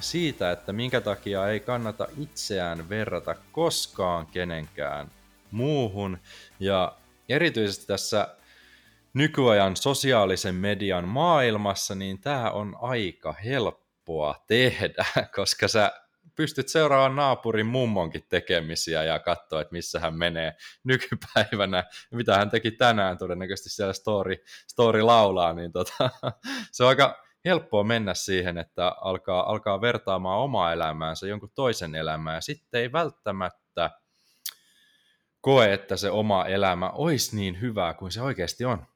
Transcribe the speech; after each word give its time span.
siitä, 0.00 0.52
että 0.52 0.72
minkä 0.72 1.00
takia 1.00 1.48
ei 1.48 1.60
kannata 1.60 2.08
itseään 2.18 2.88
verrata 2.88 3.34
koskaan 3.52 4.26
kenenkään 4.26 5.10
muuhun. 5.50 6.18
Ja 6.60 6.96
erityisesti 7.28 7.86
tässä 7.86 8.36
nykyajan 9.14 9.76
sosiaalisen 9.76 10.54
median 10.54 11.08
maailmassa, 11.08 11.94
niin 11.94 12.20
tämä 12.20 12.50
on 12.50 12.76
aika 12.80 13.32
helppoa 13.32 14.44
tehdä, 14.46 15.04
koska 15.36 15.68
sä 15.68 15.92
pystyt 16.36 16.68
seuraamaan 16.68 17.16
naapurin 17.16 17.66
mummonkin 17.66 18.24
tekemisiä 18.28 19.04
ja 19.04 19.18
katsoa, 19.18 19.60
että 19.60 19.72
missä 19.72 20.00
hän 20.00 20.14
menee 20.18 20.54
nykypäivänä, 20.84 21.84
mitä 22.10 22.36
hän 22.36 22.50
teki 22.50 22.70
tänään 22.70 23.18
todennäköisesti 23.18 23.70
siellä 23.70 23.92
story, 23.92 24.36
story 24.66 25.02
laulaa, 25.02 25.52
niin 25.52 25.72
tota, 25.72 26.10
se 26.72 26.82
on 26.82 26.88
aika 26.88 27.22
helppoa 27.44 27.84
mennä 27.84 28.14
siihen, 28.14 28.58
että 28.58 28.88
alkaa, 29.00 29.50
alkaa 29.50 29.80
vertaamaan 29.80 30.40
omaa 30.40 30.72
elämäänsä 30.72 31.26
jonkun 31.26 31.52
toisen 31.54 31.94
elämää, 31.94 32.40
sitten 32.40 32.80
ei 32.80 32.92
välttämättä 32.92 33.90
koe, 35.40 35.72
että 35.72 35.96
se 35.96 36.10
oma 36.10 36.46
elämä 36.46 36.90
olisi 36.90 37.36
niin 37.36 37.60
hyvää 37.60 37.94
kuin 37.94 38.12
se 38.12 38.22
oikeasti 38.22 38.64
on. 38.64 38.86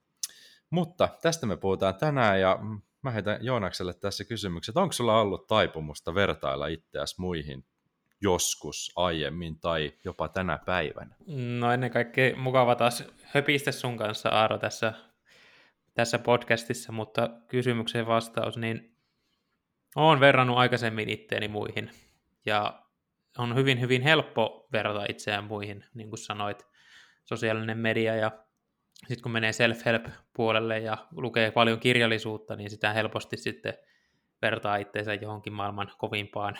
Mutta 0.71 1.09
tästä 1.23 1.47
me 1.47 1.57
puhutaan 1.57 1.95
tänään, 1.95 2.41
ja 2.41 2.59
mä 3.03 3.11
heitän 3.11 3.39
Joonakselle 3.41 3.95
tässä 3.95 4.25
kysymyksen, 4.25 4.73
että 4.73 4.81
onko 4.81 4.93
sulla 4.93 5.21
ollut 5.21 5.47
taipumusta 5.47 6.15
vertailla 6.15 6.67
itseäsi 6.67 7.21
muihin 7.21 7.65
joskus 8.21 8.93
aiemmin 8.97 9.61
tai 9.61 9.93
jopa 10.05 10.29
tänä 10.29 10.59
päivänä? 10.67 11.17
No 11.59 11.73
ennen 11.73 11.91
kaikkea 11.91 12.37
mukava 12.37 12.75
taas 12.75 13.05
höpistä 13.23 13.73
sun 13.73 13.97
kanssa 13.97 14.29
Aaro 14.29 14.59
tässä, 14.59 14.93
tässä 15.97 16.19
podcastissa, 16.19 16.93
mutta 16.93 17.31
kysymykseen 17.49 18.07
vastaus, 18.07 18.57
niin 18.57 18.97
olen 19.97 20.21
verrannut 20.21 20.59
aikaisemmin 20.59 21.09
itteeni 21.09 21.49
muihin 21.49 21.91
ja 22.47 22.83
on 23.39 23.55
hyvin 23.55 23.81
hyvin 23.81 24.03
helppo 24.03 24.69
verrata 24.73 25.07
itseään 25.09 25.45
muihin, 25.45 25.85
niin 25.95 26.09
kuin 26.09 26.19
sanoit, 26.19 26.67
sosiaalinen 27.25 27.79
media 27.79 28.17
ja 28.17 28.31
sitten 28.99 29.23
kun 29.23 29.33
menee 29.33 29.53
self-help-puolelle 29.53 30.79
ja 30.79 30.97
lukee 31.11 31.51
paljon 31.51 31.81
kirjallisuutta, 31.81 32.57
niin 32.57 32.71
sitä 32.71 32.93
helposti 32.93 33.37
sitten 33.37 33.75
vertaa 34.43 34.77
itseensä 34.77 35.15
johonkin 35.15 35.53
maailman 35.53 35.93
kovimpaan 35.99 36.59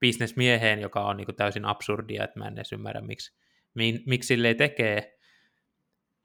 bisnesmieheen, 0.00 0.80
joka 0.80 1.06
on 1.06 1.16
niin 1.16 1.26
kuin 1.26 1.36
täysin 1.36 1.64
absurdia, 1.64 2.24
että 2.24 2.38
mä 2.38 2.46
en 2.46 2.54
edes 2.54 2.72
ymmärrä, 2.72 3.00
miksi, 3.00 3.38
miksi 4.06 4.26
sille 4.26 4.54
tekee. 4.54 5.15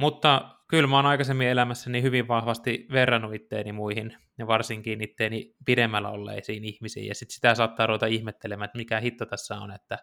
Mutta 0.02 0.58
kyllä 0.68 0.88
mä 0.88 0.96
oon 0.96 1.06
aikaisemmin 1.06 1.48
elämässäni 1.48 2.02
hyvin 2.02 2.28
vahvasti 2.28 2.88
verrannut 2.92 3.34
itteeni 3.34 3.72
muihin, 3.72 4.18
ja 4.38 4.48
varsinkin 4.48 5.02
itteeni 5.02 5.56
pidemmällä 5.66 6.10
olleisiin 6.10 6.66
ihmisiin, 6.66 7.08
ja 7.08 7.16
sitten 7.16 7.34
sitä 7.34 7.56
saattaa 7.56 7.88
ruveta 7.88 8.06
ihmettelemään, 8.06 8.66
että 8.66 8.78
mikä 8.78 9.00
hitto 9.00 9.26
tässä 9.26 9.56
on, 9.56 9.72
että 9.72 9.98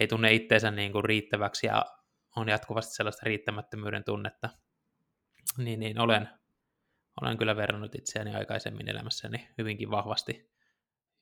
ei 0.00 0.06
tunne 0.06 0.32
itteensä 0.32 0.70
niin 0.70 0.92
kuin 0.92 1.04
riittäväksi 1.04 1.66
ja 1.66 1.86
on 2.36 2.48
jatkuvasti 2.48 2.94
sellaista 2.94 3.22
riittämättömyyden 3.24 4.04
tunnetta, 4.04 4.48
niin, 5.58 5.80
niin 5.80 5.98
olen, 5.98 6.28
olen 7.20 7.38
kyllä 7.38 7.56
verrannut 7.56 7.94
itseäni 7.94 8.34
aikaisemmin 8.34 8.90
elämässäni 8.90 9.48
hyvinkin 9.58 9.90
vahvasti 9.90 10.50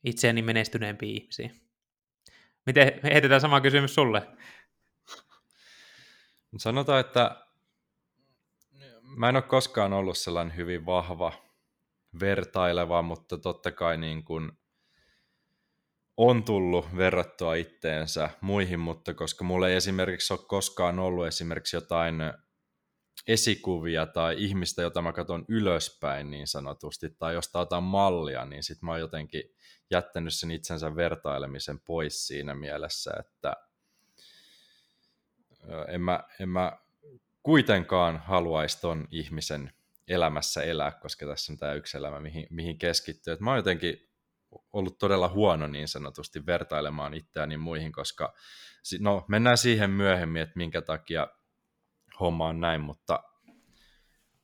itseäni 0.04 0.42
menestyneempiin 0.42 1.22
ihmisiin. 1.22 1.60
Miten 2.66 3.00
heitetään 3.02 3.40
sama 3.40 3.60
kysymys 3.60 3.94
sulle? 3.94 4.28
Sanotaan, 6.56 7.00
että 7.00 7.51
mä 9.16 9.28
en 9.28 9.36
ole 9.36 9.42
koskaan 9.42 9.92
ollut 9.92 10.18
sellainen 10.18 10.56
hyvin 10.56 10.86
vahva 10.86 11.32
vertaileva, 12.20 13.02
mutta 13.02 13.38
totta 13.38 13.72
kai 13.72 13.96
niin 13.96 14.24
kuin 14.24 14.52
on 16.16 16.44
tullut 16.44 16.96
verrattua 16.96 17.54
itteensä 17.54 18.30
muihin, 18.40 18.80
mutta 18.80 19.14
koska 19.14 19.44
mulla 19.44 19.68
ei 19.68 19.76
esimerkiksi 19.76 20.32
ole 20.32 20.40
koskaan 20.48 20.98
ollut 20.98 21.26
esimerkiksi 21.26 21.76
jotain 21.76 22.16
esikuvia 23.26 24.06
tai 24.06 24.34
ihmistä, 24.38 24.82
jota 24.82 25.02
mä 25.02 25.12
katson 25.12 25.44
ylöspäin 25.48 26.30
niin 26.30 26.46
sanotusti, 26.46 27.10
tai 27.10 27.34
josta 27.34 27.60
otan 27.60 27.82
mallia, 27.82 28.44
niin 28.44 28.62
sit 28.62 28.82
mä 28.82 28.90
oon 28.90 29.00
jotenkin 29.00 29.42
jättänyt 29.90 30.34
sen 30.34 30.50
itsensä 30.50 30.96
vertailemisen 30.96 31.80
pois 31.80 32.26
siinä 32.26 32.54
mielessä, 32.54 33.12
että 33.20 33.56
en 35.88 36.00
mä, 36.00 36.24
en 36.40 36.48
mä 36.48 36.72
kuitenkaan 37.42 38.18
haluaisi 38.18 38.80
ton 38.80 39.08
ihmisen 39.10 39.72
elämässä 40.08 40.62
elää, 40.62 40.90
koska 40.90 41.26
tässä 41.26 41.52
on 41.52 41.56
tämä 41.56 41.72
yksi 41.72 41.96
elämä, 41.96 42.20
mihin, 42.20 42.46
mihin 42.50 42.78
keskittyy. 42.78 43.32
Et 43.32 43.40
mä 43.40 43.50
oon 43.50 43.58
jotenkin 43.58 44.10
ollut 44.72 44.98
todella 44.98 45.28
huono 45.28 45.66
niin 45.66 45.88
sanotusti 45.88 46.46
vertailemaan 46.46 47.14
itseäni 47.14 47.56
muihin, 47.56 47.92
koska 47.92 48.34
no, 49.00 49.24
mennään 49.28 49.58
siihen 49.58 49.90
myöhemmin, 49.90 50.42
että 50.42 50.56
minkä 50.56 50.82
takia 50.82 51.26
homma 52.20 52.48
on 52.48 52.60
näin, 52.60 52.80
mutta 52.80 53.22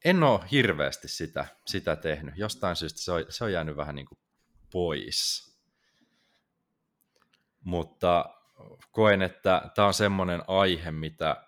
en 0.04 0.22
ole 0.22 0.40
hirveästi 0.50 1.08
sitä, 1.08 1.46
sitä 1.66 1.96
tehnyt. 1.96 2.34
Jostain 2.36 2.76
syystä 2.76 3.00
se 3.00 3.12
on, 3.12 3.24
se 3.28 3.44
on 3.44 3.52
jäänyt 3.52 3.76
vähän 3.76 3.94
niin 3.94 4.06
kuin 4.06 4.18
pois. 4.72 5.48
Mutta 7.60 8.24
koen, 8.90 9.22
että 9.22 9.70
tämä 9.74 9.88
on 9.88 9.94
semmoinen 9.94 10.42
aihe, 10.46 10.90
mitä 10.90 11.47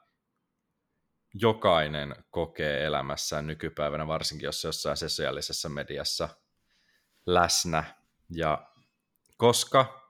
jokainen 1.35 2.15
kokee 2.31 2.85
elämässään 2.87 3.47
nykypäivänä, 3.47 4.07
varsinkin 4.07 4.47
jos 4.47 4.65
jossain 4.65 4.97
sosiaalisessa 4.97 5.69
mediassa 5.69 6.29
läsnä, 7.27 7.85
ja 8.31 8.67
koska 9.37 10.01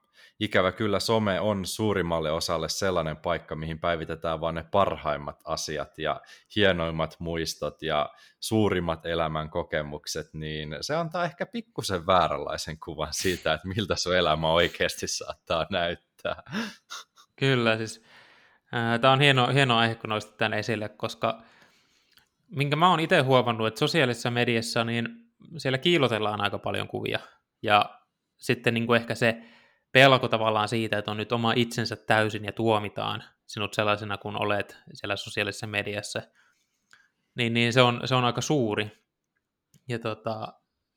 ikävä 0.41 0.73
kyllä 0.73 1.01
some 1.01 1.41
on 1.41 1.67
suurimmalle 1.67 2.31
osalle 2.33 2.69
sellainen 2.69 3.17
paikka, 3.17 3.57
mihin 3.57 3.79
päivitetään 3.79 4.41
vain 4.41 4.55
ne 4.55 4.65
parhaimmat 4.71 5.41
asiat 5.45 5.99
ja 5.99 6.21
hienoimmat 6.57 7.17
muistot 7.19 7.83
ja 7.83 8.11
suurimmat 8.41 9.07
elämän 9.07 9.51
kokemukset, 9.51 10.35
niin 10.35 10.77
se 10.81 10.95
antaa 10.95 11.25
ehkä 11.25 11.47
pikkusen 11.47 12.07
vääränlaisen 12.07 12.81
kuvan 12.81 13.15
siitä, 13.15 13.55
että 13.55 13.69
miltä 13.69 13.97
sun 13.97 14.17
elämä 14.17 14.53
oikeasti 14.53 15.07
saattaa 15.07 15.67
näyttää. 15.71 16.43
Kyllä, 17.37 17.77
siis 17.77 18.03
tämä 19.01 19.13
on 19.13 19.21
hieno, 19.21 19.47
hieno 19.47 19.77
aihe, 19.77 19.95
kun 19.95 20.11
nostit 20.11 20.37
tämän 20.37 20.59
esille, 20.59 20.89
koska 20.89 21.43
minkä 22.49 22.77
mä 22.77 22.91
oon 22.91 23.01
itse 23.01 23.21
huomannut, 23.21 23.67
että 23.67 23.79
sosiaalisessa 23.79 24.31
mediassa 24.31 24.85
niin 24.85 25.09
siellä 25.57 25.79
kiilotellaan 25.79 26.41
aika 26.41 26.59
paljon 26.59 26.89
kuvia, 26.89 27.19
ja 27.63 28.01
sitten 28.37 28.75
niin 28.75 28.87
kuin 28.87 29.01
ehkä 29.01 29.15
se 29.15 29.43
pelko 29.93 30.29
tavallaan 30.29 30.69
siitä, 30.69 30.99
että 30.99 31.11
on 31.11 31.17
nyt 31.17 31.33
oma 31.33 31.53
itsensä 31.57 31.97
täysin 31.97 32.45
ja 32.45 32.53
tuomitaan 32.53 33.25
sinut 33.47 33.75
sellaisena 33.75 34.19
kuin 34.19 34.43
olet 34.43 34.79
siellä 34.93 35.17
sosiaalisessa 35.17 35.67
mediassa, 35.67 36.23
niin, 37.35 37.55
niin 37.55 37.73
se, 37.73 37.83
on, 37.83 38.01
se 38.05 38.15
on 38.15 38.25
aika 38.25 38.41
suuri. 38.41 38.91
Ja 39.89 39.99
tota, 39.99 40.53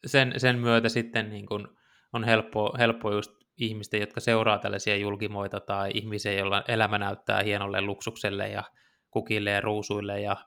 sen, 0.06 0.34
sen 0.38 0.60
myötä 0.60 0.90
sitten 0.90 1.30
niin 1.30 1.46
kuin 1.46 1.68
on 2.14 2.24
helppo, 2.24 2.76
helppo 2.80 3.14
just 3.14 3.43
ihmisten, 3.58 4.00
jotka 4.00 4.20
seuraa 4.20 4.60
tällaisia 4.60 4.96
julkimoita 4.96 5.60
tai 5.60 5.92
ihmisiä, 5.94 6.34
joilla 6.34 6.64
elämä 6.68 6.98
näyttää 6.98 7.44
hienolle 7.44 7.82
luksukselle 7.82 8.48
ja 8.48 8.64
kukille 9.12 9.52
ja 9.52 9.62
ruusuille 9.62 10.22
ja 10.22 10.38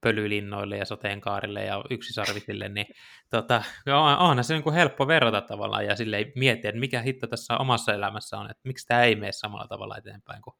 pölylinnoille 0.00 0.76
ja 0.76 0.84
sateenkaarille 0.84 1.64
ja 1.64 1.84
yksisarvisille, 1.90 2.68
niin 2.68 2.86
tota, 3.30 3.62
onhan 4.18 4.44
se 4.44 4.54
niin 4.54 4.62
kuin 4.62 4.74
helppo 4.74 5.06
verrata 5.06 5.40
tavallaan 5.40 5.86
ja 5.86 5.96
sille 5.96 6.32
miettiä, 6.34 6.68
että 6.68 6.80
mikä 6.80 7.02
hitto 7.02 7.26
tässä 7.26 7.58
omassa 7.58 7.94
elämässä 7.94 8.38
on, 8.38 8.50
että 8.50 8.60
miksi 8.64 8.86
tämä 8.86 9.02
ei 9.02 9.14
mene 9.14 9.32
samalla 9.32 9.68
tavalla 9.68 9.96
eteenpäin 9.96 10.42
kuin 10.42 10.54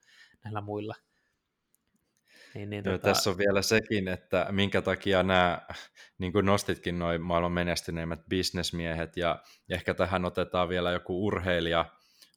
näillä 0.45 0.61
muilla. 0.61 0.95
Niin, 2.55 2.71
niin, 2.71 2.85
tota... 2.85 2.99
Tässä 2.99 3.31
on 3.31 3.39
vielä 3.39 3.62
sekin, 3.62 4.09
että 4.09 4.47
minkä 4.50 4.83
takia 4.83 5.23
nämä, 5.23 5.61
niin 6.19 6.33
kuin 6.33 6.47
nostitkin 6.47 6.99
noin 6.99 7.23
maailman 7.23 7.53
menestyneimmät 7.53 8.21
bisnesmiehet, 8.29 9.17
ja 9.17 9.43
ehkä 9.71 9.95
tähän 9.95 10.25
otetaan 10.25 10.69
vielä 10.69 10.93
joku 10.93 11.27
urheilija, 11.27 11.85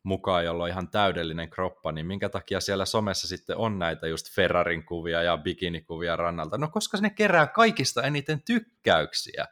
mukaan, 0.03 0.45
jolla 0.45 0.63
on 0.63 0.69
ihan 0.69 0.89
täydellinen 0.89 1.49
kroppa, 1.49 1.91
niin 1.91 2.05
minkä 2.05 2.29
takia 2.29 2.59
siellä 2.59 2.85
somessa 2.85 3.27
sitten 3.27 3.57
on 3.57 3.79
näitä 3.79 4.07
just 4.07 4.35
Ferrarin 4.35 4.85
kuvia 4.85 5.23
ja 5.23 5.37
bikinikuvia 5.37 6.15
rannalta? 6.15 6.57
No 6.57 6.67
koska 6.67 6.97
ne 6.97 7.09
kerää 7.09 7.47
kaikista 7.47 8.03
eniten 8.03 8.41
tykkäyksiä. 8.43 9.47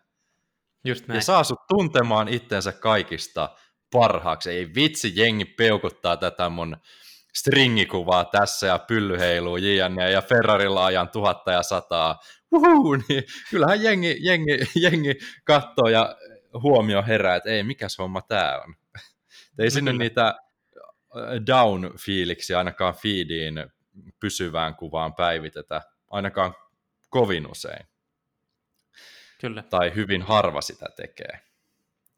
Just 0.83 1.07
näin. 1.07 1.17
Ja 1.17 1.21
saa 1.21 1.44
sut 1.44 1.67
tuntemaan 1.67 2.27
itsensä 2.27 2.71
kaikista 2.71 3.56
parhaaksi. 3.91 4.50
Ei 4.50 4.75
vitsi, 4.75 5.13
jengi 5.15 5.45
peukuttaa 5.45 6.17
tätä 6.17 6.50
mun 6.50 6.77
stringikuvaa 7.35 8.25
tässä 8.25 8.67
ja 8.67 8.79
pylly 8.79 9.19
heiluu 9.19 9.57
JNE 9.57 10.11
ja 10.11 10.21
Ferrarilla 10.21 10.85
ajan 10.85 11.09
tuhatta 11.09 11.51
ja 11.51 11.63
sataa. 11.63 12.19
Uhu, 12.51 12.95
niin 12.95 13.23
kyllähän 13.49 13.83
jengi, 13.83 14.17
jengi, 14.19 14.57
jengi 14.75 15.15
katsoo 15.43 15.87
ja 15.87 16.15
huomio 16.53 17.03
herää, 17.07 17.35
että 17.35 17.49
ei, 17.49 17.63
mikäs 17.63 17.97
homma 17.97 18.21
tää 18.21 18.61
on. 18.61 18.75
Ei 19.59 19.71
sinne 19.71 19.93
niitä 19.93 20.27
äh, 20.27 20.35
down-fiiliksi 21.47 22.55
ainakaan 22.55 22.93
feediin 22.93 23.55
pysyvään 24.19 24.75
kuvaan 24.75 25.13
päivitetä, 25.13 25.81
ainakaan 26.07 26.55
kovin 27.09 27.51
usein. 27.51 27.87
Kyllä. 29.41 29.63
Tai 29.63 29.95
hyvin 29.95 30.21
harva 30.21 30.61
sitä 30.61 30.85
tekee. 30.95 31.39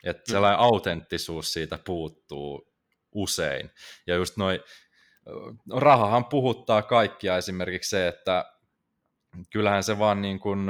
Että 0.04 0.32
sellainen 0.32 0.60
autenttisuus 0.60 1.54
siitä 1.54 1.80
puuttuu 1.86 2.74
usein. 3.12 3.72
Ja 4.08 4.16
just 4.16 4.38
noin, 4.38 4.60
rahahan 5.74 6.26
puhuttaa 6.26 6.82
kaikkia 6.82 7.38
esimerkiksi 7.38 7.90
se, 7.90 8.08
että 8.08 8.54
kyllähän 9.50 9.84
se 9.84 10.00
vaan 10.00 10.22
niin 10.22 10.40
kuin 10.40 10.70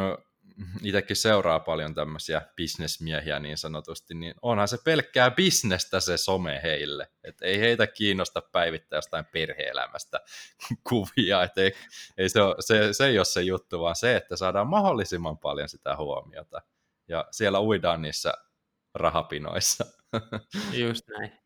itsekin 0.84 1.16
seuraa 1.16 1.60
paljon 1.60 1.96
tämmöisiä 1.96 2.42
bisnesmiehiä 2.56 3.40
niin 3.40 3.58
sanotusti, 3.58 4.14
niin 4.14 4.34
onhan 4.42 4.68
se 4.68 4.78
pelkkää 4.84 5.32
bisnestä 5.32 6.00
se 6.00 6.18
some 6.18 6.60
heille. 6.64 7.08
Et 7.24 7.42
ei 7.42 7.60
heitä 7.60 7.88
kiinnosta 7.88 8.42
päivittää 8.42 8.98
jostain 8.98 9.26
perheelämästä 9.26 10.20
kuvia, 10.90 11.44
et 11.44 11.58
ei, 11.58 11.72
ei 12.18 12.30
se, 12.30 12.42
ole, 12.42 12.56
se, 12.60 12.94
se 12.94 13.06
ei 13.06 13.20
ole 13.20 13.26
se 13.26 13.42
juttu, 13.42 13.80
vaan 13.80 13.96
se, 13.96 14.16
että 14.16 14.36
saadaan 14.36 14.68
mahdollisimman 14.68 15.38
paljon 15.38 15.70
sitä 15.70 15.96
huomiota. 15.96 16.62
Ja 17.08 17.28
siellä 17.32 17.62
uidaan 17.62 18.02
niissä 18.02 18.34
rahapinoissa. 18.94 19.86
Just 20.84 21.08
näin. 21.08 21.41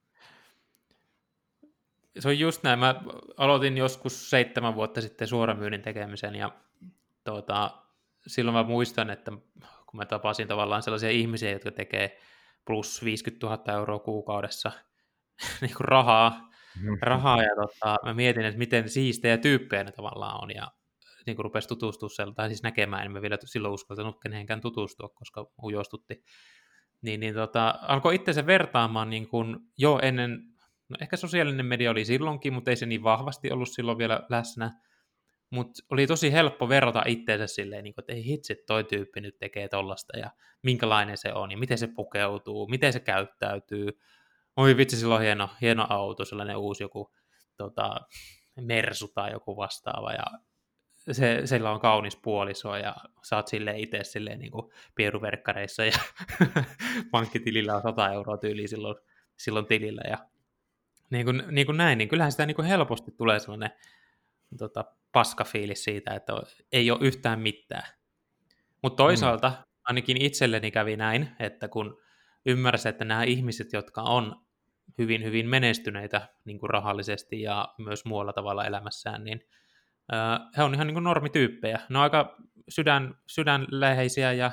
Se 2.19 2.27
on 2.27 2.39
just 2.39 2.63
näin. 2.63 2.79
Mä 2.79 2.95
aloitin 3.37 3.77
joskus 3.77 4.29
seitsemän 4.29 4.75
vuotta 4.75 5.01
sitten 5.01 5.27
suoramyynnin 5.27 5.81
tekemisen 5.81 6.35
ja 6.35 6.51
tuota, 7.23 7.71
silloin 8.27 8.55
mä 8.55 8.63
muistan, 8.63 9.09
että 9.09 9.31
kun 9.61 9.97
mä 9.97 10.05
tapasin 10.05 10.47
tavallaan 10.47 10.81
sellaisia 10.81 11.09
ihmisiä, 11.09 11.51
jotka 11.51 11.71
tekee 11.71 12.19
plus 12.65 13.03
50 13.03 13.47
000 13.47 13.73
euroa 13.73 13.99
kuukaudessa 13.99 14.71
niin 15.61 15.75
kuin 15.77 15.87
rahaa, 15.87 16.49
rahaa 17.01 17.43
ja 17.43 17.55
tota, 17.55 17.97
mä 18.05 18.13
mietin, 18.13 18.45
että 18.45 18.57
miten 18.57 18.89
siistejä 18.89 19.37
tyyppejä 19.37 19.83
ne 19.83 19.91
tavallaan 19.91 20.43
on 20.43 20.55
ja 20.55 20.71
niin 21.25 21.35
kuin 21.35 21.43
rupesi 21.43 21.67
tutustua 21.67 22.09
tai 22.35 22.49
siis 22.49 22.63
näkemään, 22.63 23.05
en 23.05 23.11
mä 23.11 23.21
vielä 23.21 23.37
silloin 23.45 23.73
uskaltanut 23.73 24.21
kenenkään 24.21 24.61
tutustua, 24.61 25.09
koska 25.09 25.51
ujostutti. 25.63 26.23
Niin, 27.01 27.19
niin 27.19 27.33
tota, 27.33 27.79
alkoi 27.81 28.15
itse 28.15 28.45
vertaamaan 28.45 29.09
niin 29.09 29.27
kuin 29.27 29.57
jo 29.77 29.99
ennen, 30.01 30.54
no 30.89 30.97
ehkä 31.01 31.17
sosiaalinen 31.17 31.65
media 31.65 31.91
oli 31.91 32.05
silloinkin, 32.05 32.53
mutta 32.53 32.71
ei 32.71 32.75
se 32.75 32.85
niin 32.85 33.03
vahvasti 33.03 33.51
ollut 33.51 33.69
silloin 33.69 33.97
vielä 33.97 34.21
läsnä, 34.29 34.71
mutta 35.49 35.83
oli 35.89 36.07
tosi 36.07 36.31
helppo 36.31 36.69
verrata 36.69 37.03
itseensä 37.05 37.47
silleen, 37.47 37.83
niin 37.83 37.93
että 37.97 38.13
ei 38.13 38.25
hitsi, 38.25 38.55
toi 38.67 38.83
tyyppi 38.83 39.21
nyt 39.21 39.37
tekee 39.37 39.67
tollasta 39.67 40.17
ja 40.17 40.31
minkälainen 40.61 41.17
se 41.17 41.33
on 41.33 41.51
ja 41.51 41.57
miten 41.57 41.77
se 41.77 41.87
pukeutuu, 41.87 42.67
miten 42.67 42.93
se 42.93 42.99
käyttäytyy. 42.99 43.99
Oi 44.57 44.77
vitsi, 44.77 44.97
sillä 44.97 45.15
on 45.15 45.21
hieno, 45.21 45.49
hieno 45.61 45.87
auto, 45.89 46.25
sellainen 46.25 46.57
uusi 46.57 46.83
joku 46.83 47.11
tota, 47.57 47.95
Mersu 48.61 49.07
tai 49.07 49.31
joku 49.31 49.57
vastaava 49.57 50.11
ja 50.11 50.25
se, 51.11 51.41
sillä 51.45 51.71
on 51.71 51.79
kaunis 51.79 52.15
puoliso 52.15 52.75
ja 52.75 52.95
saat 53.23 53.47
sille 53.47 53.79
itse 53.79 54.03
silleen 54.03 54.39
niin 54.39 54.51
pieruverkkareissa 54.95 55.85
ja 55.85 55.91
pankkitilillä 57.11 57.75
on 57.75 57.81
100 57.81 58.11
euroa 58.11 58.37
tyyli 58.37 58.67
silloin, 58.67 58.95
silloin 59.37 59.65
tilillä 59.65 60.01
ja 60.09 60.17
niin 61.09 61.25
kuin, 61.25 61.43
niin 61.51 61.65
kuin 61.65 61.77
näin, 61.77 61.97
niin 61.97 62.09
kyllähän 62.09 62.31
sitä 62.31 62.45
niin 62.45 62.55
kuin 62.55 62.67
helposti 62.67 63.11
tulee 63.11 63.39
sellainen 63.39 63.71
tota, 64.57 64.85
paskafiilis 65.11 65.83
siitä, 65.83 66.13
että 66.13 66.33
ei 66.71 66.91
ole 66.91 66.99
yhtään 67.01 67.39
mitään. 67.39 67.87
Mutta 68.83 69.03
toisaalta 69.03 69.49
mm. 69.49 69.55
ainakin 69.83 70.21
itselleni 70.21 70.71
kävi 70.71 70.97
näin, 70.97 71.29
että 71.39 71.67
kun 71.67 72.01
ymmärsin, 72.45 72.89
että 72.89 73.05
nämä 73.05 73.23
ihmiset, 73.23 73.73
jotka 73.73 74.01
on 74.01 74.45
hyvin, 74.97 75.23
hyvin 75.23 75.49
menestyneitä 75.49 76.29
niin 76.45 76.59
kuin 76.59 76.69
rahallisesti 76.69 77.41
ja 77.41 77.73
myös 77.77 78.05
muualla 78.05 78.33
tavalla 78.33 78.65
elämässään, 78.65 79.23
niin 79.23 79.41
he 80.57 80.63
on 80.63 80.73
ihan 80.73 80.87
niin 80.87 80.95
kuin 80.95 81.03
normityyppejä. 81.03 81.79
Ne 81.89 81.97
on 81.97 82.03
aika 82.03 82.37
sydän, 82.69 83.15
sydänläheisiä 83.27 84.33
ja 84.33 84.51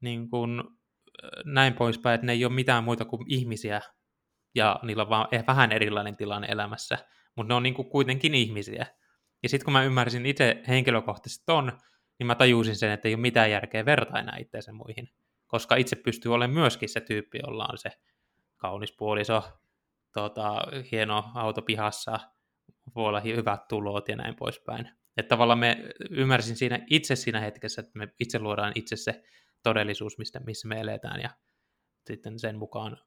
niin 0.00 0.30
kuin, 0.30 0.62
näin 1.44 1.74
poispäin, 1.74 2.14
että 2.14 2.26
ne 2.26 2.32
ei 2.32 2.44
ole 2.44 2.52
mitään 2.54 2.84
muita 2.84 3.04
kuin 3.04 3.24
ihmisiä 3.28 3.80
ja 4.54 4.80
niillä 4.82 5.02
on 5.02 5.08
vaan 5.08 5.28
vähän 5.46 5.72
erilainen 5.72 6.16
tilanne 6.16 6.48
elämässä, 6.50 6.98
mutta 7.36 7.48
ne 7.48 7.54
on 7.54 7.62
niin 7.62 7.74
kuin 7.74 7.88
kuitenkin 7.88 8.34
ihmisiä. 8.34 8.86
Ja 9.42 9.48
sitten 9.48 9.64
kun 9.64 9.72
mä 9.72 9.84
ymmärsin 9.84 10.26
itse 10.26 10.62
henkilökohtaisesti 10.68 11.44
ton, 11.46 11.72
niin 12.18 12.26
mä 12.26 12.34
tajusin 12.34 12.76
sen, 12.76 12.90
että 12.90 13.08
ei 13.08 13.14
ole 13.14 13.20
mitään 13.20 13.50
järkeä 13.50 13.84
vertaa 13.84 14.20
enää 14.20 14.36
itseänsä 14.36 14.72
muihin. 14.72 15.08
Koska 15.46 15.76
itse 15.76 15.96
pystyy 15.96 16.34
olemaan 16.34 16.60
myöskin 16.60 16.88
se 16.88 17.00
tyyppi, 17.00 17.38
jolla 17.46 17.66
on 17.70 17.78
se 17.78 17.90
kaunis 18.56 18.94
puoliso, 18.98 19.42
tota, 20.12 20.62
hieno 20.92 21.24
auto 21.34 21.62
pihassa, 21.62 22.20
voi 22.94 23.08
olla 23.08 23.20
hyvät 23.20 23.68
tulot 23.68 24.08
ja 24.08 24.16
näin 24.16 24.36
poispäin. 24.36 24.90
Että 25.16 25.28
tavallaan 25.28 25.58
me 25.58 25.84
ymmärsin 26.10 26.56
siinä 26.56 26.86
itse 26.90 27.16
siinä 27.16 27.40
hetkessä, 27.40 27.80
että 27.80 27.98
me 27.98 28.08
itse 28.20 28.38
luodaan 28.38 28.72
itse 28.74 28.96
se 28.96 29.22
todellisuus, 29.62 30.18
mistä, 30.18 30.40
missä 30.40 30.68
me 30.68 30.80
eletään, 30.80 31.20
ja 31.20 31.30
sitten 32.06 32.38
sen 32.38 32.58
mukaan 32.58 32.98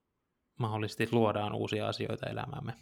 mahdollisesti 0.57 1.07
luodaan 1.11 1.53
uusia 1.53 1.87
asioita 1.87 2.29
elämäämme. 2.29 2.73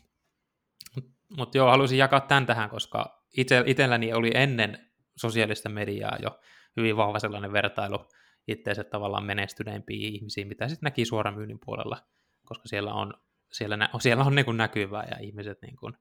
Mutta 1.37 1.57
joo, 1.57 1.69
haluaisin 1.69 1.97
jakaa 1.97 2.19
tämän 2.19 2.45
tähän, 2.45 2.69
koska 2.69 3.23
itse, 3.37 3.63
itselläni 3.65 4.13
oli 4.13 4.31
ennen 4.33 4.91
sosiaalista 5.15 5.69
mediaa 5.69 6.17
jo 6.21 6.39
hyvin 6.77 6.97
vahva 6.97 7.19
sellainen 7.19 7.53
vertailu 7.53 8.07
itseensä 8.47 8.83
tavallaan 8.83 9.25
menestyneimpiin 9.25 10.13
ihmisiin, 10.13 10.47
mitä 10.47 10.67
sitten 10.67 10.87
näki 10.87 11.05
suoran 11.05 11.33
myynnin 11.33 11.59
puolella, 11.65 11.97
koska 12.45 12.67
siellä 12.67 12.93
on, 12.93 13.13
siellä, 13.51 13.77
nä, 13.77 13.89
siellä 13.99 14.23
on 14.23 14.35
niin 14.35 14.45
kuin 14.45 14.57
näkyvää 14.57 15.07
ja 15.11 15.17
ihmiset 15.19 15.61
niin 15.61 15.75
kuin, 15.75 15.93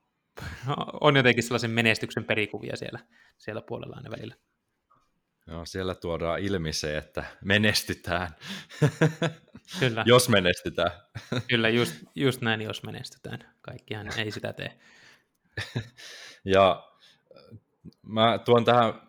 on 1.00 1.16
jotenkin 1.16 1.44
sellaisen 1.44 1.70
menestyksen 1.70 2.24
perikuvia 2.24 2.76
siellä, 2.76 2.98
siellä 3.36 3.62
puolella 3.62 3.96
aina 3.96 4.10
välillä. 4.10 4.34
Joo, 5.48 5.66
siellä 5.66 5.94
tuodaan 5.94 6.40
ilmi 6.40 6.72
se, 6.72 6.96
että 6.96 7.24
menestytään. 7.44 8.34
Kyllä. 9.80 10.04
jos 10.06 10.28
menestytään. 10.28 10.90
Kyllä, 11.48 11.68
just, 11.68 11.94
just 12.14 12.40
näin, 12.40 12.62
jos 12.62 12.82
menestytään. 12.82 13.54
Kaikkihan 13.60 14.18
ei 14.18 14.30
sitä 14.30 14.52
tee. 14.52 14.78
ja 16.44 16.88
mä 18.02 18.38
tuon 18.38 18.64
tähän 18.64 19.08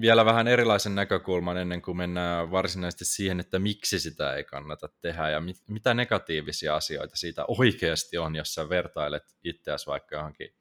vielä 0.00 0.24
vähän 0.24 0.48
erilaisen 0.48 0.94
näkökulman 0.94 1.56
ennen 1.58 1.82
kuin 1.82 1.96
mennään 1.96 2.50
varsinaisesti 2.50 3.04
siihen, 3.04 3.40
että 3.40 3.58
miksi 3.58 4.00
sitä 4.00 4.34
ei 4.34 4.44
kannata 4.44 4.88
tehdä 5.00 5.30
ja 5.30 5.40
mit, 5.40 5.56
mitä 5.68 5.94
negatiivisia 5.94 6.76
asioita 6.76 7.16
siitä 7.16 7.44
oikeasti 7.48 8.18
on, 8.18 8.36
jos 8.36 8.54
sä 8.54 8.68
vertailet 8.68 9.36
itseäsi 9.44 9.86
vaikka 9.86 10.16
johonkin 10.16 10.54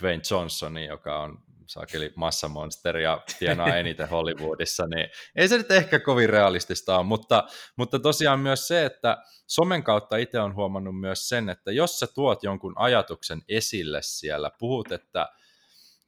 Dwayne 0.00 0.22
Johnsonin, 0.30 0.86
joka 0.86 1.20
on 1.20 1.38
saakeli 1.70 2.12
massamonsteri 2.16 3.02
ja 3.02 3.22
tienaa 3.38 3.76
eniten 3.76 4.08
Hollywoodissa, 4.08 4.86
niin 4.86 5.08
ei 5.36 5.48
se 5.48 5.58
nyt 5.58 5.70
ehkä 5.70 6.00
kovin 6.00 6.30
realistista 6.30 6.96
ole, 6.98 7.06
mutta, 7.06 7.44
mutta 7.76 7.98
tosiaan 7.98 8.40
myös 8.40 8.68
se, 8.68 8.84
että 8.84 9.18
somen 9.46 9.82
kautta 9.82 10.16
itse 10.16 10.40
on 10.40 10.54
huomannut 10.54 11.00
myös 11.00 11.28
sen, 11.28 11.48
että 11.48 11.72
jos 11.72 11.98
sä 11.98 12.06
tuot 12.06 12.42
jonkun 12.42 12.72
ajatuksen 12.76 13.42
esille 13.48 13.98
siellä, 14.02 14.50
puhut, 14.58 14.92
että 14.92 15.28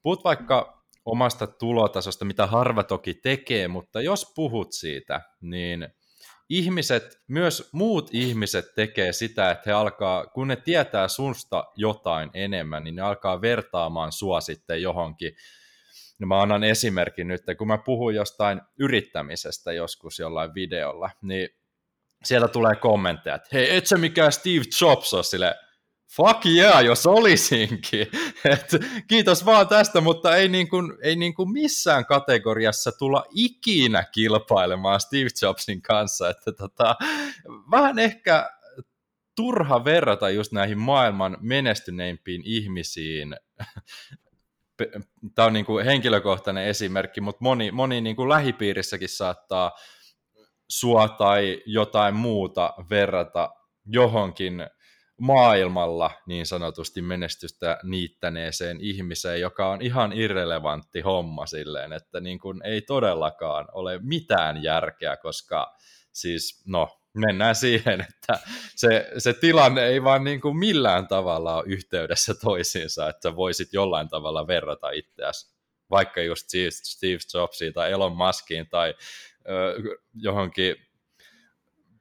puhut 0.02 0.24
vaikka 0.24 0.82
omasta 1.04 1.46
tulotasosta, 1.46 2.24
mitä 2.24 2.46
harva 2.46 2.82
toki 2.82 3.14
tekee, 3.14 3.68
mutta 3.68 4.00
jos 4.00 4.32
puhut 4.34 4.72
siitä, 4.72 5.20
niin 5.40 5.88
ihmiset, 6.52 7.22
myös 7.28 7.68
muut 7.72 8.08
ihmiset 8.12 8.74
tekee 8.74 9.12
sitä, 9.12 9.50
että 9.50 9.62
he 9.66 9.72
alkaa, 9.72 10.26
kun 10.26 10.48
ne 10.48 10.56
tietää 10.56 11.08
sunsta 11.08 11.64
jotain 11.76 12.30
enemmän, 12.34 12.84
niin 12.84 12.96
ne 12.96 13.02
alkaa 13.02 13.40
vertaamaan 13.40 14.12
sua 14.12 14.40
sitten 14.40 14.82
johonkin. 14.82 15.32
No 16.18 16.26
mä 16.26 16.42
annan 16.42 16.64
esimerkin 16.64 17.28
nyt, 17.28 17.42
kun 17.58 17.66
mä 17.66 17.78
puhun 17.78 18.14
jostain 18.14 18.60
yrittämisestä 18.78 19.72
joskus 19.72 20.18
jollain 20.18 20.54
videolla, 20.54 21.10
niin 21.22 21.48
siellä 22.24 22.48
tulee 22.48 22.76
kommentteja, 22.76 23.36
että 23.36 23.48
hei, 23.52 23.76
et 23.76 23.86
sä 23.86 23.98
mikään 23.98 24.32
Steve 24.32 24.64
Jobs 24.80 25.14
ole 25.14 25.22
sille, 25.22 25.54
fuck 26.16 26.46
yeah, 26.46 26.84
jos 26.84 27.06
olisinkin. 27.06 28.06
Et, 28.52 28.70
kiitos 29.08 29.44
vaan 29.44 29.68
tästä, 29.68 30.00
mutta 30.00 30.36
ei, 30.36 30.48
niin 30.48 30.68
kuin, 30.68 30.92
ei 31.02 31.16
niin 31.16 31.34
kuin 31.34 31.52
missään 31.52 32.06
kategoriassa 32.06 32.92
tulla 32.92 33.24
ikinä 33.30 34.04
kilpailemaan 34.12 35.00
Steve 35.00 35.28
Jobsin 35.42 35.82
kanssa. 35.82 36.30
Että 36.30 36.52
tota, 36.52 36.96
vähän 37.70 37.98
ehkä 37.98 38.50
turha 39.34 39.84
verrata 39.84 40.30
just 40.30 40.52
näihin 40.52 40.78
maailman 40.78 41.36
menestyneimpiin 41.40 42.42
ihmisiin. 42.44 43.36
Tämä 45.34 45.46
on 45.46 45.52
niin 45.52 45.66
kuin 45.66 45.84
henkilökohtainen 45.84 46.66
esimerkki, 46.66 47.20
mutta 47.20 47.38
moni, 47.42 47.70
moni 47.70 48.00
niin 48.00 48.16
kuin 48.16 48.28
lähipiirissäkin 48.28 49.08
saattaa 49.08 49.72
sua 50.68 51.08
tai 51.08 51.62
jotain 51.66 52.14
muuta 52.14 52.74
verrata 52.90 53.50
johonkin 53.86 54.66
maailmalla 55.22 56.10
niin 56.26 56.46
sanotusti 56.46 57.02
menestystä 57.02 57.78
niittäneeseen 57.82 58.80
ihmiseen, 58.80 59.40
joka 59.40 59.70
on 59.70 59.82
ihan 59.82 60.12
irrelevantti 60.12 61.00
homma 61.00 61.46
silleen, 61.46 61.92
että 61.92 62.20
niin 62.20 62.38
kuin 62.38 62.60
ei 62.64 62.80
todellakaan 62.80 63.68
ole 63.72 63.98
mitään 64.02 64.62
järkeä, 64.62 65.16
koska 65.16 65.76
siis 66.12 66.62
no, 66.66 66.98
mennään 67.14 67.54
siihen, 67.54 68.00
että 68.08 68.38
se, 68.76 69.10
se 69.18 69.32
tilanne 69.32 69.86
ei 69.86 70.04
vaan 70.04 70.24
niin 70.24 70.40
kuin 70.40 70.56
millään 70.56 71.08
tavalla 71.08 71.56
ole 71.56 71.64
yhteydessä 71.66 72.34
toisiinsa, 72.34 73.08
että 73.08 73.36
voisit 73.36 73.72
jollain 73.72 74.08
tavalla 74.08 74.46
verrata 74.46 74.90
itseäsi. 74.90 75.52
Vaikka 75.90 76.22
just 76.22 76.46
Steve 76.70 77.18
Jobsiin 77.34 77.72
tai 77.72 77.92
Elon 77.92 78.16
Muskiin 78.16 78.68
tai 78.68 78.94
ö, 79.48 79.74
johonkin 80.14 80.76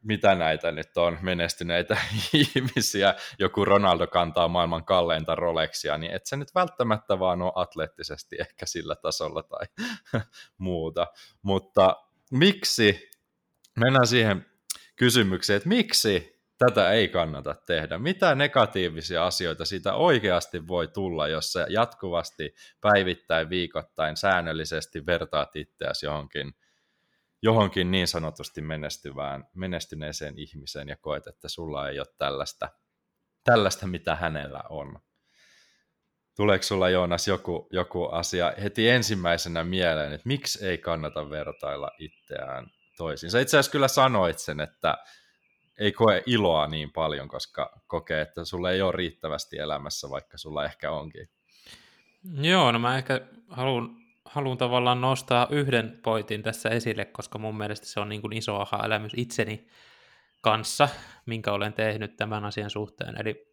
mitä 0.03 0.35
näitä 0.35 0.71
nyt 0.71 0.97
on, 0.97 1.17
menestyneitä 1.21 1.97
ihmisiä, 2.33 3.15
joku 3.39 3.65
Ronaldo 3.65 4.07
kantaa 4.07 4.47
maailman 4.47 4.85
kalleinta 4.85 5.35
Rolexia, 5.35 5.97
niin 5.97 6.11
et 6.11 6.25
se 6.25 6.35
nyt 6.35 6.55
välttämättä 6.55 7.19
vaan 7.19 7.41
ole 7.41 7.51
atleettisesti 7.55 8.35
ehkä 8.39 8.65
sillä 8.65 8.95
tasolla 8.95 9.43
tai 9.43 9.67
muuta. 10.57 11.07
Mutta 11.41 11.95
miksi, 12.31 13.09
mennään 13.79 14.07
siihen 14.07 14.45
kysymykseen, 14.95 15.57
että 15.57 15.69
miksi 15.69 16.41
tätä 16.57 16.91
ei 16.91 17.07
kannata 17.07 17.55
tehdä? 17.65 17.97
Mitä 17.97 18.35
negatiivisia 18.35 19.25
asioita 19.25 19.65
siitä 19.65 19.93
oikeasti 19.93 20.67
voi 20.67 20.87
tulla, 20.87 21.27
jos 21.27 21.53
sä 21.53 21.65
jatkuvasti 21.69 22.55
päivittäin, 22.81 23.49
viikoittain, 23.49 24.17
säännöllisesti 24.17 25.05
vertaat 25.05 25.55
itseäsi 25.55 26.05
johonkin 26.05 26.53
johonkin 27.41 27.91
niin 27.91 28.07
sanotusti 28.07 28.61
menestyvään, 28.61 29.47
menestyneeseen 29.55 30.39
ihmiseen 30.39 30.87
ja 30.87 30.95
koet, 30.95 31.27
että 31.27 31.47
sulla 31.47 31.89
ei 31.89 31.99
ole 31.99 32.07
tällaista, 32.17 32.69
tällaista 33.43 33.87
mitä 33.87 34.15
hänellä 34.15 34.63
on. 34.69 34.99
Tuleeko 36.35 36.63
sulla 36.63 36.89
Joonas 36.89 37.27
joku, 37.27 37.67
joku 37.71 38.05
asia 38.05 38.53
heti 38.63 38.89
ensimmäisenä 38.89 39.63
mieleen, 39.63 40.13
että 40.13 40.27
miksi 40.27 40.65
ei 40.65 40.77
kannata 40.77 41.29
vertailla 41.29 41.91
itseään 41.99 42.67
toisiin? 42.97 43.31
Sä 43.31 43.39
itse 43.39 43.57
asiassa 43.57 43.71
kyllä 43.71 43.87
sanoit 43.87 44.39
sen, 44.39 44.59
että 44.59 44.97
ei 45.79 45.91
koe 45.91 46.23
iloa 46.25 46.67
niin 46.67 46.91
paljon, 46.91 47.27
koska 47.27 47.81
kokee, 47.87 48.21
että 48.21 48.45
sulla 48.45 48.71
ei 48.71 48.81
ole 48.81 48.91
riittävästi 48.91 49.57
elämässä, 49.57 50.09
vaikka 50.09 50.37
sulla 50.37 50.65
ehkä 50.65 50.91
onkin. 50.91 51.29
Joo, 52.41 52.71
no 52.71 52.79
mä 52.79 52.97
ehkä 52.97 53.21
haluan 53.49 54.00
haluan 54.31 54.57
tavallaan 54.57 55.01
nostaa 55.01 55.47
yhden 55.49 55.99
pointin 56.03 56.43
tässä 56.43 56.69
esille, 56.69 57.05
koska 57.05 57.39
mun 57.39 57.57
mielestä 57.57 57.85
se 57.85 57.99
on 57.99 58.09
niin 58.09 58.21
kuin 58.21 58.33
iso 58.33 58.55
aha-elämys 58.55 59.11
itseni 59.15 59.67
kanssa, 60.41 60.89
minkä 61.25 61.51
olen 61.51 61.73
tehnyt 61.73 62.15
tämän 62.15 62.45
asian 62.45 62.69
suhteen. 62.69 63.21
Eli 63.21 63.45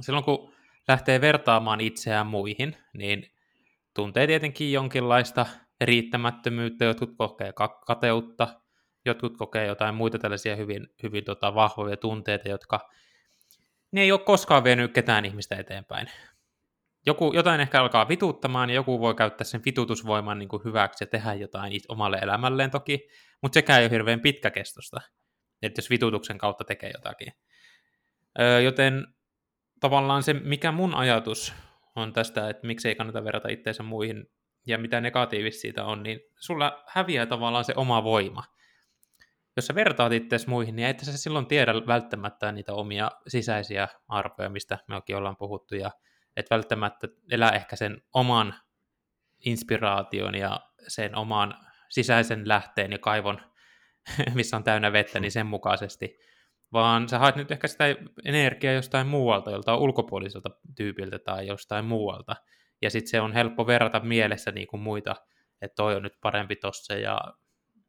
silloin 0.00 0.24
kun 0.24 0.52
lähtee 0.88 1.20
vertaamaan 1.20 1.80
itseään 1.80 2.26
muihin, 2.26 2.76
niin 2.92 3.32
tuntee 3.94 4.26
tietenkin 4.26 4.72
jonkinlaista 4.72 5.46
riittämättömyyttä, 5.80 6.84
jotkut 6.84 7.16
kokee 7.16 7.52
kateutta, 7.86 8.48
jotkut 9.04 9.36
kokee 9.36 9.66
jotain 9.66 9.94
muita 9.94 10.18
tällaisia 10.18 10.56
hyvin, 10.56 10.86
hyvin 11.02 11.24
tota, 11.24 11.54
vahvoja 11.54 11.96
tunteita, 11.96 12.48
jotka 12.48 12.90
ne 13.92 14.00
ei 14.00 14.12
ole 14.12 14.20
koskaan 14.20 14.64
vienyt 14.64 14.92
ketään 14.92 15.24
ihmistä 15.24 15.56
eteenpäin 15.56 16.08
joku, 17.08 17.32
jotain 17.34 17.60
ehkä 17.60 17.80
alkaa 17.80 18.08
vituuttamaan, 18.08 18.70
ja 18.70 18.74
joku 18.74 19.00
voi 19.00 19.14
käyttää 19.14 19.44
sen 19.44 19.62
vitutusvoiman 19.64 20.38
niin 20.38 20.48
kuin 20.48 20.64
hyväksi 20.64 21.04
ja 21.04 21.08
tehdä 21.08 21.34
jotain 21.34 21.72
omalle 21.88 22.18
elämälleen 22.22 22.70
toki, 22.70 23.08
mutta 23.42 23.54
sekään 23.54 23.80
ei 23.80 23.84
ole 23.84 23.90
hirveän 23.90 24.20
pitkäkestosta, 24.20 25.00
että 25.62 25.78
jos 25.78 25.90
vitutuksen 25.90 26.38
kautta 26.38 26.64
tekee 26.64 26.90
jotakin. 26.94 27.32
Öö, 28.40 28.60
joten 28.60 29.06
tavallaan 29.80 30.22
se, 30.22 30.32
mikä 30.32 30.72
mun 30.72 30.94
ajatus 30.94 31.54
on 31.96 32.12
tästä, 32.12 32.48
että 32.48 32.66
miksi 32.66 32.88
ei 32.88 32.94
kannata 32.94 33.24
verrata 33.24 33.48
itseensä 33.48 33.82
muihin, 33.82 34.26
ja 34.66 34.78
mitä 34.78 35.00
negatiivista 35.00 35.60
siitä 35.60 35.84
on, 35.84 36.02
niin 36.02 36.20
sulla 36.40 36.84
häviää 36.88 37.26
tavallaan 37.26 37.64
se 37.64 37.72
oma 37.76 38.04
voima. 38.04 38.42
Jos 39.56 39.66
sä 39.66 39.74
vertaat 39.74 40.12
itseäsi 40.12 40.48
muihin, 40.48 40.76
niin 40.76 40.88
et 40.88 41.00
sä 41.00 41.18
silloin 41.18 41.46
tiedä 41.46 41.74
välttämättä 41.86 42.52
niitä 42.52 42.72
omia 42.72 43.10
sisäisiä 43.28 43.88
arvoja, 44.08 44.48
mistä 44.48 44.78
me 44.88 45.16
ollaan 45.16 45.36
puhuttu, 45.36 45.74
ja 45.74 45.90
että 46.38 46.54
välttämättä 46.54 47.08
elää 47.30 47.50
ehkä 47.50 47.76
sen 47.76 48.02
oman 48.14 48.54
inspiraation 49.44 50.34
ja 50.34 50.60
sen 50.88 51.16
oman 51.16 51.54
sisäisen 51.88 52.48
lähteen 52.48 52.92
ja 52.92 52.98
kaivon, 52.98 53.40
missä 54.34 54.56
on 54.56 54.64
täynnä 54.64 54.92
vettä, 54.92 55.20
niin 55.20 55.32
sen 55.32 55.46
mukaisesti, 55.46 56.18
vaan 56.72 57.08
sä 57.08 57.18
haet 57.18 57.36
nyt 57.36 57.50
ehkä 57.50 57.68
sitä 57.68 57.84
energiaa 58.24 58.72
jostain 58.72 59.06
muualta, 59.06 59.50
joltain 59.50 59.78
ulkopuoliselta 59.78 60.50
tyypiltä 60.76 61.18
tai 61.18 61.46
jostain 61.46 61.84
muualta, 61.84 62.36
ja 62.82 62.90
sitten 62.90 63.10
se 63.10 63.20
on 63.20 63.32
helppo 63.32 63.66
verrata 63.66 64.00
mielessä 64.00 64.50
niin 64.50 64.66
kuin 64.66 64.80
muita, 64.80 65.16
että 65.62 65.74
toi 65.74 65.96
on 65.96 66.02
nyt 66.02 66.20
parempi 66.20 66.56
tossa, 66.56 66.94
ja 66.94 67.20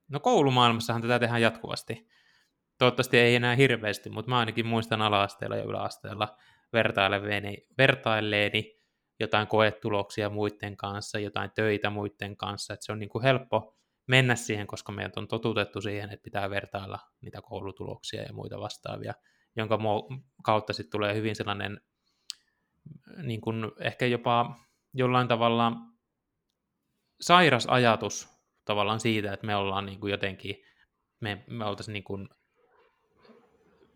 no 0.07 0.19
koulumaailmassahan 0.19 1.01
tätä 1.01 1.19
tehdään 1.19 1.41
jatkuvasti. 1.41 2.07
Toivottavasti 2.77 3.17
ei 3.17 3.35
enää 3.35 3.55
hirveästi, 3.55 4.09
mutta 4.09 4.29
mä 4.29 4.39
ainakin 4.39 4.65
muistan 4.65 5.01
ala-asteella 5.01 5.55
ja 5.55 5.63
yläasteella 5.63 6.37
vertaileeni, 6.73 7.67
vertailleeni 7.77 8.79
jotain 9.19 9.47
koetuloksia 9.47 10.29
muiden 10.29 10.77
kanssa, 10.77 11.19
jotain 11.19 11.51
töitä 11.55 11.89
muiden 11.89 12.37
kanssa, 12.37 12.73
että 12.73 12.85
se 12.85 12.91
on 12.91 12.99
niin 12.99 13.09
kuin 13.09 13.23
helppo 13.23 13.75
mennä 14.07 14.35
siihen, 14.35 14.67
koska 14.67 14.91
meidät 14.91 15.17
on 15.17 15.27
totutettu 15.27 15.81
siihen, 15.81 16.09
että 16.09 16.23
pitää 16.23 16.49
vertailla 16.49 16.99
niitä 17.21 17.41
koulutuloksia 17.41 18.21
ja 18.21 18.33
muita 18.33 18.59
vastaavia, 18.59 19.13
jonka 19.55 19.79
kautta 20.43 20.73
sitten 20.73 20.91
tulee 20.91 21.15
hyvin 21.15 21.35
sellainen 21.35 21.81
niin 23.23 23.41
kuin 23.41 23.71
ehkä 23.79 24.05
jopa 24.05 24.55
jollain 24.93 25.27
tavalla 25.27 25.71
sairas 27.21 27.65
ajatus 27.65 28.29
tavallaan 28.65 28.99
siitä, 28.99 29.33
että 29.33 29.45
me 29.45 29.55
ollaan 29.55 29.85
niin 29.85 29.99
kuin 29.99 30.11
jotenkin, 30.11 30.55
me, 31.19 31.43
me 31.47 31.65
oltaisiin 31.65 31.93
niin 31.93 32.03
kuin 32.03 32.29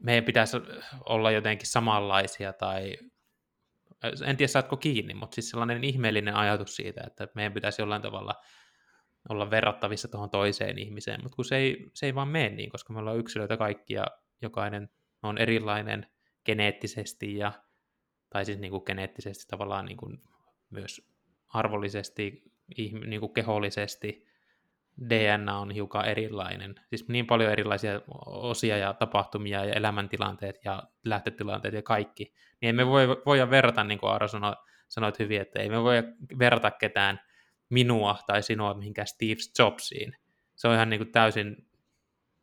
meidän 0.03 0.23
pitäisi 0.23 0.57
olla 1.05 1.31
jotenkin 1.31 1.67
samanlaisia 1.67 2.53
tai 2.53 2.97
en 4.25 4.37
tiedä 4.37 4.47
saatko 4.47 4.77
kiinni, 4.77 5.13
mutta 5.13 5.35
siis 5.35 5.49
sellainen 5.49 5.83
ihmeellinen 5.83 6.35
ajatus 6.35 6.75
siitä, 6.75 7.03
että 7.07 7.27
meidän 7.35 7.53
pitäisi 7.53 7.81
jollain 7.81 8.01
tavalla 8.01 8.35
olla 9.29 9.49
verrattavissa 9.49 10.07
tuohon 10.07 10.29
toiseen 10.29 10.79
ihmiseen, 10.79 11.23
mutta 11.23 11.35
kun 11.35 11.45
se 11.45 11.55
ei, 11.55 11.89
se 11.93 12.05
ei 12.05 12.15
vaan 12.15 12.27
mene 12.27 12.49
niin, 12.49 12.69
koska 12.69 12.93
me 12.93 12.99
ollaan 12.99 13.17
yksilöitä 13.17 13.57
kaikki 13.57 13.93
ja 13.93 14.07
jokainen 14.41 14.89
on 15.23 15.37
erilainen 15.37 16.07
geneettisesti 16.45 17.37
ja, 17.37 17.51
tai 18.29 18.45
siis 18.45 18.59
niin 18.59 18.71
kuin 18.71 18.83
geneettisesti 18.85 19.45
tavallaan 19.47 19.85
niin 19.85 19.97
kuin 19.97 20.21
myös 20.69 21.01
arvollisesti, 21.47 22.43
niin 22.77 23.19
kuin 23.19 23.33
kehollisesti, 23.33 24.25
DNA 25.09 25.59
on 25.59 25.71
hiukan 25.71 26.05
erilainen. 26.05 26.75
Siis 26.89 27.07
niin 27.07 27.27
paljon 27.27 27.51
erilaisia 27.51 28.01
osia 28.25 28.77
ja 28.77 28.93
tapahtumia 28.93 29.65
ja 29.65 29.73
elämäntilanteet 29.73 30.59
ja 30.65 30.83
lähtötilanteet 31.05 31.73
ja 31.73 31.81
kaikki. 31.81 32.33
Niin 32.61 32.69
emme 32.69 32.87
voi, 32.87 33.07
voi 33.25 33.49
verrata, 33.49 33.83
niin 33.83 33.99
kuin 33.99 34.11
Aaro 34.11 34.27
sanoi, 34.27 34.55
sanoit 34.87 35.19
hyvin, 35.19 35.41
että 35.41 35.59
ei 35.59 35.69
me 35.69 35.83
voi 35.83 36.03
verrata 36.39 36.71
ketään 36.71 37.19
minua 37.69 38.17
tai 38.27 38.43
sinua 38.43 38.73
mihinkään 38.73 39.07
Steve 39.07 39.39
Jobsiin. 39.59 40.15
Se 40.55 40.67
on 40.67 40.73
ihan 40.73 40.89
niin 40.89 40.99
kuin 40.99 41.11
täysin, 41.11 41.67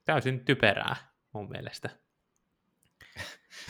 täysin 0.05 0.45
typerää 0.45 0.97
mun 1.33 1.49
mielestä. 1.49 1.91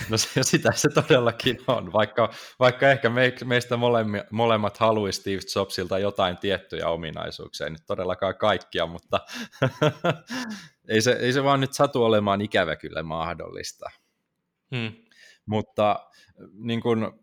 No 0.08 0.18
se, 0.18 0.42
sitä 0.42 0.72
se 0.74 0.88
todellakin 0.94 1.58
on, 1.66 1.92
vaikka, 1.92 2.30
vaikka 2.58 2.90
ehkä 2.90 3.10
me, 3.10 3.32
meistä 3.44 3.76
molemmat, 3.76 4.30
molemmat 4.30 4.78
haluaisi 4.78 5.20
Steve 5.20 5.40
Jobsilta 5.56 5.98
jotain 5.98 6.36
tiettyjä 6.36 6.88
ominaisuuksia, 6.88 7.66
ei 7.66 7.70
nyt 7.70 7.86
todellakaan 7.86 8.36
kaikkia, 8.36 8.86
mutta 8.86 9.20
ei, 10.88 11.00
se, 11.00 11.12
ei 11.12 11.32
se 11.32 11.44
vaan 11.44 11.60
nyt 11.60 11.72
satu 11.72 12.04
olemaan 12.04 12.40
ikävä 12.40 12.76
kyllä 12.76 13.02
mahdollista. 13.02 13.90
Hmm. 14.76 14.92
Mutta 15.46 16.10
niin 16.52 16.80
kun, 16.80 17.20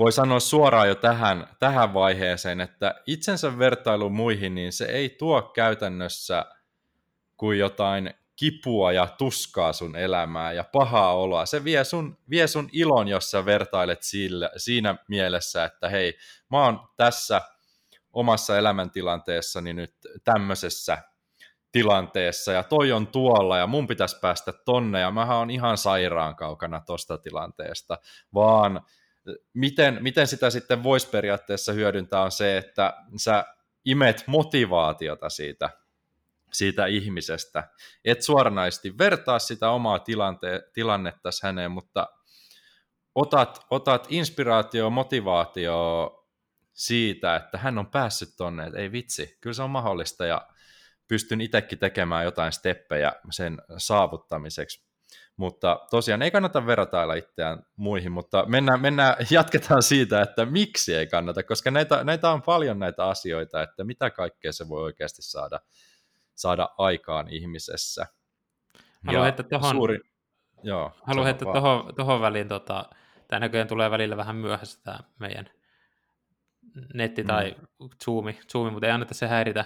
voi 0.00 0.12
sanoa 0.12 0.40
suoraan 0.40 0.88
jo 0.88 0.94
tähän, 0.94 1.46
tähän 1.58 1.94
vaiheeseen, 1.94 2.60
että 2.60 2.94
itsensä 3.06 3.58
vertailu 3.58 4.10
muihin, 4.10 4.54
niin 4.54 4.72
se 4.72 4.84
ei 4.84 5.08
tuo 5.08 5.42
käytännössä 5.42 6.46
kuin 7.36 7.58
jotain 7.58 8.14
kipua 8.40 8.92
ja 8.92 9.06
tuskaa 9.06 9.72
sun 9.72 9.96
elämää 9.96 10.52
ja 10.52 10.64
pahaa 10.64 11.14
oloa. 11.14 11.46
Se 11.46 11.64
vie 11.64 11.84
sun, 11.84 12.18
vie 12.30 12.46
sun 12.46 12.68
ilon, 12.72 13.08
jos 13.08 13.30
sä 13.30 13.44
vertailet 13.44 14.02
sillä, 14.02 14.50
siinä 14.56 14.96
mielessä, 15.08 15.64
että 15.64 15.88
hei, 15.88 16.18
mä 16.50 16.64
oon 16.64 16.88
tässä 16.96 17.40
omassa 18.12 18.58
elämäntilanteessani 18.58 19.72
nyt 19.72 19.94
tämmöisessä 20.24 20.98
tilanteessa 21.72 22.52
ja 22.52 22.62
toi 22.62 22.92
on 22.92 23.06
tuolla 23.06 23.58
ja 23.58 23.66
mun 23.66 23.86
pitäisi 23.86 24.18
päästä 24.20 24.52
tonne 24.52 25.00
ja 25.00 25.10
mä 25.10 25.38
oon 25.38 25.50
ihan 25.50 25.78
sairaan 25.78 26.36
kaukana 26.36 26.80
tosta 26.86 27.18
tilanteesta, 27.18 27.98
vaan 28.34 28.80
miten, 29.54 29.98
miten 30.00 30.26
sitä 30.26 30.50
sitten 30.50 30.82
voisi 30.82 31.08
periaatteessa 31.08 31.72
hyödyntää 31.72 32.22
on 32.22 32.32
se, 32.32 32.56
että 32.56 32.94
sä 33.16 33.44
imet 33.84 34.24
motivaatiota 34.26 35.28
siitä 35.28 35.70
siitä 36.52 36.86
ihmisestä. 36.86 37.68
Et 38.04 38.22
suoranaisesti 38.22 38.98
vertaa 38.98 39.38
sitä 39.38 39.70
omaa 39.70 39.98
tilante- 39.98 40.70
tilannetta 40.72 41.30
häneen, 41.42 41.70
mutta 41.70 42.08
otat, 43.14 43.66
otat 43.70 44.06
inspiraatio, 44.10 44.90
motivaatio 44.90 46.16
siitä, 46.72 47.36
että 47.36 47.58
hän 47.58 47.78
on 47.78 47.86
päässyt 47.86 48.28
tonne, 48.36 48.66
että 48.66 48.78
ei 48.78 48.92
vitsi, 48.92 49.38
kyllä 49.40 49.54
se 49.54 49.62
on 49.62 49.70
mahdollista 49.70 50.26
ja 50.26 50.48
pystyn 51.08 51.40
itsekin 51.40 51.78
tekemään 51.78 52.24
jotain 52.24 52.52
steppejä 52.52 53.12
sen 53.30 53.58
saavuttamiseksi. 53.76 54.90
Mutta 55.36 55.80
tosiaan 55.90 56.22
ei 56.22 56.30
kannata 56.30 56.66
vertailla 56.66 57.14
itseään 57.14 57.62
muihin, 57.76 58.12
mutta 58.12 58.44
mennään, 58.46 58.80
mennään, 58.80 59.16
jatketaan 59.30 59.82
siitä, 59.82 60.22
että 60.22 60.46
miksi 60.46 60.94
ei 60.94 61.06
kannata, 61.06 61.42
koska 61.42 61.70
näitä, 61.70 62.04
näitä 62.04 62.30
on 62.30 62.42
paljon 62.42 62.78
näitä 62.78 63.04
asioita, 63.04 63.62
että 63.62 63.84
mitä 63.84 64.10
kaikkea 64.10 64.52
se 64.52 64.68
voi 64.68 64.82
oikeasti 64.82 65.22
saada, 65.22 65.60
saada 66.40 66.68
aikaan 66.78 67.28
ihmisessä. 67.28 68.06
Haluan 69.06 69.24
heittää 69.24 69.46
tuohon 69.48 69.70
suuri... 69.70 69.98
Joo, 70.62 70.92
Haluan 71.02 71.24
heittää 71.24 71.52
väliin, 72.20 72.48
tota, 72.48 72.90
tämä 73.28 73.40
näköjään 73.40 73.68
tulee 73.68 73.90
välillä 73.90 74.16
vähän 74.16 74.36
myöhässä 74.36 74.80
tämä 74.82 74.98
meidän 75.18 75.50
netti 76.94 77.24
tai 77.24 77.56
mm. 77.80 77.88
zoomi, 78.04 78.38
zoomi, 78.52 78.70
mutta 78.70 78.86
ei 78.86 78.92
anneta 78.92 79.14
se 79.14 79.26
häiritä. 79.26 79.64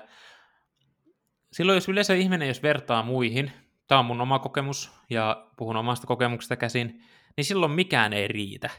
Silloin 1.52 1.76
jos 1.76 1.88
yleensä 1.88 2.14
ihminen, 2.14 2.48
jos 2.48 2.62
vertaa 2.62 3.02
muihin, 3.02 3.52
tämä 3.86 3.98
on 3.98 4.04
mun 4.04 4.20
oma 4.20 4.38
kokemus 4.38 4.92
ja 5.10 5.46
puhun 5.56 5.76
omasta 5.76 6.06
kokemuksesta 6.06 6.56
käsin, 6.56 7.02
niin 7.36 7.44
silloin 7.44 7.72
mikään 7.72 8.12
ei 8.12 8.28
riitä. 8.28 8.70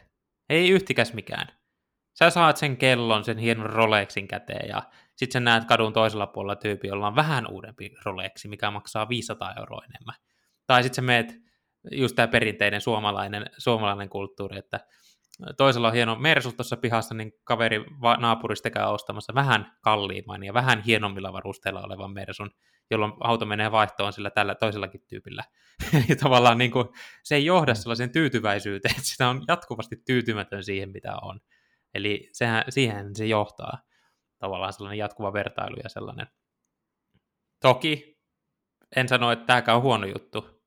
Ei 0.49 0.69
yhtikäs 0.69 1.13
mikään. 1.13 1.47
Sä 2.19 2.29
saat 2.29 2.57
sen 2.57 2.77
kellon, 2.77 3.24
sen 3.24 3.38
hienon 3.38 3.69
Rolexin 3.69 4.27
käteen 4.27 4.69
ja 4.69 4.84
sitten 5.15 5.34
sä 5.34 5.39
näet 5.39 5.65
kadun 5.65 5.93
toisella 5.93 6.27
puolella 6.27 6.55
tyyppi, 6.55 6.88
jolla 6.88 7.07
on 7.07 7.15
vähän 7.15 7.48
uudempi 7.51 7.91
Rolexi, 8.05 8.48
mikä 8.48 8.72
maksaa 8.72 9.10
500 9.10 9.53
euroa 9.60 9.81
enemmän. 9.89 10.15
Tai 10.67 10.84
sitten 10.84 10.95
sä 10.95 11.01
meet 11.01 11.36
just 11.91 12.15
tämä 12.15 12.27
perinteinen 12.27 12.81
suomalainen, 12.81 13.45
suomalainen 13.57 14.10
kulttuuri, 14.10 14.57
että 14.57 14.79
toisella 15.57 15.88
on 15.88 15.93
hieno 15.93 16.15
Mersu 16.15 16.51
tuossa 16.51 16.77
pihassa, 16.77 17.15
niin 17.15 17.31
kaveri 17.43 17.86
naapurista 18.19 18.69
käy 18.69 18.86
ostamassa 18.86 19.36
vähän 19.36 19.77
kalliimman 19.81 20.43
ja 20.43 20.53
vähän 20.53 20.81
hienommilla 20.81 21.34
varusteilla 21.34 21.81
olevan 21.81 22.13
Mersun, 22.13 22.51
jolloin 22.91 23.13
auto 23.19 23.45
menee 23.45 23.72
vaihtoon 23.72 24.13
sillä 24.13 24.29
tällä 24.29 24.55
toisellakin 24.55 25.01
tyypillä. 25.07 25.43
ja 26.10 26.15
tavallaan 26.15 26.57
niin 26.57 26.72
kuin, 26.72 26.88
se 27.24 27.36
ei 27.36 27.45
johda 27.45 27.74
mm. 27.74 27.75
sellaisen 27.75 28.12
tyytyväisyyteen, 28.12 28.95
että 28.95 29.07
sitä 29.07 29.29
on 29.29 29.43
jatkuvasti 29.48 29.95
tyytymätön 30.05 30.63
siihen, 30.63 30.89
mitä 30.89 31.15
on. 31.22 31.39
Eli 31.95 32.29
sehän, 32.31 32.63
siihen 32.69 33.15
se 33.15 33.25
johtaa 33.25 33.77
tavallaan 34.37 34.73
sellainen 34.73 34.97
jatkuva 34.97 35.33
vertailu 35.33 35.75
ja 35.83 35.89
sellainen. 35.89 36.27
Toki 37.61 38.19
en 38.95 39.09
sano, 39.09 39.31
että 39.31 39.45
tämäkään 39.45 39.77
on 39.77 39.83
huono 39.83 40.05
juttu. 40.05 40.63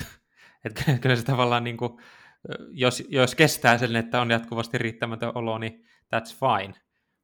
että 0.64 0.84
kyllä 1.00 1.16
se 1.16 1.24
tavallaan 1.24 1.64
niin 1.64 1.76
kuin, 1.76 2.02
jos, 2.70 3.02
jos 3.08 3.34
kestää 3.34 3.78
sen, 3.78 3.96
että 3.96 4.20
on 4.20 4.30
jatkuvasti 4.30 4.78
riittämätön 4.78 5.32
olo, 5.34 5.58
niin 5.58 5.84
that's 6.14 6.36
fine. 6.40 6.74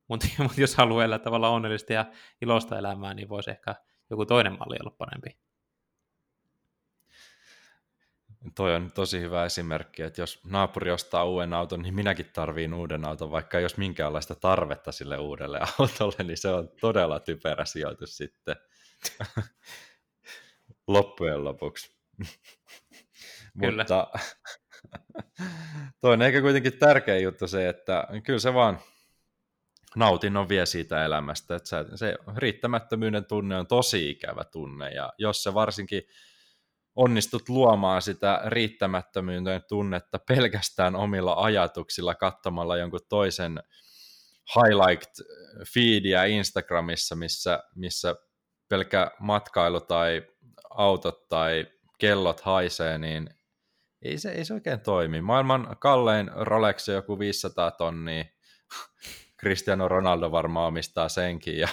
Mutta 0.09 0.27
mut 0.43 0.59
jos 0.59 0.77
haluaa 0.77 1.05
elää 1.05 1.19
tavallaan 1.19 1.53
onnellista 1.53 1.93
ja 1.93 2.05
iloista 2.43 2.79
elämää, 2.79 3.15
niin 3.15 3.29
voisi 3.29 3.51
ehkä 3.51 3.75
joku 4.11 4.27
toinen 4.27 4.53
malli 4.59 4.77
olla 4.81 4.95
parempi. 4.99 5.48
Toi 8.55 8.75
on 8.75 8.93
tosi 8.93 9.21
hyvä 9.21 9.45
esimerkki, 9.45 10.03
että 10.03 10.23
jos 10.23 10.41
naapuri 10.45 10.91
ostaa 10.91 11.25
uuden 11.25 11.55
auton, 11.55 11.83
niin 11.83 11.95
minäkin 11.95 12.31
tarviin 12.33 12.75
uuden 12.75 13.05
auton, 13.05 13.31
vaikka 13.31 13.61
jos 13.61 13.77
minkäänlaista 13.77 14.35
tarvetta 14.35 14.93
sille 14.93 15.19
uudelle 15.19 15.61
autolle, 15.79 16.25
niin 16.25 16.37
se 16.37 16.49
on 16.49 16.69
todella 16.81 17.21
typerä 17.21 17.65
sijoitus 17.65 18.17
sitten 18.17 18.57
loppujen 20.87 21.45
lopuksi. 21.45 21.97
Kyllä. 23.61 23.83
Mutta 23.83 24.09
toinen 26.01 26.27
eikä 26.27 26.41
kuitenkin 26.41 26.79
tärkeä 26.79 27.19
juttu 27.19 27.49
se, 27.49 27.69
että 27.69 28.07
kyllä 28.25 28.39
se 28.39 28.55
vaan 28.55 28.79
nautinnon 29.97 30.49
vie 30.49 30.67
siitä 30.67 31.05
elämästä, 31.05 31.57
että 31.57 31.85
se 31.95 32.19
riittämättömyyden 32.37 33.25
tunne 33.25 33.57
on 33.57 33.67
tosi 33.67 34.11
ikävä 34.11 34.45
tunne, 34.45 34.91
ja 34.91 35.13
jos 35.19 35.43
se 35.43 35.55
varsinkin 35.55 36.03
onnistut 36.99 37.49
luomaan 37.49 38.03
sitä 38.03 38.41
riittämättömyyden 38.47 39.63
tunnetta 39.69 40.19
pelkästään 40.19 40.97
omilla 40.97 41.35
ajatuksilla 41.39 42.15
katsomalla 42.15 42.77
jonkun 42.77 43.01
toisen 43.09 43.63
highlight 44.55 45.11
feedia 45.75 46.25
Instagramissa, 46.25 47.17
missä, 47.17 47.63
missä 47.75 48.15
pelkä 48.69 49.11
matkailu 49.21 49.81
tai 49.81 50.23
autot 50.71 51.29
tai 51.29 51.67
kellot 51.99 52.41
haisee, 52.41 52.99
niin 52.99 53.31
ei 54.03 54.19
se, 54.19 54.31
ei 54.31 54.45
se 54.45 54.55
oikein 54.55 54.81
toimi. 54.81 55.21
Maailman 55.21 55.77
kallein 55.81 56.31
Rolex 56.35 56.89
on 56.89 56.95
joku 56.95 57.19
500 57.19 57.71
tonnia. 57.71 58.25
Cristiano 59.41 59.89
Ronaldo 59.89 60.33
varmaan 60.33 60.69
omistaa 60.69 61.09
senkin, 61.09 61.59
ja 61.59 61.69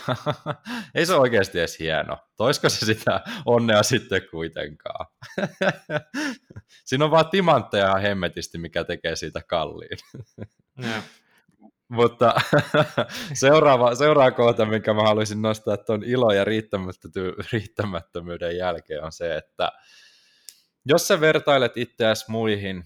ei 0.95 1.05
se 1.05 1.15
oikeasti 1.15 1.59
edes 1.59 1.79
hieno. 1.79 2.17
Toisko 2.37 2.69
se 2.69 2.85
sitä 2.85 3.21
onnea 3.45 3.83
sitten 3.83 4.21
kuitenkaan? 4.31 5.05
Siinä 6.85 7.05
on 7.05 7.11
vaan 7.11 7.29
timantteja 7.29 7.95
hemmetisti, 7.95 8.57
mikä 8.57 8.83
tekee 8.83 9.15
siitä 9.15 9.41
kalliin. 9.47 9.97
Yeah. 10.83 11.03
Mutta 11.87 12.35
seuraava, 13.33 13.95
seuraava 13.95 14.31
kohta, 14.31 14.65
minkä 14.65 14.93
mä 14.93 15.01
haluaisin 15.01 15.41
nostaa 15.41 15.77
tuon 15.77 16.03
ilo 16.03 16.33
ja 16.33 16.45
riittämättömyyden 17.51 18.57
jälkeen 18.57 19.03
on 19.03 19.11
se, 19.11 19.35
että 19.35 19.71
jos 20.85 21.07
sä 21.07 21.19
vertailet 21.19 21.77
itseäsi 21.77 22.25
muihin, 22.27 22.83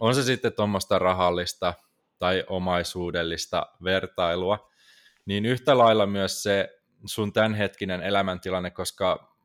on 0.00 0.14
se 0.14 0.22
sitten 0.22 0.52
tuommoista 0.52 0.98
rahallista 0.98 1.74
tai 2.18 2.44
omaisuudellista 2.48 3.66
vertailua, 3.84 4.70
niin 5.26 5.46
yhtä 5.46 5.78
lailla 5.78 6.06
myös 6.06 6.42
se 6.42 6.80
sun 7.06 7.32
tämänhetkinen 7.32 8.02
elämäntilanne, 8.02 8.70
koska 8.70 9.36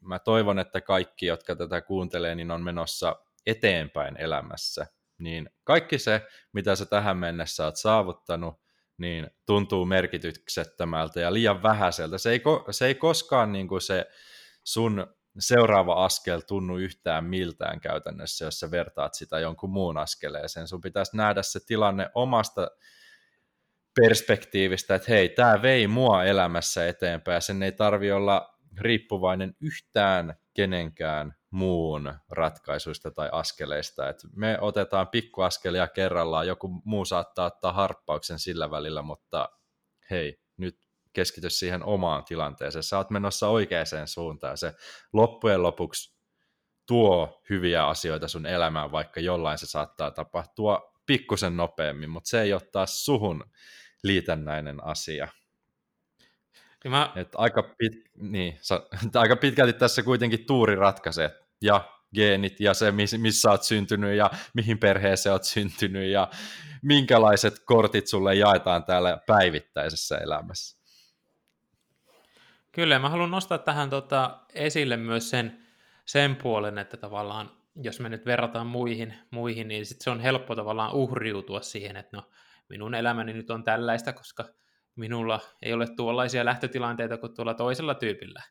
mä 0.00 0.18
toivon, 0.18 0.58
että 0.58 0.80
kaikki, 0.80 1.26
jotka 1.26 1.56
tätä 1.56 1.80
kuuntelee, 1.80 2.34
niin 2.34 2.50
on 2.50 2.62
menossa 2.62 3.16
eteenpäin 3.46 4.16
elämässä, 4.16 4.86
niin 5.18 5.50
kaikki 5.64 5.98
se, 5.98 6.22
mitä 6.52 6.76
sä 6.76 6.86
tähän 6.86 7.16
mennessä 7.16 7.64
oot 7.64 7.76
saavuttanut, 7.76 8.54
niin 8.98 9.30
tuntuu 9.46 9.86
merkityksettömältä 9.86 11.20
ja 11.20 11.32
liian 11.32 11.62
vähäiseltä. 11.62 12.18
Se 12.18 12.30
ei, 12.30 12.42
se 12.70 12.86
ei 12.86 12.94
koskaan 12.94 13.52
niin 13.52 13.68
kuin 13.68 13.80
se 13.80 14.06
sun 14.64 15.06
seuraava 15.38 16.04
askel 16.04 16.40
tunnu 16.40 16.76
yhtään 16.76 17.24
miltään 17.24 17.80
käytännössä, 17.80 18.44
jos 18.44 18.60
sä 18.60 18.70
vertaat 18.70 19.14
sitä 19.14 19.38
jonkun 19.38 19.70
muun 19.70 19.98
askeleeseen. 19.98 20.68
Sun 20.68 20.80
pitäisi 20.80 21.16
nähdä 21.16 21.42
se 21.42 21.60
tilanne 21.66 22.10
omasta 22.14 22.70
perspektiivistä, 24.00 24.94
että 24.94 25.12
hei, 25.12 25.28
tämä 25.28 25.62
vei 25.62 25.86
mua 25.86 26.24
elämässä 26.24 26.88
eteenpäin, 26.88 27.42
sen 27.42 27.62
ei 27.62 27.72
tarvi 27.72 28.12
olla 28.12 28.58
riippuvainen 28.80 29.56
yhtään 29.60 30.34
kenenkään 30.54 31.34
muun 31.50 32.14
ratkaisuista 32.30 33.10
tai 33.10 33.28
askeleista. 33.32 34.08
Et 34.08 34.20
me 34.36 34.58
otetaan 34.60 35.08
pikkuaskelia 35.08 35.88
kerrallaan, 35.88 36.46
joku 36.46 36.82
muu 36.84 37.04
saattaa 37.04 37.46
ottaa 37.46 37.72
harppauksen 37.72 38.38
sillä 38.38 38.70
välillä, 38.70 39.02
mutta 39.02 39.48
hei, 40.10 40.43
keskity 41.14 41.50
siihen 41.50 41.84
omaan 41.84 42.24
tilanteeseen. 42.24 42.82
Sä 42.82 42.96
oot 42.96 43.10
menossa 43.10 43.48
oikeaan 43.48 43.86
suuntaan. 44.06 44.58
Se 44.58 44.74
loppujen 45.12 45.62
lopuksi 45.62 46.14
tuo 46.86 47.42
hyviä 47.50 47.86
asioita 47.86 48.28
sun 48.28 48.46
elämään, 48.46 48.92
vaikka 48.92 49.20
jollain 49.20 49.58
se 49.58 49.66
saattaa 49.66 50.10
tapahtua 50.10 50.92
pikkusen 51.06 51.56
nopeammin, 51.56 52.10
mutta 52.10 52.28
se 52.28 52.42
ei 52.42 52.52
ole 52.52 52.62
taas 52.72 53.04
suhun 53.04 53.44
liitännäinen 54.02 54.84
asia. 54.84 55.28
Ja 56.84 56.90
mä... 56.90 57.12
Et 57.16 57.28
aika, 57.34 57.62
pit, 57.78 57.92
niin, 58.16 58.58
sa, 58.60 58.88
aika 59.14 59.36
pitkälti 59.36 59.72
tässä 59.72 60.02
kuitenkin 60.02 60.46
tuuri 60.46 60.74
ratkaisee, 60.74 61.30
ja 61.62 61.94
geenit 62.14 62.60
ja 62.60 62.74
se, 62.74 62.92
missä 63.18 63.50
olet 63.50 63.62
syntynyt 63.62 64.16
ja 64.16 64.30
mihin 64.54 64.78
perheeseen 64.78 65.32
olet 65.32 65.44
syntynyt 65.44 66.10
ja 66.10 66.28
minkälaiset 66.82 67.58
kortit 67.64 68.06
sulle 68.06 68.34
jaetaan 68.34 68.84
täällä 68.84 69.18
päivittäisessä 69.26 70.18
elämässä. 70.18 70.83
Kyllä, 72.74 72.98
mä 72.98 73.08
haluan 73.08 73.30
nostaa 73.30 73.58
tähän 73.58 73.90
tota, 73.90 74.40
esille 74.54 74.96
myös 74.96 75.30
sen, 75.30 75.66
sen 76.04 76.36
puolen, 76.36 76.78
että 76.78 76.96
tavallaan 76.96 77.50
jos 77.82 78.00
me 78.00 78.08
nyt 78.08 78.26
verrataan 78.26 78.66
muihin, 78.66 79.14
muihin 79.30 79.68
niin 79.68 79.86
sit 79.86 80.00
se 80.00 80.10
on 80.10 80.20
helppo 80.20 80.54
tavallaan 80.54 80.94
uhriutua 80.94 81.60
siihen, 81.60 81.96
että 81.96 82.16
no 82.16 82.30
minun 82.68 82.94
elämäni 82.94 83.32
nyt 83.32 83.50
on 83.50 83.64
tällaista, 83.64 84.12
koska 84.12 84.44
minulla 84.96 85.40
ei 85.62 85.72
ole 85.72 85.86
tuollaisia 85.96 86.44
lähtötilanteita 86.44 87.16
kuin 87.16 87.34
tuolla 87.34 87.54
toisella 87.54 87.94
tyypillä. 87.94 88.42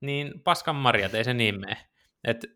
Niin 0.00 0.42
paskan 0.44 0.76
marjat, 0.76 1.14
ei 1.14 1.24
se 1.24 1.34
niin 1.34 1.60
mene. 1.60 1.76
Et 2.24 2.46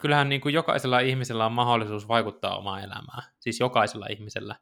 kyllähän 0.00 0.28
niin 0.28 0.40
kuin 0.40 0.54
jokaisella 0.54 1.00
ihmisellä 1.00 1.46
on 1.46 1.52
mahdollisuus 1.52 2.08
vaikuttaa 2.08 2.58
omaan 2.58 2.82
elämään. 2.82 3.22
Siis 3.40 3.60
jokaisella 3.60 4.06
ihmisellä. 4.10 4.56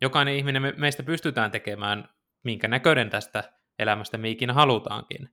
Jokainen 0.00 0.34
ihminen 0.34 0.62
me, 0.62 0.74
meistä 0.76 1.02
pystytään 1.02 1.50
tekemään 1.50 2.08
minkä 2.42 2.68
näköinen 2.68 3.10
tästä 3.10 3.57
elämästä 3.78 4.18
me 4.18 4.28
ikinä 4.28 4.52
halutaankin. 4.52 5.28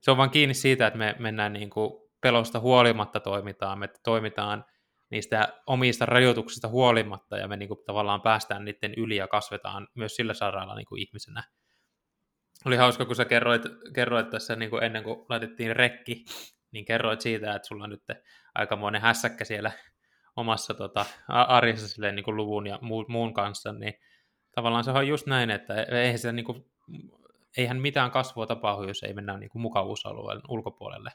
Se 0.00 0.10
on 0.10 0.16
vaan 0.16 0.30
kiinni 0.30 0.54
siitä, 0.54 0.86
että 0.86 0.98
me 0.98 1.16
mennään 1.18 1.52
niin 1.52 1.70
kuin 1.70 1.90
pelosta 2.20 2.60
huolimatta 2.60 3.20
toimitaan, 3.20 3.78
me 3.78 3.88
toimitaan 4.04 4.64
niistä 5.10 5.62
omista 5.66 6.06
rajoituksista 6.06 6.68
huolimatta 6.68 7.36
ja 7.36 7.48
me 7.48 7.56
niin 7.56 7.68
kuin 7.68 7.80
tavallaan 7.86 8.22
päästään 8.22 8.64
niiden 8.64 8.94
yli 8.96 9.16
ja 9.16 9.28
kasvetaan 9.28 9.88
myös 9.94 10.16
sillä 10.16 10.34
saralla 10.34 10.74
niin 10.74 10.86
kuin 10.86 11.02
ihmisenä. 11.02 11.42
Oli 12.64 12.76
hauska, 12.76 13.04
kun 13.04 13.16
sä 13.16 13.24
kerroit, 13.24 13.62
kerroit 13.94 14.30
tässä 14.30 14.56
niin 14.56 14.70
kuin 14.70 14.82
ennen 14.82 15.04
kuin 15.04 15.26
laitettiin 15.28 15.76
rekki, 15.76 16.24
niin 16.70 16.84
kerroit 16.84 17.20
siitä, 17.20 17.54
että 17.54 17.68
sulla 17.68 17.84
on 17.84 17.90
nyt 17.90 18.02
aikamoinen 18.54 19.00
hässäkkä 19.00 19.44
siellä 19.44 19.72
omassa 20.36 20.74
tota, 20.74 21.06
arjessa 21.28 21.88
silleen, 21.88 22.16
niin 22.16 22.24
kuin 22.24 22.36
luvun 22.36 22.66
ja 22.66 22.78
muun 23.08 23.34
kanssa, 23.34 23.72
niin 23.72 23.94
tavallaan 24.54 24.84
se 24.84 24.90
on 24.90 25.08
just 25.08 25.26
näin, 25.26 25.50
että 25.50 25.82
eihän, 25.82 26.18
se, 26.18 26.32
niin 26.32 26.44
kuin, 26.44 26.70
eihän 27.56 27.80
mitään 27.80 28.10
kasvua 28.10 28.46
tapahdu, 28.46 28.88
jos 28.88 29.02
ei 29.02 29.14
mennä 29.14 29.38
niin 29.38 29.50
kuin 29.50 29.62
mukavuusalueen 29.62 30.40
ulkopuolelle. 30.48 31.12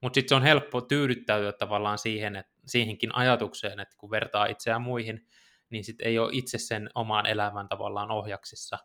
Mutta 0.00 0.14
sitten 0.14 0.28
se 0.28 0.34
on 0.34 0.42
helppo 0.42 0.80
tyydyttäytyä 0.80 1.52
tavallaan 1.52 1.98
siihen, 1.98 2.36
että, 2.36 2.52
siihenkin 2.66 3.14
ajatukseen, 3.14 3.80
että 3.80 3.96
kun 3.98 4.10
vertaa 4.10 4.46
itseään 4.46 4.82
muihin, 4.82 5.26
niin 5.70 5.84
sitten 5.84 6.06
ei 6.06 6.18
ole 6.18 6.30
itse 6.32 6.58
sen 6.58 6.90
omaan 6.94 7.26
elämän 7.26 7.68
tavallaan 7.68 8.10
ohjaksissa, 8.10 8.78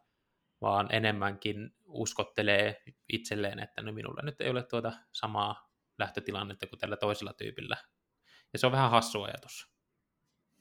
vaan 0.62 0.88
enemmänkin 0.92 1.76
uskottelee 1.86 2.84
itselleen, 3.10 3.60
että 3.60 3.82
no 3.82 3.92
minulla 3.92 4.22
nyt 4.24 4.42
ei 4.42 4.50
ole 4.50 4.64
tuota 4.64 4.94
samaa 5.12 5.70
lähtötilannetta 5.98 6.68
kuin 6.68 6.80
tällä 6.80 6.98
toisella 6.98 7.34
tyypillä. 7.34 7.78
Ja 8.54 8.60
se 8.60 8.66
on 8.66 8.72
vähän 8.72 8.92
hassu 8.92 9.24
ajatus. 9.24 9.72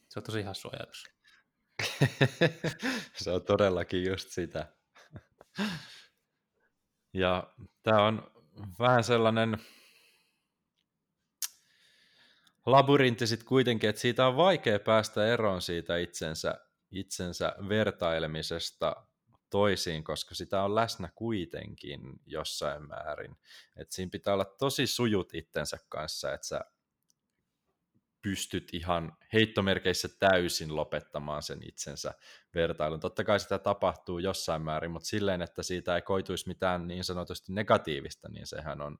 Se 0.09 0.19
on 0.19 0.23
tosi 0.23 0.43
hassu 0.43 0.69
ajatus. 0.73 1.05
se 3.23 3.31
on 3.31 3.45
todellakin 3.45 4.05
just 4.05 4.29
sitä. 4.31 4.67
Ja 7.13 7.55
tämä 7.83 8.07
on 8.07 8.31
vähän 8.79 9.05
sellainen 9.05 9.59
labyrintti 12.67 13.27
sitten 13.27 13.49
kuitenkin, 13.49 13.91
että 13.91 14.03
siitä 14.03 14.27
on 14.27 14.37
vaikea 14.37 14.79
päästä 14.79 15.27
eroon 15.27 15.63
siitä 15.63 15.97
itsensä, 15.97 16.55
itsensä 16.91 17.55
vertailemisesta 17.69 18.97
toisiin, 19.51 20.05
koska 20.05 20.35
sitä 20.35 20.63
on 20.63 20.75
läsnä 20.75 21.09
kuitenkin 21.15 22.01
jossain 22.27 22.89
määrin. 22.89 23.37
Et 23.77 23.93
siinä 23.93 24.11
pitää 24.11 24.35
olla 24.35 24.45
tosi 24.45 24.87
sujut 24.87 25.35
itsensä 25.35 25.79
kanssa, 25.89 26.33
että 26.33 26.47
sä 26.47 26.61
pystyt 28.23 28.69
ihan 28.73 29.17
heittomerkeissä 29.33 30.09
täysin 30.19 30.77
lopettamaan 30.77 31.43
sen 31.43 31.59
itsensä 31.69 32.15
vertailun. 32.55 33.01
Totta 33.01 33.25
kai 33.25 33.41
sitä 33.41 33.59
tapahtuu 33.59 34.19
jossain 34.19 34.63
määrin, 34.63 34.91
mutta 34.91 35.09
silleen, 35.09 35.43
että 35.43 35.63
siitä 35.63 35.95
ei 35.95 36.03
koituisi 36.03 36.49
mitään 36.49 36.89
niin 36.89 37.05
sanotusti 37.05 37.53
negatiivista, 37.53 38.29
niin 38.29 38.47
sehän 38.47 38.81
on, 38.81 38.99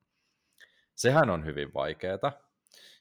sehän 0.95 1.31
on 1.31 1.45
hyvin 1.45 1.75
vaikeaa 1.75 2.49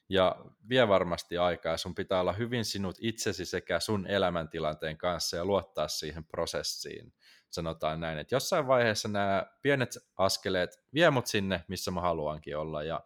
ja 0.08 0.36
vie 0.68 0.88
varmasti 0.88 1.38
aikaa. 1.38 1.76
Sun 1.76 1.94
pitää 1.94 2.20
olla 2.20 2.32
hyvin 2.32 2.64
sinut 2.64 2.96
itsesi 3.00 3.46
sekä 3.46 3.80
sun 3.80 4.06
elämäntilanteen 4.06 4.98
kanssa 4.98 5.36
ja 5.36 5.44
luottaa 5.44 5.88
siihen 5.88 6.24
prosessiin. 6.24 7.14
Sanotaan 7.50 8.00
näin, 8.00 8.18
että 8.18 8.34
jossain 8.34 8.66
vaiheessa 8.66 9.08
nämä 9.08 9.46
pienet 9.62 9.98
askeleet 10.16 10.70
vie 10.94 11.10
mut 11.10 11.26
sinne, 11.26 11.64
missä 11.68 11.90
mä 11.90 12.00
haluankin 12.00 12.56
olla 12.56 12.82
ja 12.82 13.00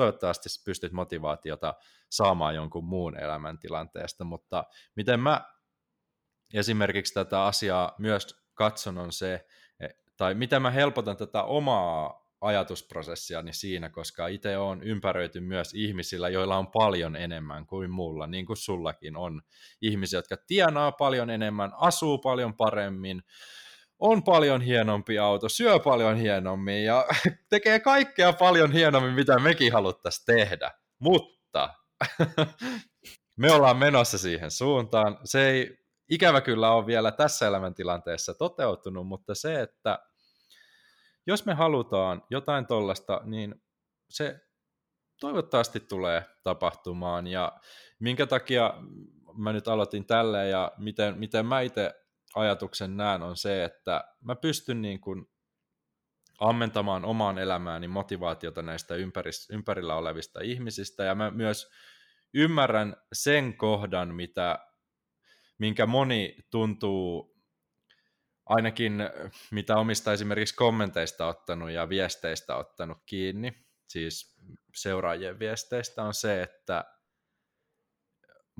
toivottavasti 0.00 0.48
pystyt 0.64 0.92
motivaatiota 0.92 1.74
saamaan 2.10 2.54
jonkun 2.54 2.84
muun 2.84 3.18
elämäntilanteesta, 3.18 4.24
mutta 4.24 4.64
miten 4.96 5.20
mä 5.20 5.40
esimerkiksi 6.54 7.14
tätä 7.14 7.44
asiaa 7.44 7.94
myös 7.98 8.44
katson 8.54 8.98
on 8.98 9.12
se, 9.12 9.46
e, 9.80 9.88
tai 10.16 10.34
miten 10.34 10.62
mä 10.62 10.70
helpotan 10.70 11.16
tätä 11.16 11.42
omaa 11.42 12.30
ajatusprosessiani 12.40 13.52
siinä, 13.52 13.88
koska 13.88 14.26
itse 14.26 14.58
on 14.58 14.82
ympäröity 14.82 15.40
myös 15.40 15.74
ihmisillä, 15.74 16.28
joilla 16.28 16.56
on 16.56 16.70
paljon 16.70 17.16
enemmän 17.16 17.66
kuin 17.66 17.90
mulla, 17.90 18.26
niin 18.26 18.46
kuin 18.46 18.56
sullakin 18.56 19.16
on. 19.16 19.42
Ihmisiä, 19.82 20.18
jotka 20.18 20.36
tienaa 20.46 20.92
paljon 20.92 21.30
enemmän, 21.30 21.72
asuu 21.76 22.18
paljon 22.18 22.54
paremmin, 22.54 23.22
on 24.00 24.22
paljon 24.22 24.60
hienompi 24.60 25.18
auto, 25.18 25.48
syö 25.48 25.78
paljon 25.78 26.16
hienommin 26.16 26.84
ja 26.84 27.06
tekee 27.50 27.80
kaikkea 27.80 28.32
paljon 28.32 28.72
hienommin, 28.72 29.14
mitä 29.14 29.38
mekin 29.38 29.72
haluttaisiin 29.72 30.26
tehdä. 30.26 30.70
Mutta 30.98 31.74
me 33.40 33.52
ollaan 33.52 33.76
menossa 33.76 34.18
siihen 34.18 34.50
suuntaan. 34.50 35.18
Se 35.24 35.48
ei 35.48 35.78
ikävä 36.10 36.40
kyllä 36.40 36.72
ole 36.72 36.86
vielä 36.86 37.12
tässä 37.12 37.46
elämäntilanteessa 37.46 38.34
toteutunut, 38.34 39.06
mutta 39.06 39.34
se, 39.34 39.60
että 39.60 39.98
jos 41.26 41.46
me 41.46 41.54
halutaan 41.54 42.22
jotain 42.30 42.66
tollasta, 42.66 43.20
niin 43.24 43.54
se 44.10 44.40
toivottavasti 45.20 45.80
tulee 45.80 46.24
tapahtumaan 46.42 47.26
ja 47.26 47.52
minkä 47.98 48.26
takia 48.26 48.74
mä 49.36 49.52
nyt 49.52 49.68
aloitin 49.68 50.06
tälleen 50.06 50.50
ja 50.50 50.72
miten, 50.78 51.18
miten 51.18 51.46
mä 51.46 51.60
itse 51.60 51.94
ajatuksen 52.34 52.96
näen 52.96 53.22
on 53.22 53.36
se, 53.36 53.64
että 53.64 54.04
mä 54.20 54.36
pystyn 54.36 54.82
niin 54.82 55.00
kuin 55.00 55.26
ammentamaan 56.40 57.04
omaan 57.04 57.38
elämääni 57.38 57.88
motivaatiota 57.88 58.62
näistä 58.62 58.94
ympärillä 59.50 59.94
olevista 59.94 60.40
ihmisistä. 60.40 61.04
Ja 61.04 61.14
mä 61.14 61.30
myös 61.30 61.70
ymmärrän 62.34 62.96
sen 63.12 63.56
kohdan, 63.56 64.14
mitä, 64.14 64.58
minkä 65.58 65.86
moni 65.86 66.36
tuntuu 66.50 67.36
ainakin 68.46 68.94
mitä 69.50 69.76
omista 69.76 70.12
esimerkiksi 70.12 70.54
kommenteista 70.54 71.26
ottanut 71.26 71.70
ja 71.70 71.88
viesteistä 71.88 72.56
ottanut 72.56 72.98
kiinni, 73.06 73.52
siis 73.88 74.36
seuraajien 74.74 75.38
viesteistä, 75.38 76.02
on 76.02 76.14
se, 76.14 76.42
että 76.42 76.84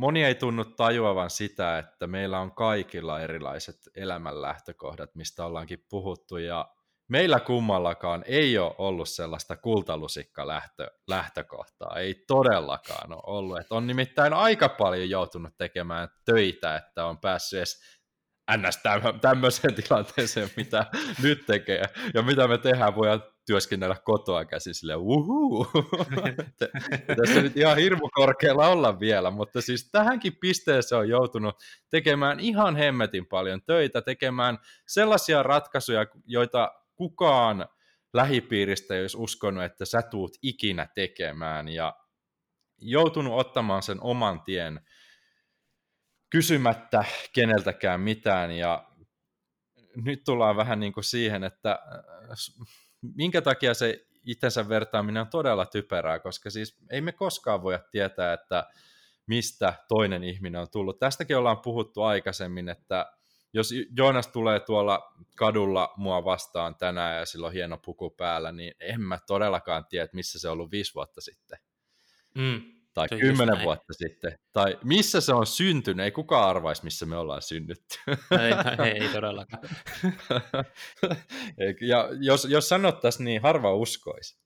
moni 0.00 0.24
ei 0.24 0.34
tunnu 0.34 0.64
tajuavan 0.64 1.30
sitä, 1.30 1.78
että 1.78 2.06
meillä 2.06 2.40
on 2.40 2.52
kaikilla 2.52 3.20
erilaiset 3.20 3.76
elämänlähtökohdat, 3.94 5.14
mistä 5.14 5.44
ollaankin 5.44 5.86
puhuttu, 5.88 6.36
ja 6.36 6.68
meillä 7.08 7.40
kummallakaan 7.40 8.24
ei 8.26 8.58
ole 8.58 8.74
ollut 8.78 9.08
sellaista 9.08 9.56
kultalusikka 9.56 10.46
lähtö, 10.46 10.90
lähtökohtaa, 11.08 11.98
ei 11.98 12.24
todellakaan 12.26 13.12
ole 13.12 13.22
ollut. 13.26 13.58
Et 13.58 13.72
on 13.72 13.86
nimittäin 13.86 14.32
aika 14.32 14.68
paljon 14.68 15.10
joutunut 15.10 15.56
tekemään 15.56 16.08
töitä, 16.24 16.76
että 16.76 17.04
on 17.04 17.18
päässyt 17.18 17.58
edes 17.58 17.80
ns. 18.56 18.80
tämmöiseen 19.20 19.74
tilanteeseen, 19.82 20.50
mitä 20.56 20.86
nyt 21.22 21.46
tekee. 21.46 21.84
Ja 22.14 22.22
mitä 22.22 22.48
me 22.48 22.58
tehdään, 22.58 22.96
voidaan 22.96 23.22
työskennellä 23.46 23.96
kotoa 24.04 24.44
käsin 24.44 24.74
sille 24.74 24.96
uhuu. 24.96 25.66
Tässä 27.18 27.42
nyt 27.42 27.56
ihan 27.56 27.76
hirmu 27.76 28.08
korkealla 28.14 28.68
olla 28.68 29.00
vielä, 29.00 29.30
mutta 29.30 29.60
siis 29.60 29.90
tähänkin 29.90 30.36
pisteeseen 30.40 30.98
on 30.98 31.08
joutunut 31.08 31.54
tekemään 31.90 32.40
ihan 32.40 32.76
hemmetin 32.76 33.26
paljon 33.26 33.62
töitä, 33.62 34.02
tekemään 34.02 34.58
sellaisia 34.86 35.42
ratkaisuja, 35.42 36.06
joita 36.26 36.72
kukaan 36.94 37.68
lähipiiristä 38.12 38.94
ei 38.94 39.00
olisi 39.00 39.16
uskonut, 39.16 39.64
että 39.64 39.84
sä 39.84 40.02
tuut 40.02 40.36
ikinä 40.42 40.86
tekemään, 40.94 41.68
ja 41.68 41.96
joutunut 42.78 43.34
ottamaan 43.34 43.82
sen 43.82 44.00
oman 44.00 44.42
tien 44.42 44.80
kysymättä 46.30 47.04
keneltäkään 47.32 48.00
mitään 48.00 48.50
ja 48.50 48.90
nyt 49.96 50.24
tullaan 50.24 50.56
vähän 50.56 50.80
niin 50.80 50.92
kuin 50.92 51.04
siihen, 51.04 51.44
että 51.44 51.70
äh, 51.70 52.36
minkä 53.02 53.42
takia 53.42 53.74
se 53.74 54.06
itsensä 54.26 54.68
vertaaminen 54.68 55.20
on 55.20 55.28
todella 55.28 55.66
typerää, 55.66 56.18
koska 56.18 56.50
siis 56.50 56.78
ei 56.90 57.00
me 57.00 57.12
koskaan 57.12 57.62
voida 57.62 57.78
tietää, 57.90 58.32
että 58.32 58.66
mistä 59.26 59.74
toinen 59.88 60.24
ihminen 60.24 60.60
on 60.60 60.70
tullut. 60.70 60.98
Tästäkin 60.98 61.36
ollaan 61.36 61.60
puhuttu 61.60 62.02
aikaisemmin, 62.02 62.68
että 62.68 63.12
jos 63.52 63.74
Joonas 63.96 64.28
tulee 64.28 64.60
tuolla 64.60 65.14
kadulla 65.36 65.92
mua 65.96 66.24
vastaan 66.24 66.74
tänään 66.74 67.18
ja 67.18 67.26
sillä 67.26 67.46
on 67.46 67.52
hieno 67.52 67.78
puku 67.84 68.10
päällä, 68.10 68.52
niin 68.52 68.74
en 68.80 69.00
mä 69.00 69.18
todellakaan 69.26 69.86
tiedä, 69.86 70.08
missä 70.12 70.38
se 70.38 70.48
on 70.48 70.52
ollut 70.52 70.70
viisi 70.70 70.94
vuotta 70.94 71.20
sitten. 71.20 71.58
Mm 72.34 72.79
tai 72.94 73.08
se 73.08 73.16
kymmenen 73.16 73.62
vuotta 73.62 73.92
sitten, 73.92 74.38
tai 74.52 74.78
missä 74.84 75.20
se 75.20 75.34
on 75.34 75.46
syntynyt, 75.46 76.04
ei 76.04 76.10
kukaan 76.10 76.48
arvaisi, 76.48 76.84
missä 76.84 77.06
me 77.06 77.16
ollaan 77.16 77.42
synnytty. 77.42 77.96
Ei, 78.08 78.86
ei, 78.86 79.02
ei 79.02 79.08
todellakaan. 79.08 79.62
ja 81.80 82.08
jos, 82.20 82.44
jos 82.44 82.68
sanottaisiin, 82.68 83.24
niin 83.24 83.42
harva 83.42 83.74
uskoisi. 83.74 84.38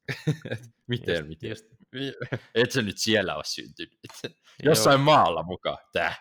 miten, 0.89 1.17
just, 1.17 1.29
miten? 1.29 1.51
Just. 1.51 1.65
Et 2.55 2.71
se 2.71 2.83
nyt 2.83 2.99
siellä 2.99 3.35
ole 3.35 3.45
syntynyt. 3.45 3.99
Jossain 4.63 4.99
Joo. 4.99 5.05
maalla 5.05 5.43
mukaan, 5.43 5.79
tää. 5.93 6.15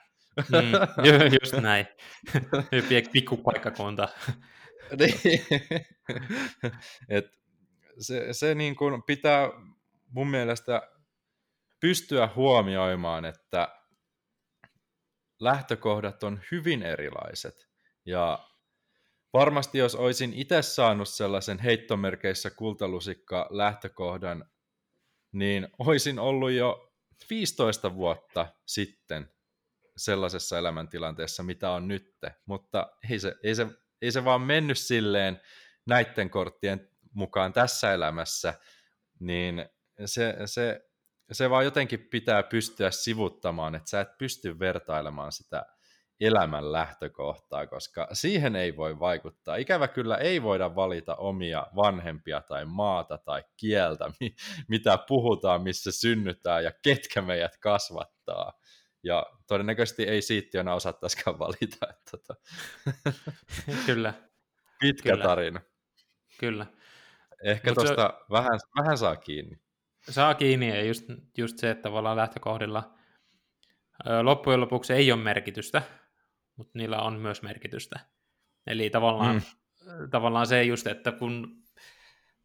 mm, 0.49 1.33
just 1.41 1.53
näin. 1.61 1.87
Pikku 3.11 3.37
paikkakunta. 3.37 4.07
Niin. 4.99 5.41
Et 7.09 7.25
se, 7.99 8.27
se 8.33 8.55
niin 8.55 8.75
kuin 8.75 9.03
pitää 9.03 9.49
mun 10.09 10.27
mielestä 10.27 10.81
pystyä 11.83 12.29
huomioimaan, 12.35 13.25
että 13.25 13.67
lähtökohdat 15.39 16.23
on 16.23 16.41
hyvin 16.51 16.83
erilaiset. 16.83 17.69
Ja 18.05 18.49
varmasti 19.33 19.77
jos 19.77 19.95
olisin 19.95 20.33
itse 20.33 20.61
saanut 20.61 21.09
sellaisen 21.09 21.59
heittomerkeissä 21.59 22.49
kultalusikka 22.49 23.47
lähtökohdan, 23.49 24.45
niin 25.31 25.67
olisin 25.79 26.19
ollut 26.19 26.51
jo 26.51 26.93
15 27.29 27.95
vuotta 27.95 28.47
sitten 28.65 29.31
sellaisessa 29.97 30.57
elämäntilanteessa, 30.57 31.43
mitä 31.43 31.71
on 31.71 31.87
nytte, 31.87 32.35
mutta 32.45 32.87
ei 33.09 33.19
se, 33.19 33.35
ei 33.43 33.55
se, 33.55 33.67
ei 34.01 34.11
se 34.11 34.25
vaan 34.25 34.41
mennyt 34.41 34.77
silleen 34.77 35.41
näiden 35.85 36.29
korttien 36.29 36.89
mukaan 37.13 37.53
tässä 37.53 37.93
elämässä, 37.93 38.53
niin 39.19 39.65
se, 40.05 40.35
se, 40.45 40.92
se 41.33 41.49
vaan 41.49 41.65
jotenkin 41.65 42.07
pitää 42.11 42.43
pystyä 42.43 42.91
sivuttamaan, 42.91 43.75
että 43.75 43.89
sä 43.89 44.01
et 44.01 44.17
pysty 44.17 44.59
vertailemaan 44.59 45.31
sitä 45.31 45.65
elämän 46.19 46.71
lähtökohtaa, 46.71 47.67
koska 47.67 48.07
siihen 48.13 48.55
ei 48.55 48.77
voi 48.77 48.99
vaikuttaa. 48.99 49.55
Ikävä 49.55 49.87
kyllä 49.87 50.17
ei 50.17 50.43
voida 50.43 50.75
valita 50.75 51.15
omia 51.15 51.67
vanhempia 51.75 52.41
tai 52.41 52.65
maata 52.65 53.17
tai 53.17 53.43
kieltä, 53.57 54.05
mitä 54.67 54.99
puhutaan, 55.07 55.61
missä 55.61 55.91
synnytään 55.91 56.63
ja 56.63 56.71
ketkä 56.83 57.21
meidät 57.21 57.57
kasvattaa. 57.57 58.53
Ja 59.03 59.25
todennäköisesti 59.47 60.03
ei 60.03 60.21
siittiönä 60.21 60.73
osattaisikaan 60.73 61.39
valita. 61.39 61.87
Että 61.89 62.11
tota... 62.11 62.35
Kyllä. 63.85 64.13
Pitkä 64.79 65.11
kyllä. 65.11 65.23
tarina. 65.23 65.61
Kyllä. 66.39 66.65
Ehkä 67.43 67.73
tuosta 67.73 68.13
se... 68.19 68.25
vähän, 68.31 68.59
vähän 68.79 68.97
saa 68.97 69.15
kiinni. 69.15 69.62
Saa 70.09 70.35
kiinni 70.35 70.69
ja 70.69 70.85
just, 70.85 71.05
just 71.37 71.57
se, 71.57 71.71
että 71.71 71.81
tavallaan 71.81 72.17
lähtökohdilla 72.17 72.93
loppujen 74.21 74.61
lopuksi 74.61 74.93
ei 74.93 75.11
ole 75.11 75.21
merkitystä, 75.21 75.81
mutta 76.55 76.77
niillä 76.77 77.01
on 77.01 77.19
myös 77.19 77.41
merkitystä. 77.41 77.99
Eli 78.67 78.89
tavallaan, 78.89 79.35
mm. 79.35 80.09
tavallaan 80.09 80.47
se 80.47 80.63
just, 80.63 80.87
että 80.87 81.11
kun 81.11 81.63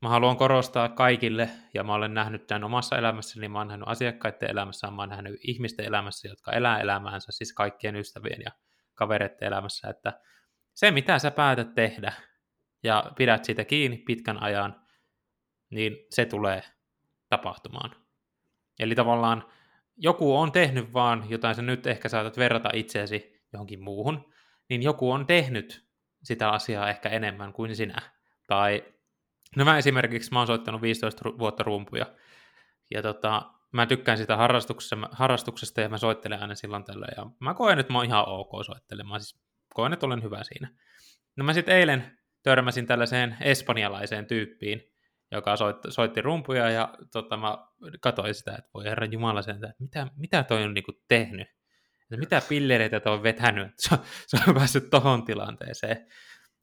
mä 0.02 0.08
haluan 0.08 0.36
korostaa 0.36 0.88
kaikille, 0.88 1.50
ja 1.74 1.84
mä 1.84 1.94
olen 1.94 2.14
nähnyt 2.14 2.46
tämän 2.46 2.64
omassa 2.64 2.98
elämässäni, 2.98 3.40
niin 3.40 3.50
mä 3.50 3.58
oon 3.58 3.68
nähnyt 3.68 3.88
asiakkaiden 3.88 4.50
elämässä, 4.50 4.90
mä 4.90 5.02
oon 5.02 5.08
nähnyt 5.08 5.40
ihmisten 5.42 5.86
elämässä, 5.86 6.28
jotka 6.28 6.52
elää 6.52 6.80
elämäänsä, 6.80 7.32
siis 7.32 7.52
kaikkien 7.52 7.96
ystävien 7.96 8.42
ja 8.44 8.50
kavereiden 8.94 9.48
elämässä, 9.48 9.88
että 9.88 10.20
se 10.74 10.90
mitä 10.90 11.18
sä 11.18 11.30
päätät 11.30 11.74
tehdä, 11.74 12.12
ja 12.82 13.12
pidät 13.16 13.44
siitä 13.44 13.64
kiinni 13.64 13.96
pitkän 13.96 14.42
ajan, 14.42 14.86
niin 15.70 15.96
se 16.10 16.24
tulee 16.24 16.62
tapahtumaan. 17.28 17.90
Eli 18.78 18.94
tavallaan 18.94 19.44
joku 19.96 20.36
on 20.36 20.52
tehnyt 20.52 20.92
vaan 20.92 21.24
jotain, 21.28 21.54
sä 21.54 21.62
nyt 21.62 21.86
ehkä 21.86 22.08
saatat 22.08 22.36
verrata 22.36 22.70
itseäsi 22.72 23.42
johonkin 23.52 23.82
muuhun, 23.82 24.32
niin 24.68 24.82
joku 24.82 25.10
on 25.10 25.26
tehnyt 25.26 25.88
sitä 26.22 26.50
asiaa 26.50 26.88
ehkä 26.88 27.08
enemmän 27.08 27.52
kuin 27.52 27.76
sinä. 27.76 28.02
Tai 28.46 28.84
no 29.56 29.64
mä 29.64 29.78
esimerkiksi, 29.78 30.32
mä 30.32 30.38
oon 30.38 30.46
soittanut 30.46 30.82
15 30.82 31.24
vuotta 31.38 31.62
rumpuja, 31.62 32.06
ja 32.90 33.02
tota, 33.02 33.52
mä 33.72 33.86
tykkään 33.86 34.18
sitä 34.18 34.36
harrastuksesta, 34.36 34.96
harrastuksesta 35.12 35.80
ja 35.80 35.88
mä 35.88 35.98
soittelen 35.98 36.40
aina 36.40 36.54
silloin 36.54 36.84
tällöin, 36.84 37.14
ja 37.16 37.26
mä 37.40 37.54
koen, 37.54 37.78
että 37.78 37.92
mä 37.92 37.98
oon 37.98 38.06
ihan 38.06 38.28
ok 38.28 38.50
soittelemaan, 38.66 39.20
siis 39.20 39.40
koen, 39.74 39.92
että 39.92 40.06
olen 40.06 40.22
hyvä 40.22 40.44
siinä. 40.44 40.68
No 41.36 41.44
mä 41.44 41.52
sitten 41.52 41.76
eilen 41.76 42.18
törmäsin 42.42 42.86
tällaiseen 42.86 43.36
espanjalaiseen 43.40 44.26
tyyppiin, 44.26 44.82
joka 45.32 45.56
soitti, 45.56 45.90
soitti 45.90 46.22
rumpuja, 46.22 46.70
ja 46.70 46.94
tota, 47.12 47.36
mä 47.36 47.58
katsoin 48.00 48.34
sitä, 48.34 48.54
että 48.58 48.70
voi 48.74 48.84
herra 48.84 49.06
Jumala 49.06 49.42
sen, 49.42 49.54
että 49.54 49.74
mitä, 49.78 50.06
mitä 50.16 50.42
toi 50.42 50.62
on 50.62 50.74
niinku 50.74 50.92
tehnyt, 51.08 51.48
että 52.02 52.16
mitä 52.16 52.42
pillereitä 52.48 53.00
toi 53.00 53.12
on 53.12 53.22
vetänyt, 53.22 53.66
että 53.66 53.88
se, 53.88 53.98
se 54.26 54.38
on 54.48 54.54
päässyt 54.54 54.90
tohon 54.90 55.24
tilanteeseen. 55.24 56.06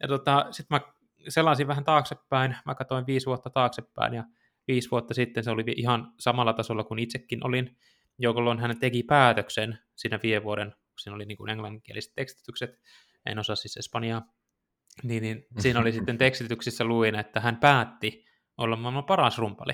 Ja 0.02 0.08
tota, 0.08 0.48
sitten 0.52 0.76
mä 0.76 0.94
selasin 1.30 1.68
vähän 1.68 1.84
taaksepäin, 1.84 2.56
mä 2.66 2.76
katsoin 2.76 3.06
viisi 3.08 3.26
vuotta 3.26 3.50
taaksepäin, 3.50 4.14
ja 4.14 4.24
viisi 4.68 4.92
vuotta 4.92 5.14
sitten 5.14 5.44
se 5.44 5.52
oli 5.52 5.64
ihan 5.76 6.14
samalla 6.20 6.54
tasolla 6.54 6.84
kuin 6.84 7.00
itsekin 7.00 7.48
olin, 7.48 7.78
jolloin 8.20 8.60
hän 8.60 8.80
teki 8.80 9.04
päätöksen 9.04 9.80
siinä 9.96 10.20
viiden 10.24 10.44
vuoden, 10.44 10.76
siinä 11.00 11.16
oli 11.16 11.26
niin 11.26 11.38
kuin 11.38 11.50
englanninkieliset 11.50 12.14
tekstitykset, 12.16 12.80
en 13.26 13.40
osaa 13.40 13.56
siis 13.56 13.78
espanjaa, 13.78 14.22
niin, 15.04 15.24
niin 15.24 15.46
siinä 15.60 15.80
oli 15.80 15.92
sitten 15.98 16.18
tekstityksissä 16.18 16.84
luin, 16.84 17.16
että 17.16 17.40
hän 17.40 17.58
päätti 17.58 18.26
olla 18.58 18.76
maailman 18.76 19.04
paras 19.04 19.38
rumpali. 19.38 19.74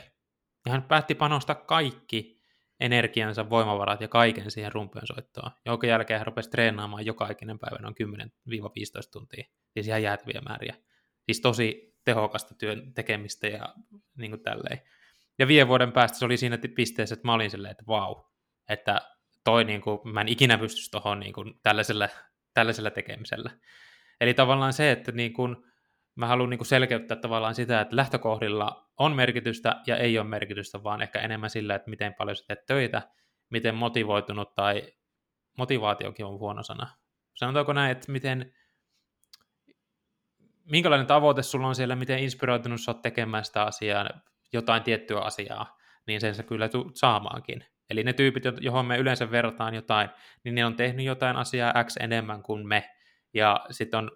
Ja 0.65 0.71
hän 0.71 0.83
päätti 0.83 1.15
panostaa 1.15 1.55
kaikki 1.55 2.41
energiansa, 2.79 3.49
voimavarat 3.49 4.01
ja 4.01 4.07
kaiken 4.07 4.51
siihen 4.51 4.71
rumpujen 4.71 5.07
soittoon, 5.07 5.51
jonka 5.65 5.87
jälkeen 5.87 6.19
hän 6.19 6.27
rupesi 6.27 6.49
treenaamaan 6.49 7.05
joka 7.05 7.29
ikinen 7.29 7.59
päivä 7.59 7.77
noin 7.77 7.95
10-15 8.03 9.09
tuntia, 9.11 9.45
siis 9.73 9.87
ihan 9.87 10.03
jäätäviä 10.03 10.41
määriä. 10.49 10.75
Siis 11.25 11.41
tosi 11.41 11.95
tehokasta 12.05 12.55
työn 12.55 12.93
tekemistä 12.93 13.47
ja 13.47 13.75
niin 14.17 14.31
kuin 14.31 14.43
tälleen. 14.43 14.81
Ja 15.39 15.47
viiden 15.47 15.67
vuoden 15.67 15.91
päästä 15.91 16.17
se 16.17 16.25
oli 16.25 16.37
siinä 16.37 16.57
pisteessä, 16.75 17.13
että 17.13 17.27
mä 17.27 17.33
olin 17.33 17.51
silleen, 17.51 17.71
että 17.71 17.83
vau, 17.87 18.15
että 18.69 19.01
toi 19.43 19.63
niin 19.63 19.81
kuin, 19.81 19.99
mä 20.03 20.21
en 20.21 20.29
ikinä 20.29 20.57
pystyisi 20.57 20.91
tuohon 20.91 21.19
niin 21.19 21.33
kuin, 21.33 21.53
tällaisella, 21.63 22.09
tällaisella 22.53 22.91
tekemisellä. 22.91 23.51
Eli 24.21 24.33
tavallaan 24.33 24.73
se, 24.73 24.91
että 24.91 25.11
niin 25.11 25.33
kuin, 25.33 25.55
mä 26.15 26.27
haluan 26.27 26.49
niin 26.49 26.65
selkeyttää 26.65 27.17
tavallaan 27.17 27.55
sitä, 27.55 27.81
että 27.81 27.95
lähtökohdilla 27.95 28.89
on 28.97 29.15
merkitystä 29.15 29.81
ja 29.87 29.97
ei 29.97 30.19
ole 30.19 30.27
merkitystä, 30.27 30.83
vaan 30.83 31.01
ehkä 31.01 31.19
enemmän 31.19 31.49
sillä, 31.49 31.75
että 31.75 31.89
miten 31.89 32.13
paljon 32.13 32.35
sä 32.35 32.43
teet 32.47 32.65
töitä, 32.65 33.01
miten 33.49 33.75
motivoitunut 33.75 34.55
tai 34.55 34.93
motivaatiokin 35.57 36.25
on 36.25 36.39
huono 36.39 36.63
sana. 36.63 36.87
Sanotaanko 37.33 37.73
näin, 37.73 37.91
että 37.91 38.11
miten, 38.11 38.53
minkälainen 40.65 41.07
tavoite 41.07 41.43
sulla 41.43 41.67
on 41.67 41.75
siellä, 41.75 41.95
miten 41.95 42.19
inspiroitunut 42.19 42.81
sä 42.81 42.91
oot 42.91 43.01
tekemään 43.01 43.45
sitä 43.45 43.63
asiaa, 43.63 44.09
jotain 44.53 44.83
tiettyä 44.83 45.19
asiaa, 45.19 45.77
niin 46.07 46.21
sen 46.21 46.35
sä 46.35 46.43
kyllä 46.43 46.69
tulet 46.69 46.95
saamaankin. 46.95 47.65
Eli 47.89 48.03
ne 48.03 48.13
tyypit, 48.13 48.43
johon 48.61 48.85
me 48.85 48.97
yleensä 48.97 49.31
verrataan 49.31 49.73
jotain, 49.73 50.09
niin 50.43 50.55
ne 50.55 50.65
on 50.65 50.75
tehnyt 50.75 51.05
jotain 51.05 51.37
asiaa 51.37 51.83
X 51.83 51.97
enemmän 51.99 52.43
kuin 52.43 52.67
me, 52.67 52.89
ja 53.33 53.65
sitten 53.71 53.97
on 53.97 54.11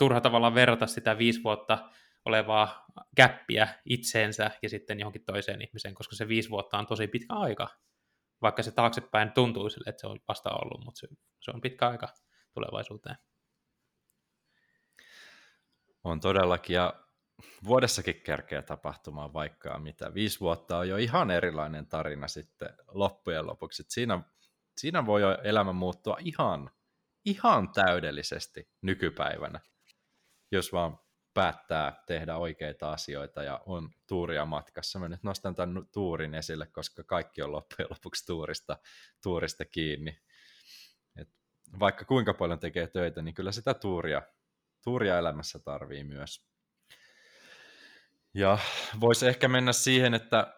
turha 0.00 0.20
tavallaan 0.20 0.54
verrata 0.54 0.86
sitä 0.86 1.18
viisi 1.18 1.42
vuotta 1.42 1.90
olevaa 2.24 2.84
käppiä 3.16 3.68
itseensä 3.84 4.50
ja 4.62 4.68
sitten 4.68 5.00
johonkin 5.00 5.24
toiseen 5.24 5.62
ihmiseen, 5.62 5.94
koska 5.94 6.16
se 6.16 6.28
viisi 6.28 6.50
vuotta 6.50 6.78
on 6.78 6.86
tosi 6.86 7.06
pitkä 7.06 7.34
aika. 7.34 7.68
Vaikka 8.42 8.62
se 8.62 8.70
taaksepäin 8.70 9.32
tuntuu 9.32 9.70
sille, 9.70 9.90
että 9.90 10.00
se 10.00 10.06
on 10.06 10.20
vasta 10.28 10.50
ollut, 10.50 10.84
mutta 10.84 10.98
se, 10.98 11.08
se 11.40 11.50
on 11.54 11.60
pitkä 11.60 11.88
aika 11.88 12.08
tulevaisuuteen. 12.54 13.16
On 16.04 16.20
todellakin, 16.20 16.74
ja 16.74 16.94
vuodessakin 17.64 18.20
kerkeä 18.20 18.62
tapahtumaan 18.62 19.32
vaikka 19.32 19.78
mitä. 19.78 20.14
Viisi 20.14 20.40
vuotta 20.40 20.78
on 20.78 20.88
jo 20.88 20.96
ihan 20.96 21.30
erilainen 21.30 21.86
tarina 21.86 22.28
sitten 22.28 22.68
loppujen 22.88 23.46
lopuksi. 23.46 23.84
siinä, 23.88 24.20
siinä 24.76 25.06
voi 25.06 25.20
jo 25.22 25.38
elämä 25.42 25.72
muuttua 25.72 26.16
ihan 26.20 26.70
ihan 27.24 27.72
täydellisesti 27.72 28.70
nykypäivänä, 28.82 29.60
jos 30.50 30.72
vaan 30.72 30.98
päättää 31.34 32.02
tehdä 32.06 32.36
oikeita 32.36 32.92
asioita 32.92 33.42
ja 33.42 33.60
on 33.66 33.90
tuuria 34.06 34.44
matkassa. 34.44 34.98
Mä 34.98 35.08
nyt 35.08 35.22
nostan 35.22 35.54
tämän 35.54 35.86
tuurin 35.92 36.34
esille, 36.34 36.66
koska 36.66 37.04
kaikki 37.04 37.42
on 37.42 37.52
loppujen 37.52 37.90
lopuksi 37.90 38.26
tuurista, 38.26 38.78
tuurista 39.22 39.64
kiinni. 39.64 40.20
Et 41.16 41.28
vaikka 41.80 42.04
kuinka 42.04 42.34
paljon 42.34 42.58
tekee 42.58 42.86
töitä, 42.86 43.22
niin 43.22 43.34
kyllä 43.34 43.52
sitä 43.52 43.74
tuuria, 43.74 44.22
tuuria 44.84 45.18
elämässä 45.18 45.58
tarvii 45.58 46.04
myös. 46.04 46.46
Ja 48.34 48.58
voisi 49.00 49.28
ehkä 49.28 49.48
mennä 49.48 49.72
siihen, 49.72 50.14
että 50.14 50.54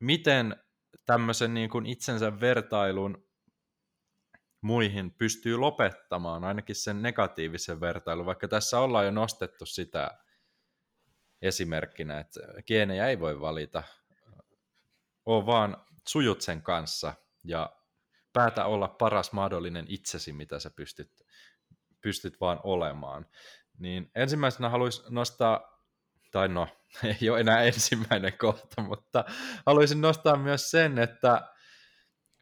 miten 0.00 0.56
tämmöisen 1.06 1.54
niin 1.54 1.70
kuin 1.70 1.86
itsensä 1.86 2.40
vertailun 2.40 3.25
muihin 4.66 5.10
pystyy 5.10 5.56
lopettamaan 5.56 6.44
ainakin 6.44 6.76
sen 6.76 7.02
negatiivisen 7.02 7.80
vertailun, 7.80 8.26
vaikka 8.26 8.48
tässä 8.48 8.80
ollaan 8.80 9.04
jo 9.04 9.10
nostettu 9.10 9.66
sitä 9.66 10.18
esimerkkinä, 11.42 12.20
että 12.20 12.40
geenejä 12.66 13.06
ei 13.06 13.20
voi 13.20 13.40
valita, 13.40 13.82
oo 15.26 15.46
vaan 15.46 15.76
sujut 16.08 16.40
sen 16.40 16.62
kanssa 16.62 17.14
ja 17.44 17.76
päätä 18.32 18.64
olla 18.64 18.88
paras 18.88 19.32
mahdollinen 19.32 19.84
itsesi, 19.88 20.32
mitä 20.32 20.58
sä 20.58 20.70
pystyt, 20.70 21.22
pystyt 22.00 22.40
vaan 22.40 22.60
olemaan. 22.62 23.26
Niin 23.78 24.10
ensimmäisenä 24.14 24.68
haluaisin 24.68 25.04
nostaa, 25.10 25.82
tai 26.30 26.48
no, 26.48 26.68
ei 27.22 27.30
ole 27.30 27.40
enää 27.40 27.62
ensimmäinen 27.62 28.38
kohta, 28.38 28.82
mutta 28.82 29.24
haluaisin 29.66 30.00
nostaa 30.00 30.36
myös 30.36 30.70
sen, 30.70 30.98
että 30.98 31.52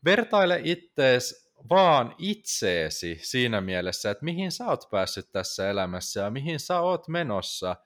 vertaile 0.04 0.60
ittees 0.64 1.43
vaan 1.70 2.14
itseesi 2.18 3.18
siinä 3.22 3.60
mielessä, 3.60 4.10
että 4.10 4.24
mihin 4.24 4.52
sä 4.52 4.66
oot 4.66 4.90
päässyt 4.90 5.32
tässä 5.32 5.70
elämässä 5.70 6.20
ja 6.20 6.30
mihin 6.30 6.60
sä 6.60 6.80
oot 6.80 7.08
menossa 7.08 7.76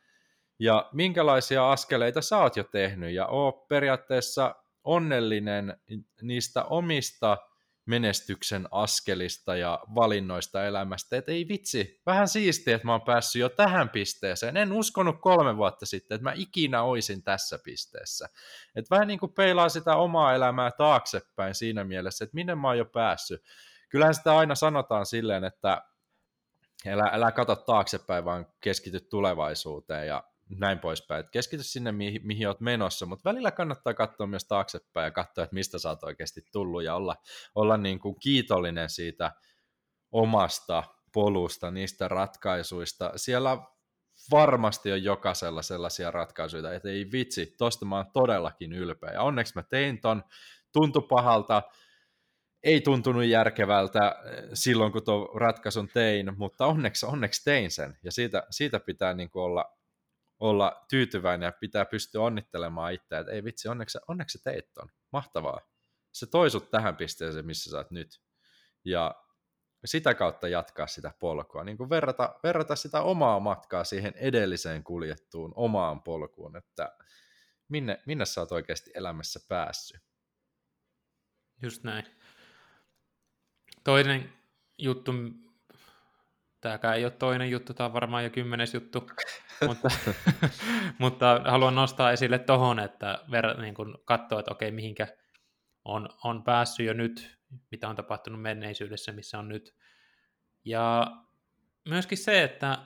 ja 0.59 0.89
minkälaisia 0.93 1.73
askeleita 1.73 2.23
sä 2.23 2.39
oot 2.39 2.57
jo 2.57 2.65
tehnyt. 2.65 3.15
Ja 3.15 3.27
oo 3.27 3.53
periaatteessa 3.53 4.55
onnellinen 4.85 5.81
niistä 6.23 6.65
omista 6.65 7.39
menestyksen 7.89 8.69
askelista 8.71 9.57
ja 9.57 9.81
valinnoista 9.95 10.65
elämästä, 10.65 11.17
että 11.17 11.33
ei 11.33 11.49
vitsi, 11.49 12.03
vähän 12.07 12.29
siistiä, 12.29 12.75
että 12.75 12.87
mä 12.87 12.93
oon 12.93 13.03
päässyt 13.03 13.41
jo 13.41 13.49
tähän 13.49 13.89
pisteeseen. 13.89 14.57
En 14.57 14.73
uskonut 14.73 15.17
kolme 15.21 15.57
vuotta 15.57 15.87
sitten, 15.87 16.17
että 16.17 16.25
mä 16.25 16.33
ikinä 16.37 16.83
oisin 16.83 17.23
tässä 17.23 17.59
pisteessä. 17.65 18.29
Että 18.77 18.95
vähän 18.95 19.09
niin 19.09 19.19
kuin 19.19 19.33
peilaa 19.33 19.69
sitä 19.69 19.97
omaa 19.97 20.35
elämää 20.35 20.71
taaksepäin 20.71 21.55
siinä 21.55 21.85
mielessä, 21.85 22.25
että 22.25 22.35
minne 22.35 22.55
mä 22.55 22.69
oon 22.69 22.79
jo 22.79 22.85
päässyt. 22.85 23.43
Kyllähän 23.89 24.15
sitä 24.15 24.37
aina 24.37 24.55
sanotaan 24.55 25.07
silleen, 25.07 25.45
että 25.45 25.83
älä, 26.87 27.11
älä 27.13 27.33
katso 27.33 27.57
taaksepäin, 27.57 28.25
vaan 28.25 28.47
keskity 28.61 29.01
tulevaisuuteen 29.01 30.07
ja 30.07 30.25
näin 30.51 30.79
poispäin. 30.79 31.21
Et 31.21 31.31
keskity 31.31 31.63
sinne, 31.63 31.93
mihin, 31.93 32.21
mihin 32.25 32.49
olet 32.49 32.61
menossa, 32.61 33.07
mutta 33.07 33.31
välillä 33.31 33.51
kannattaa 33.51 33.95
katsoa 33.95 34.27
myös 34.27 34.45
taaksepäin 34.45 35.05
ja 35.05 35.11
katsoa, 35.11 35.45
että 35.45 35.55
mistä 35.55 35.79
sä 35.79 35.89
oot 35.89 36.05
oikeasti 36.05 36.43
tullut 36.53 36.85
ja 36.85 36.95
olla, 36.95 37.17
olla 37.55 37.77
niin 37.77 37.99
kuin 37.99 38.17
kiitollinen 38.21 38.91
siitä 38.91 39.33
omasta 40.13 40.85
polusta, 41.13 41.71
niistä 41.71 42.09
ratkaisuista. 42.09 43.13
Siellä 43.17 43.59
varmasti 44.31 44.93
on 44.93 45.03
jokaisella 45.03 45.63
sellaisia 45.63 46.11
ratkaisuja, 46.11 46.73
että 46.73 46.89
ei 46.89 47.13
vitsi, 47.13 47.55
tosta 47.59 47.85
mä 47.85 47.97
oon 47.97 48.11
todellakin 48.13 48.73
ylpeä. 48.73 49.11
Ja 49.13 49.23
onneksi 49.23 49.53
mä 49.55 49.63
tein 49.63 50.01
ton, 50.01 50.25
tuntui 50.73 51.03
pahalta, 51.09 51.63
ei 52.63 52.81
tuntunut 52.81 53.25
järkevältä 53.25 54.17
silloin, 54.55 54.93
kun 54.93 55.05
tuon 55.05 55.41
ratkaisun 55.41 55.89
tein, 55.89 56.39
mutta 56.39 56.67
onneksi, 56.67 57.07
onneksi 57.07 57.45
tein 57.45 57.71
sen. 57.71 57.99
Ja 58.03 58.13
siitä, 58.13 58.43
siitä 58.51 58.81
pitää 58.81 59.15
niin 59.15 59.31
kuin 59.31 59.43
olla 59.43 59.78
olla 60.41 60.85
tyytyväinen 60.91 61.47
ja 61.47 61.53
pitää 61.53 61.85
pystyä 61.85 62.23
onnittelemaan 62.23 62.93
itseä, 62.93 63.19
että 63.19 63.33
ei 63.33 63.45
vitsi, 63.45 63.69
onneksi, 63.69 63.99
onneksi 64.09 64.39
teit 64.45 64.73
ton. 64.75 64.89
Mahtavaa. 65.13 65.61
Se 66.13 66.27
toi 66.27 66.51
sut 66.51 66.71
tähän 66.71 66.97
pisteeseen, 66.97 67.47
missä 67.47 67.71
sä 67.71 67.77
oot 67.77 67.91
nyt. 67.91 68.21
Ja 68.85 69.15
sitä 69.85 70.15
kautta 70.15 70.49
jatkaa 70.49 70.87
sitä 70.87 71.13
polkua, 71.19 71.65
niin 71.65 71.77
kuin 71.77 71.91
verrata, 71.91 72.39
verrata 72.43 72.77
sitä 72.77 73.03
omaa 73.03 73.41
matkaa 73.41 73.85
siihen 73.85 74.13
edelliseen 74.17 74.85
kuljettuun 74.85 75.53
omaan 75.57 76.03
polkuun, 76.03 76.57
että 76.57 76.97
minne, 77.69 78.03
minne 78.07 78.27
sä 78.27 78.41
oot 78.41 78.53
oikeasti 78.53 78.91
elämässä 78.95 79.41
päässyt. 79.49 80.01
Just 81.63 81.85
näin. 81.85 82.05
Toinen 83.85 84.33
juttu, 84.79 85.13
tämäkään 86.61 86.97
ei 86.97 87.05
ole 87.05 87.13
toinen 87.13 87.51
juttu, 87.51 87.75
tämä 87.75 87.87
on 87.87 87.93
varmaan 87.93 88.25
jo 88.25 88.31
kymmenes 88.31 88.75
juttu, 88.75 89.11
mutta, 89.69 89.89
mutta 90.99 91.41
haluan 91.45 91.75
nostaa 91.75 92.13
esille 92.13 92.39
tohon, 92.39 92.79
että 92.79 93.19
ver, 93.31 93.61
niin 93.61 93.75
kun 93.75 93.99
katsoo, 94.05 94.39
että 94.39 94.51
okei, 94.51 94.71
mihinkä 94.71 95.07
on, 95.85 96.09
on 96.25 96.45
päässyt 96.45 96.87
jo 96.87 96.93
nyt, 96.93 97.39
mitä 97.71 97.89
on 97.89 97.97
tapahtunut 97.97 98.43
menneisyydessä, 98.43 99.13
missä 99.13 99.39
on 99.39 99.49
nyt. 99.49 99.75
Ja 100.65 101.07
myöskin 101.89 102.19
se, 102.19 102.43
että 102.43 102.79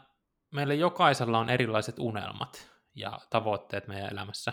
meillä 0.51 0.75
jokaisella 0.75 1.39
on 1.39 1.51
erilaiset 1.51 1.99
unelmat 1.99 2.71
ja 2.95 3.19
tavoitteet 3.31 3.89
meidän 3.89 4.13
elämässä. 4.13 4.53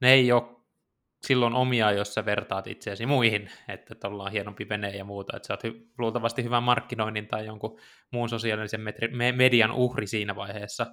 Ne 0.00 0.12
ei 0.12 0.32
ole 0.32 0.63
silloin 1.26 1.54
omia, 1.54 1.92
jos 1.92 2.14
sä 2.14 2.24
vertaat 2.24 2.66
itseäsi 2.66 3.06
muihin, 3.06 3.50
että 3.68 3.94
tuolla 3.94 4.24
on 4.24 4.32
hienompi 4.32 4.68
vene 4.68 4.90
ja 4.90 5.04
muuta, 5.04 5.36
että 5.36 5.46
sä 5.46 5.52
oot 5.54 5.64
hy- 5.64 5.88
luultavasti 5.98 6.44
hyvän 6.44 6.62
markkinoinnin 6.62 7.26
tai 7.26 7.46
jonkun 7.46 7.78
muun 8.10 8.28
sosiaalisen 8.28 8.80
metri- 8.80 9.32
median 9.32 9.72
uhri 9.72 10.06
siinä 10.06 10.36
vaiheessa. 10.36 10.86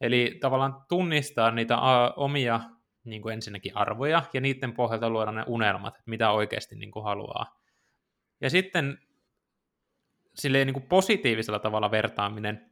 Eli 0.00 0.38
tavallaan 0.40 0.76
tunnistaa 0.88 1.50
niitä 1.50 1.76
a- 1.76 2.12
omia 2.16 2.60
niin 3.04 3.22
kuin 3.22 3.32
ensinnäkin 3.32 3.76
arvoja 3.76 4.22
ja 4.32 4.40
niiden 4.40 4.72
pohjalta 4.72 5.10
luoda 5.10 5.32
ne 5.32 5.44
unelmat, 5.46 5.98
mitä 6.06 6.30
oikeasti 6.30 6.76
niin 6.76 6.90
kuin 6.90 7.04
haluaa. 7.04 7.60
Ja 8.40 8.50
sitten 8.50 8.98
silleen 10.34 10.66
niin 10.66 10.74
kuin 10.74 10.88
positiivisella 10.88 11.58
tavalla 11.58 11.90
vertaaminen, 11.90 12.70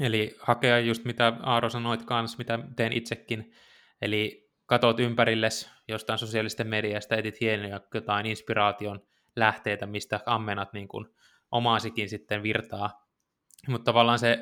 eli 0.00 0.36
hakea 0.40 0.78
just 0.78 1.04
mitä 1.04 1.32
Aaro 1.42 1.70
sanoit 1.70 2.02
kanssa, 2.02 2.38
mitä 2.38 2.58
teen 2.76 2.92
itsekin, 2.92 3.52
eli 4.02 4.50
katot 4.66 5.00
ympärilles 5.00 5.70
jostain 5.90 6.18
sosiaalisten 6.18 6.66
mediasta, 6.66 7.16
etit 7.16 7.40
hienoja 7.40 7.80
jotain 7.94 8.26
inspiraation 8.26 9.02
lähteitä, 9.36 9.86
mistä 9.86 10.20
ammenat 10.26 10.72
niin 10.72 10.88
kuin 10.88 11.06
omaasikin 11.50 12.08
sitten 12.08 12.42
virtaa. 12.42 13.06
Mutta 13.68 13.84
tavallaan 13.84 14.18
se, 14.18 14.38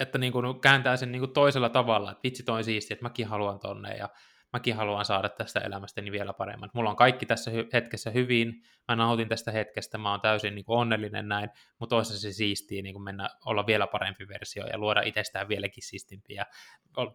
että 0.00 0.18
niin 0.18 0.32
kuin 0.32 0.60
kääntää 0.60 0.96
sen 0.96 1.12
niin 1.12 1.20
kuin 1.20 1.32
toisella 1.32 1.68
tavalla, 1.68 2.10
että 2.10 2.22
vitsi 2.24 2.42
toi 2.42 2.64
siisti, 2.64 2.94
että 2.94 3.04
mäkin 3.04 3.26
haluan 3.26 3.60
tonne 3.60 3.96
ja 3.96 4.08
mäkin 4.52 4.76
haluan 4.76 5.04
saada 5.04 5.28
tästä 5.28 5.60
elämästäni 5.60 6.12
vielä 6.12 6.32
paremman. 6.32 6.70
Mulla 6.74 6.90
on 6.90 6.96
kaikki 6.96 7.26
tässä 7.26 7.50
hetkessä 7.72 8.10
hyvin, 8.10 8.62
mä 8.88 8.96
nautin 8.96 9.28
tästä 9.28 9.50
hetkestä, 9.50 9.98
mä 9.98 10.10
oon 10.10 10.20
täysin 10.20 10.54
niin 10.54 10.64
kuin 10.64 10.78
onnellinen 10.78 11.28
näin, 11.28 11.50
mutta 11.78 11.96
toisaalta 11.96 12.20
se 12.20 12.32
siistii 12.32 12.82
niin 12.82 12.94
kuin 12.94 13.02
mennä, 13.02 13.30
olla 13.44 13.66
vielä 13.66 13.86
parempi 13.86 14.28
versio 14.28 14.66
ja 14.66 14.78
luoda 14.78 15.00
itsestään 15.00 15.48
vieläkin 15.48 15.82
siistimpiä 15.82 16.46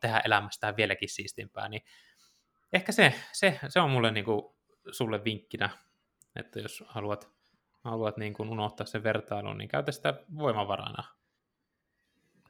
tehdä 0.01 0.21
elämästään 0.25 0.75
vieläkin 0.77 1.09
siistimpää, 1.09 1.69
niin 1.69 1.81
ehkä 2.73 2.91
se, 2.91 3.13
se, 3.33 3.59
se 3.69 3.79
on 3.79 3.89
mulle 3.89 4.11
niin 4.11 4.25
kuin, 4.25 4.41
sulle 4.91 5.23
vinkkinä, 5.23 5.69
että 6.35 6.59
jos 6.59 6.83
haluat, 6.87 7.31
haluat 7.83 8.17
niin 8.17 8.33
kuin 8.33 8.49
unohtaa 8.49 8.85
sen 8.85 9.03
vertailun, 9.03 9.57
niin 9.57 9.69
käytä 9.69 9.91
sitä 9.91 10.13
voimavarana. 10.37 11.03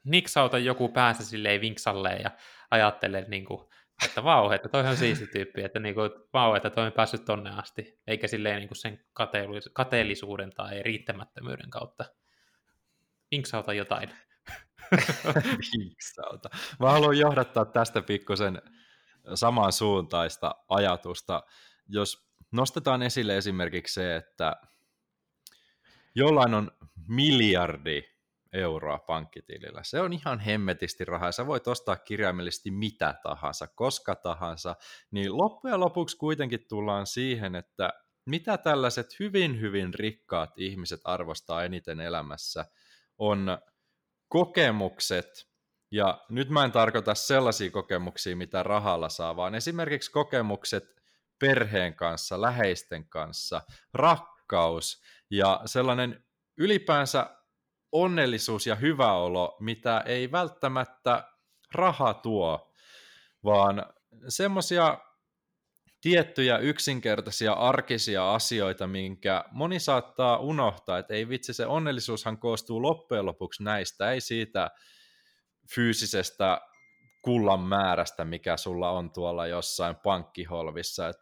Niksauta 0.04 0.58
joku 0.58 0.88
päässä 0.88 1.24
silleen 1.24 1.60
vinksalle 1.60 2.16
ja 2.16 2.30
ajattele, 2.70 3.24
niin 3.28 3.44
kuin, 3.44 3.68
että 4.04 4.24
vau, 4.24 4.50
että 4.50 4.68
toi 4.68 4.86
on 4.88 4.96
siisti 4.96 5.26
tyyppi, 5.26 5.62
että 5.62 5.78
niin 5.78 5.94
kuin, 5.94 6.10
vau, 6.32 6.54
että 6.54 6.70
toi 6.70 6.86
on 6.86 6.92
päässyt 6.92 7.24
tonne 7.24 7.50
asti, 7.50 8.00
eikä 8.06 8.28
silleen 8.28 8.58
niin 8.58 8.68
kuin 8.68 8.78
sen 8.78 9.04
kateellisuuden 9.72 10.50
tai 10.50 10.82
riittämättömyyden 10.82 11.70
kautta. 11.70 12.04
Vinksauta 13.30 13.72
jotain. 13.72 14.10
Vinksauta. 15.72 16.48
Mä 16.80 16.90
haluan 16.90 17.18
johdattaa 17.18 17.64
tästä 17.64 18.02
pikkusen 18.02 18.62
samansuuntaista 19.34 20.54
ajatusta. 20.68 21.42
Jos 21.88 22.28
nostetaan 22.52 23.02
esille 23.02 23.36
esimerkiksi 23.36 23.94
se, 23.94 24.16
että 24.16 24.56
jollain 26.14 26.54
on 26.54 26.70
miljardi 27.08 28.02
euroa 28.52 28.98
pankkitilillä. 28.98 29.80
Se 29.84 30.00
on 30.00 30.12
ihan 30.12 30.38
hemmetisti 30.38 31.04
rahaa. 31.04 31.32
Sä 31.32 31.46
voit 31.46 31.68
ostaa 31.68 31.96
kirjaimellisesti 31.96 32.70
mitä 32.70 33.14
tahansa, 33.22 33.66
koska 33.66 34.14
tahansa. 34.14 34.76
Niin 35.10 35.36
loppujen 35.36 35.80
lopuksi 35.80 36.16
kuitenkin 36.16 36.66
tullaan 36.68 37.06
siihen, 37.06 37.54
että 37.54 37.90
mitä 38.26 38.58
tällaiset 38.58 39.18
hyvin, 39.20 39.60
hyvin 39.60 39.94
rikkaat 39.94 40.58
ihmiset 40.58 41.00
arvostaa 41.04 41.64
eniten 41.64 42.00
elämässä, 42.00 42.64
on 43.18 43.58
kokemukset 44.28 45.47
ja 45.90 46.24
nyt 46.28 46.48
mä 46.48 46.64
en 46.64 46.72
tarkoita 46.72 47.14
sellaisia 47.14 47.70
kokemuksia, 47.70 48.36
mitä 48.36 48.62
rahalla 48.62 49.08
saa, 49.08 49.36
vaan 49.36 49.54
esimerkiksi 49.54 50.10
kokemukset 50.10 51.02
perheen 51.38 51.94
kanssa, 51.94 52.40
läheisten 52.40 53.08
kanssa, 53.08 53.62
rakkaus 53.94 55.02
ja 55.30 55.60
sellainen 55.66 56.24
ylipäänsä 56.56 57.30
onnellisuus 57.92 58.66
ja 58.66 58.74
hyvä 58.74 59.12
olo, 59.12 59.56
mitä 59.60 60.02
ei 60.06 60.32
välttämättä 60.32 61.24
raha 61.74 62.14
tuo, 62.14 62.72
vaan 63.44 63.86
semmoisia 64.28 64.98
tiettyjä 66.00 66.58
yksinkertaisia 66.58 67.52
arkisia 67.52 68.34
asioita, 68.34 68.86
minkä 68.86 69.44
moni 69.50 69.80
saattaa 69.80 70.38
unohtaa, 70.38 70.98
että 70.98 71.14
ei 71.14 71.28
vitsi, 71.28 71.52
se 71.52 71.66
onnellisuushan 71.66 72.38
koostuu 72.38 72.82
loppujen 72.82 73.26
lopuksi 73.26 73.62
näistä, 73.62 74.12
ei 74.12 74.20
siitä 74.20 74.70
fyysisestä 75.74 76.60
kullan 77.22 77.60
määrästä, 77.60 78.24
mikä 78.24 78.56
sulla 78.56 78.90
on 78.90 79.10
tuolla 79.10 79.46
jossain 79.46 79.96
pankkiholvissa. 79.96 81.08
Et 81.08 81.16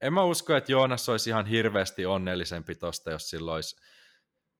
en 0.00 0.12
mä 0.12 0.22
usko, 0.22 0.54
että 0.54 0.72
Joonas 0.72 1.08
olisi 1.08 1.30
ihan 1.30 1.46
hirveästi 1.46 2.06
onnellisempi 2.06 2.74
tosta, 2.74 3.10
jos 3.10 3.30
sillä 3.30 3.52
olisi 3.52 3.76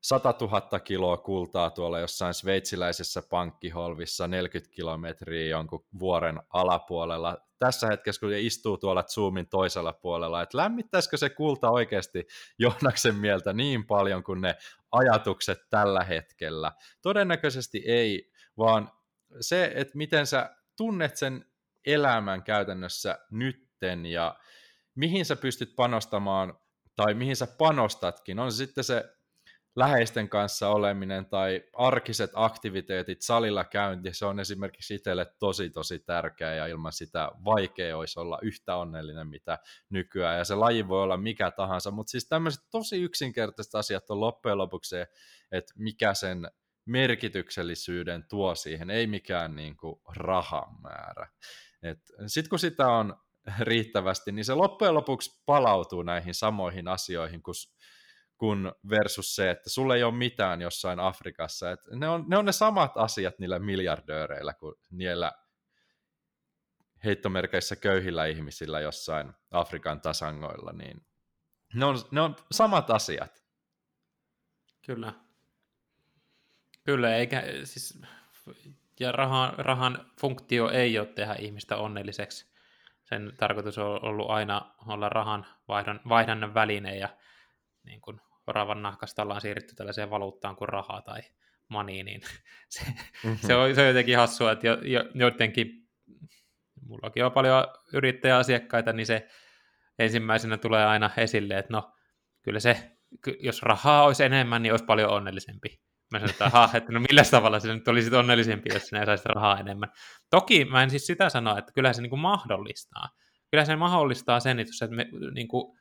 100 0.00 0.34
000 0.40 0.80
kiloa 0.80 1.16
kultaa 1.16 1.70
tuolla 1.70 1.98
jossain 1.98 2.34
sveitsiläisessä 2.34 3.22
pankkiholvissa 3.30 4.28
40 4.28 4.74
kilometriä 4.74 5.46
jonkun 5.46 5.86
vuoren 5.98 6.40
alapuolella. 6.52 7.38
Tässä 7.58 7.86
hetkessä, 7.86 8.20
kun 8.20 8.32
istuu 8.32 8.78
tuolla 8.78 9.02
Zoomin 9.02 9.48
toisella 9.48 9.92
puolella, 9.92 10.42
että 10.42 10.58
lämmittäisikö 10.58 11.16
se 11.16 11.30
kulta 11.30 11.70
oikeasti 11.70 12.26
Joonaksen 12.58 13.14
mieltä 13.14 13.52
niin 13.52 13.86
paljon 13.86 14.22
kuin 14.22 14.40
ne 14.40 14.54
ajatukset 14.92 15.58
tällä 15.70 16.04
hetkellä? 16.04 16.72
Todennäköisesti 17.02 17.82
ei, 17.86 18.30
vaan 18.60 18.92
se, 19.40 19.72
että 19.74 19.98
miten 19.98 20.26
sä 20.26 20.56
tunnet 20.76 21.16
sen 21.16 21.44
elämän 21.86 22.42
käytännössä 22.42 23.18
nytten 23.30 24.06
ja 24.06 24.38
mihin 24.94 25.24
sä 25.24 25.36
pystyt 25.36 25.76
panostamaan 25.76 26.58
tai 26.96 27.14
mihin 27.14 27.36
sä 27.36 27.46
panostatkin, 27.46 28.38
on 28.38 28.52
se 28.52 28.56
sitten 28.56 28.84
se 28.84 29.16
läheisten 29.76 30.28
kanssa 30.28 30.68
oleminen 30.68 31.26
tai 31.26 31.62
arkiset 31.72 32.30
aktiviteetit, 32.34 33.22
salilla 33.22 33.64
käynti, 33.64 34.14
se 34.14 34.26
on 34.26 34.40
esimerkiksi 34.40 34.94
itselle 34.94 35.26
tosi 35.38 35.70
tosi 35.70 35.98
tärkeä 35.98 36.54
ja 36.54 36.66
ilman 36.66 36.92
sitä 36.92 37.30
vaikea 37.44 37.96
olisi 37.96 38.20
olla 38.20 38.38
yhtä 38.42 38.76
onnellinen 38.76 39.28
mitä 39.28 39.58
nykyään. 39.90 40.38
Ja 40.38 40.44
se 40.44 40.54
laji 40.54 40.88
voi 40.88 41.02
olla 41.02 41.16
mikä 41.16 41.50
tahansa, 41.50 41.90
mutta 41.90 42.10
siis 42.10 42.28
tämmöiset 42.28 42.64
tosi 42.70 43.02
yksinkertaiset 43.02 43.74
asiat 43.74 44.10
on 44.10 44.20
loppujen 44.20 44.58
lopuksi 44.58 44.88
se, 44.88 45.06
että 45.52 45.72
mikä 45.76 46.14
sen 46.14 46.50
merkityksellisyyden 46.86 48.24
tuo 48.28 48.54
siihen, 48.54 48.90
ei 48.90 49.06
mikään 49.06 49.56
niin 49.56 49.76
kuin 49.76 50.00
rahan 50.16 50.80
määrä. 50.82 51.28
Sitten 52.26 52.50
kun 52.50 52.58
sitä 52.58 52.88
on 52.88 53.16
riittävästi, 53.60 54.32
niin 54.32 54.44
se 54.44 54.54
loppujen 54.54 54.94
lopuksi 54.94 55.42
palautuu 55.46 56.02
näihin 56.02 56.34
samoihin 56.34 56.88
asioihin, 56.88 57.42
kun 57.42 57.54
kun 58.40 58.72
versus 58.90 59.34
se, 59.34 59.50
että 59.50 59.70
sulla 59.70 59.96
ei 59.96 60.02
ole 60.02 60.14
mitään 60.14 60.60
jossain 60.60 61.00
Afrikassa. 61.00 61.70
Et 61.70 61.80
ne, 61.94 62.08
on, 62.08 62.24
ne 62.28 62.36
on 62.36 62.44
ne 62.44 62.52
samat 62.52 62.92
asiat 62.96 63.38
niillä 63.38 63.58
miljardööreillä 63.58 64.54
kuin 64.54 64.74
niillä 64.90 65.32
heittomerkeissä 67.04 67.76
köyhillä 67.76 68.26
ihmisillä 68.26 68.80
jossain 68.80 69.32
Afrikan 69.50 70.00
tasangoilla, 70.00 70.72
niin 70.72 71.06
ne 71.74 71.84
on, 71.84 71.96
ne 72.10 72.20
on 72.20 72.36
samat 72.52 72.90
asiat. 72.90 73.44
Kyllä. 74.86 75.12
Kyllä, 76.90 77.16
eikä 77.16 77.42
siis, 77.64 78.00
ja 79.00 79.12
rahan, 79.12 79.54
rahan 79.58 80.06
funktio 80.20 80.70
ei 80.70 80.98
ole 80.98 81.06
tehdä 81.06 81.34
ihmistä 81.38 81.76
onnelliseksi. 81.76 82.52
Sen 83.02 83.32
tarkoitus 83.36 83.78
on 83.78 84.04
ollut 84.04 84.30
aina 84.30 84.74
olla 84.86 85.08
rahan 85.08 85.46
vaihdon, 85.68 86.00
vaihdannan 86.08 86.54
väline 86.54 86.96
ja 86.96 87.08
niin 87.84 88.00
kuin 88.00 88.20
oravan 88.46 88.82
nahkasta 88.82 89.22
ollaan 89.22 89.40
siirrytty 89.40 89.74
tällaiseen 89.74 90.10
valuuttaan 90.10 90.56
kuin 90.56 90.68
rahaa 90.68 91.02
tai 91.02 91.20
money, 91.68 92.02
niin 92.02 92.20
se, 92.68 92.84
mm-hmm. 92.84 93.36
se, 93.36 93.54
on, 93.54 93.74
se 93.74 93.80
on 93.80 93.88
jotenkin 93.88 94.16
hassua, 94.16 94.52
että 94.52 94.66
jo, 94.66 94.78
jo, 94.82 95.04
joidenkin, 95.14 95.88
mullakin 96.86 97.24
on 97.24 97.32
paljon 97.32 97.64
yrittäjäasiakkaita, 97.92 98.92
niin 98.92 99.06
se 99.06 99.28
ensimmäisenä 99.98 100.56
tulee 100.56 100.86
aina 100.86 101.10
esille, 101.16 101.58
että 101.58 101.72
no 101.72 101.92
kyllä 102.42 102.60
se, 102.60 102.90
jos 103.40 103.62
rahaa 103.62 104.04
olisi 104.04 104.24
enemmän, 104.24 104.62
niin 104.62 104.72
olisi 104.72 104.84
paljon 104.84 105.10
onnellisempi. 105.10 105.89
Mä 106.10 106.18
sanoin, 106.18 106.30
että, 106.30 106.44
aha, 106.44 106.70
että 106.74 106.92
no 106.92 107.00
millä 107.00 107.22
tavalla 107.30 107.60
se 107.60 107.74
nyt 107.74 107.88
olisi 107.88 108.14
onnellisempi, 108.14 108.70
jos 108.74 108.86
sinä 108.86 109.06
saisit 109.06 109.26
rahaa 109.26 109.58
enemmän. 109.58 109.92
Toki 110.30 110.64
mä 110.64 110.82
en 110.82 110.90
siis 110.90 111.06
sitä 111.06 111.28
sano, 111.28 111.56
että 111.56 111.72
kyllä 111.72 111.92
se 111.92 112.02
niin 112.02 112.10
kuin 112.10 112.20
mahdollistaa. 112.20 113.08
Kyllä 113.50 113.64
se 113.64 113.76
mahdollistaa 113.76 114.40
sen, 114.40 114.60
että 114.60 114.72
me, 114.90 115.06
niin 115.34 115.48
kuin 115.48 115.78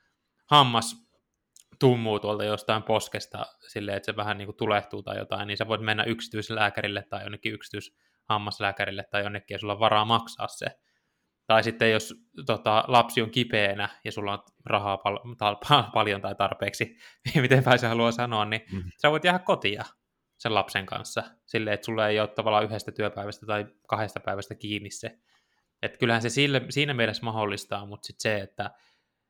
hammas 0.49 1.09
tummuu 1.79 2.19
tuolta 2.19 2.43
jostain 2.43 2.83
poskesta 2.83 3.45
silleen, 3.67 3.97
että 3.97 4.05
se 4.05 4.15
vähän 4.15 4.37
niin 4.37 4.45
kuin 4.45 4.57
tulehtuu 4.57 5.03
tai 5.03 5.17
jotain, 5.17 5.47
niin 5.47 5.57
sä 5.57 5.67
voit 5.67 5.81
mennä 5.81 6.03
yksityislääkärille 6.03 7.03
tai 7.09 7.23
jonnekin 7.23 7.53
yksityishammaslääkärille 7.53 9.03
tai 9.11 9.23
jonnekin 9.23 9.55
ja 9.55 9.59
sulla 9.59 9.73
on 9.73 9.79
varaa 9.79 10.05
maksaa 10.05 10.47
se. 10.47 10.65
Tai 11.47 11.63
sitten 11.63 11.91
jos 11.91 12.13
tota, 12.45 12.83
lapsi 12.87 13.21
on 13.21 13.29
kipeänä 13.29 13.89
ja 14.05 14.11
sulla 14.11 14.33
on 14.33 14.39
rahaa 14.65 14.97
pal- 14.97 15.19
tal- 15.37 15.91
paljon 15.93 16.21
tai 16.21 16.35
tarpeeksi, 16.35 16.97
miten 17.41 17.63
päin 17.63 17.79
se 17.79 17.87
haluaa 17.87 18.11
sanoa, 18.11 18.45
niin 18.45 18.61
mm-hmm. 18.71 18.91
sä 19.01 19.11
voit 19.11 19.23
jäädä 19.23 19.39
kotia 19.39 19.85
sen 20.39 20.53
lapsen 20.53 20.85
kanssa 20.85 21.23
silleen, 21.45 21.73
että 21.73 21.85
sulla 21.85 22.07
ei 22.07 22.19
ole 22.19 22.27
tavallaan 22.27 22.63
yhdestä 22.63 22.91
työpäivästä 22.91 23.45
tai 23.45 23.65
kahdesta 23.87 24.19
päivästä 24.19 24.55
kiinni 24.55 24.89
se. 24.89 25.19
Että 25.81 25.97
kyllähän 25.97 26.21
se 26.21 26.29
sille, 26.29 26.61
siinä 26.69 26.93
mielessä 26.93 27.25
mahdollistaa, 27.25 27.85
mutta 27.85 28.07
sitten 28.07 28.21
se, 28.21 28.41
että 28.41 28.71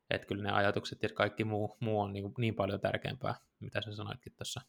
että 0.10 0.28
kyllä 0.28 0.43
ne 0.43 0.51
ajatukset 0.51 1.03
ja 1.03 1.10
kaikki 1.10 1.43
muu, 1.43 1.78
muu 1.80 1.99
on 1.99 2.14
niin, 2.14 2.34
niin 2.38 2.55
paljon 2.55 2.80
tärkeämpää, 2.80 3.36
mitä 3.60 3.82
sä 3.82 3.95
sanoitkin 3.95 4.34
tuossa. 4.38 4.62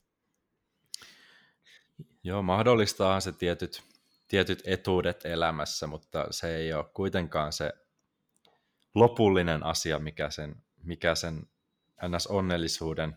Joo, 2.25 2.43
mahdollistaa 2.43 3.21
se 3.21 3.33
tietyt, 3.33 3.83
tietyt 4.29 4.63
etuudet 4.67 5.25
elämässä, 5.25 5.87
mutta 5.87 6.27
se 6.31 6.57
ei 6.57 6.73
ole 6.73 6.85
kuitenkaan 6.95 7.53
se 7.53 7.73
lopullinen 8.95 9.63
asia, 9.63 9.99
mikä 9.99 10.31
sen, 10.31 10.57
mikä 10.83 11.15
sen 11.15 11.49
ns-onnellisuuden 12.09 13.17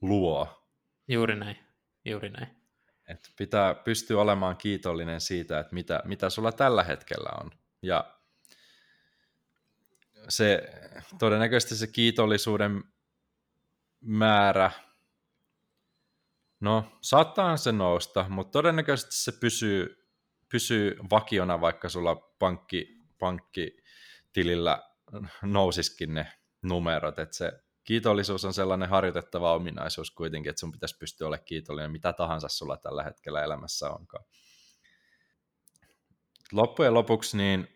luo. 0.00 0.68
Juuri 1.08 1.36
näin, 1.36 1.58
juuri 2.04 2.30
näin. 2.30 2.56
Et 3.08 3.30
pitää 3.36 3.74
pystyä 3.74 4.20
olemaan 4.20 4.56
kiitollinen 4.56 5.20
siitä, 5.20 5.60
että 5.60 5.74
mitä, 5.74 6.02
mitä 6.04 6.30
sulla 6.30 6.52
tällä 6.52 6.84
hetkellä 6.84 7.30
on. 7.40 7.50
Ja 7.82 8.18
se 10.28 10.62
todennäköisesti 11.18 11.76
se 11.76 11.86
kiitollisuuden 11.86 12.84
määrä, 14.00 14.70
no 16.60 16.98
saattaa 17.00 17.56
se 17.56 17.72
nousta, 17.72 18.26
mutta 18.28 18.52
todennäköisesti 18.52 19.12
se 19.12 19.32
pysyy, 19.32 20.08
pysyy 20.48 20.96
vakiona, 21.10 21.60
vaikka 21.60 21.88
sulla 21.88 22.14
pankki, 22.16 23.02
pankkitilillä 23.18 24.82
nousiskin 25.42 26.14
ne 26.14 26.32
numerot, 26.62 27.18
että 27.18 27.36
se 27.36 27.52
kiitollisuus 27.84 28.44
on 28.44 28.54
sellainen 28.54 28.88
harjoitettava 28.88 29.54
ominaisuus 29.54 30.10
kuitenkin, 30.10 30.50
että 30.50 30.60
sun 30.60 30.72
pitäisi 30.72 30.98
pystyä 30.98 31.28
olemaan 31.28 31.44
kiitollinen 31.44 31.90
mitä 31.90 32.12
tahansa 32.12 32.48
sulla 32.48 32.76
tällä 32.76 33.02
hetkellä 33.02 33.42
elämässä 33.42 33.90
onkaan. 33.90 34.24
Loppujen 36.52 36.94
lopuksi 36.94 37.36
niin 37.36 37.68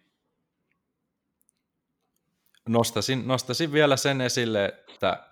nostasin, 2.69 3.29
nostasin 3.29 3.73
vielä 3.73 3.97
sen 3.97 4.21
esille, 4.21 4.65
että 4.65 5.27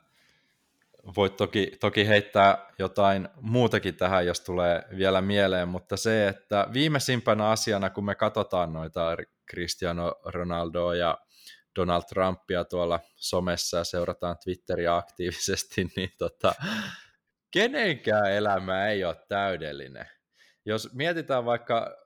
voit 1.16 1.36
toki, 1.36 1.72
toki 1.80 2.08
heittää 2.08 2.70
jotain 2.78 3.28
muutakin 3.40 3.96
tähän, 3.96 4.26
jos 4.26 4.40
tulee 4.40 4.82
vielä 4.96 5.20
mieleen, 5.20 5.68
mutta 5.68 5.96
se, 5.96 6.28
että 6.28 6.68
viimeisimpänä 6.72 7.48
asiana, 7.48 7.90
kun 7.90 8.04
me 8.04 8.14
katsotaan 8.14 8.72
noita 8.72 9.16
Cristiano 9.50 10.20
Ronaldoa 10.24 10.94
ja 10.94 11.18
Donald 11.76 12.02
Trumpia 12.08 12.64
tuolla 12.64 13.00
somessa 13.16 13.76
ja 13.76 13.84
seurataan 13.84 14.36
Twitteriä 14.44 14.96
aktiivisesti, 14.96 15.84
niin 15.96 16.12
tota, 16.18 16.54
kenenkään 17.50 18.32
elämä 18.32 18.86
ei 18.88 19.04
ole 19.04 19.16
täydellinen. 19.28 20.06
Jos 20.64 20.92
mietitään 20.92 21.44
vaikka 21.44 21.96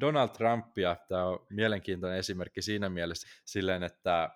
Donald 0.00 0.28
Trumpia, 0.28 0.96
tämä 1.08 1.24
on 1.24 1.46
mielenkiintoinen 1.50 2.18
esimerkki 2.18 2.62
siinä 2.62 2.88
mielessä 2.88 3.28
silleen, 3.44 3.82
että 3.82 4.30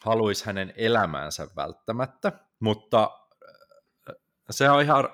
haluaisi 0.00 0.46
hänen 0.46 0.72
elämäänsä 0.76 1.48
välttämättä, 1.56 2.32
mutta 2.60 3.10
se 4.50 4.70
on 4.70 4.82
ihan 4.82 5.08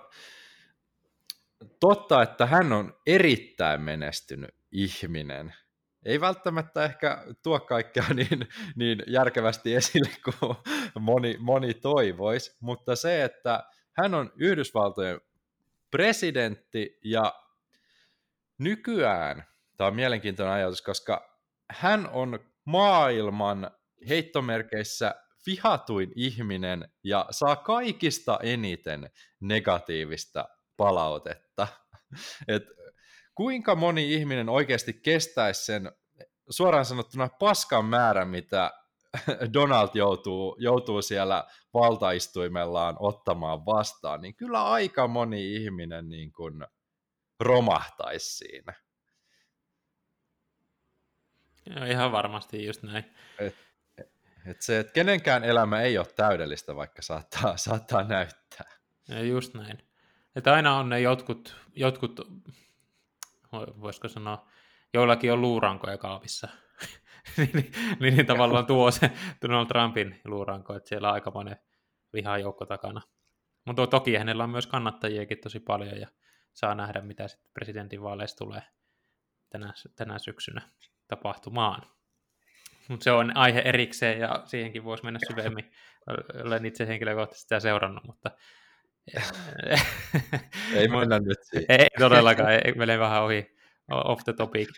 totta, 1.81 2.23
että 2.23 2.47
hän 2.47 2.73
on 2.73 2.95
erittäin 3.07 3.81
menestynyt 3.81 4.55
ihminen. 4.73 5.55
Ei 6.05 6.21
välttämättä 6.21 6.85
ehkä 6.85 7.25
tuo 7.43 7.61
kaikkea 7.61 8.05
niin, 8.15 8.49
niin 8.77 9.03
järkevästi 9.07 9.75
esille 9.75 10.11
kuin 10.25 10.57
moni, 11.01 11.37
moni 11.39 11.75
toivoisi, 11.75 12.57
mutta 12.61 12.97
se, 12.97 13.25
että 13.25 13.65
hän 14.03 14.15
on 14.15 14.33
Yhdysvaltojen 14.37 15.21
presidentti 15.91 16.99
ja 17.05 17.35
nykyään, 18.59 19.45
tämä 19.77 19.89
on 19.89 19.95
mielenkiintoinen 19.95 20.55
ajatus, 20.55 20.83
koska 20.83 21.41
hän 21.71 22.09
on 22.13 22.39
maailman 22.65 23.71
heittomerkeissä 24.09 25.15
vihatuin 25.47 26.13
ihminen 26.17 26.89
ja 27.05 27.27
saa 27.31 27.57
kaikista 27.57 28.39
eniten 28.43 29.11
negatiivista 29.41 30.49
palautetta. 30.77 31.67
Et 32.49 32.63
kuinka 33.41 33.75
moni 33.75 34.15
ihminen 34.15 34.49
oikeasti 34.49 34.93
kestäisi 34.93 35.65
sen 35.65 35.93
suoraan 36.51 36.85
sanottuna 36.85 37.29
paskan 37.29 37.85
määrän, 37.85 38.29
mitä 38.29 38.71
Donald 39.55 39.89
joutuu, 39.95 40.57
joutuu 40.59 41.03
siellä 41.03 41.45
valtaistuimellaan 41.75 42.97
ottamaan 42.99 43.67
vastaan, 43.67 44.21
niin 44.21 44.35
kyllä 44.35 44.65
aika 44.65 45.09
moni 45.09 45.55
ihminen 45.57 46.09
niin 46.09 46.33
kuin 46.33 46.67
romahtaisi 47.41 48.37
siinä. 48.37 48.73
Ja 51.67 51.87
ihan 51.87 52.13
varmasti 52.13 52.67
just 52.67 52.83
näin. 52.83 53.05
Et 53.39 53.57
et 54.47 54.63
se, 54.63 54.79
että 54.79 54.93
kenenkään 54.93 55.45
elämä 55.45 55.81
ei 55.81 55.99
ole 55.99 56.07
täydellistä, 56.17 56.77
vaikka 56.77 57.03
saattaa, 57.03 57.57
saattaa 57.57 58.05
näyttää. 58.05 58.71
Ja 59.09 59.23
just 59.23 59.55
näin. 59.55 59.79
Että 60.37 60.53
aina 60.53 60.77
on 60.77 60.89
ne 60.89 61.01
jotkut, 61.01 61.57
jotkut 61.75 62.21
voisiko 63.53 64.09
sanoa, 64.09 64.49
joillakin 64.95 65.33
on 65.33 65.41
luurankoja 65.41 65.99
kaapissa. 65.99 66.49
niin, 67.37 67.51
niin, 67.55 67.73
niin, 68.01 68.27
tavallaan 68.27 68.67
tuo 68.67 68.91
se 68.91 69.11
Donald 69.43 69.67
Trumpin 69.67 70.21
luuranko, 70.25 70.75
että 70.75 70.89
siellä 70.89 71.09
on 71.09 71.15
aikamoinen 71.15 71.57
vihajoukko 72.13 72.67
takana. 72.67 73.01
Mutta 73.65 73.87
toki 73.87 74.17
hänellä 74.17 74.45
on 74.45 74.51
myös 74.51 74.67
kannattajiakin 74.67 75.39
tosi 75.39 75.61
paljon 75.61 76.01
ja 76.01 76.09
saa 76.53 76.75
nähdä, 76.75 77.01
mitä 77.01 77.29
sitten 77.29 77.51
presidentinvaaleissa 77.53 78.37
tulee 78.37 78.63
tänä, 79.51 79.73
tänä 79.97 80.19
syksynä 80.19 80.63
tapahtumaan. 81.09 81.83
Mutta 82.89 83.05
se 83.05 83.13
on 83.13 83.37
aihe 83.37 83.63
erikseen 83.65 84.21
ja 84.21 84.43
siihenkin 84.45 84.85
voisi 84.85 85.05
mennä 85.05 85.21
syvemmin. 85.29 85.73
Olen 86.45 86.67
itse 86.67 86.87
henkilökohtaisesti 86.87 87.43
sitä 87.43 87.61
seurannut, 87.61 88.05
mutta 88.05 88.31
ei 90.75 90.89
mennä 90.89 91.19
nyt 91.19 91.39
siihen. 91.43 91.67
Ei 91.69 91.89
todellakaan, 91.99 92.53
ei, 92.53 92.73
menee 92.77 92.99
vähän 92.99 93.23
ohi, 93.23 93.57
off 93.91 94.25
the 94.25 94.33
topic. 94.33 94.69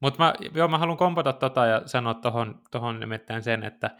Mutta 0.00 0.24
mä, 0.24 0.34
joo, 0.54 0.68
mä 0.68 0.78
haluan 0.78 0.98
kompata 0.98 1.32
tota 1.32 1.66
ja 1.66 1.82
sanoa 1.86 2.14
tohon, 2.14 2.62
tohon 2.70 3.00
nimittäin 3.00 3.42
sen, 3.42 3.64
että 3.64 3.90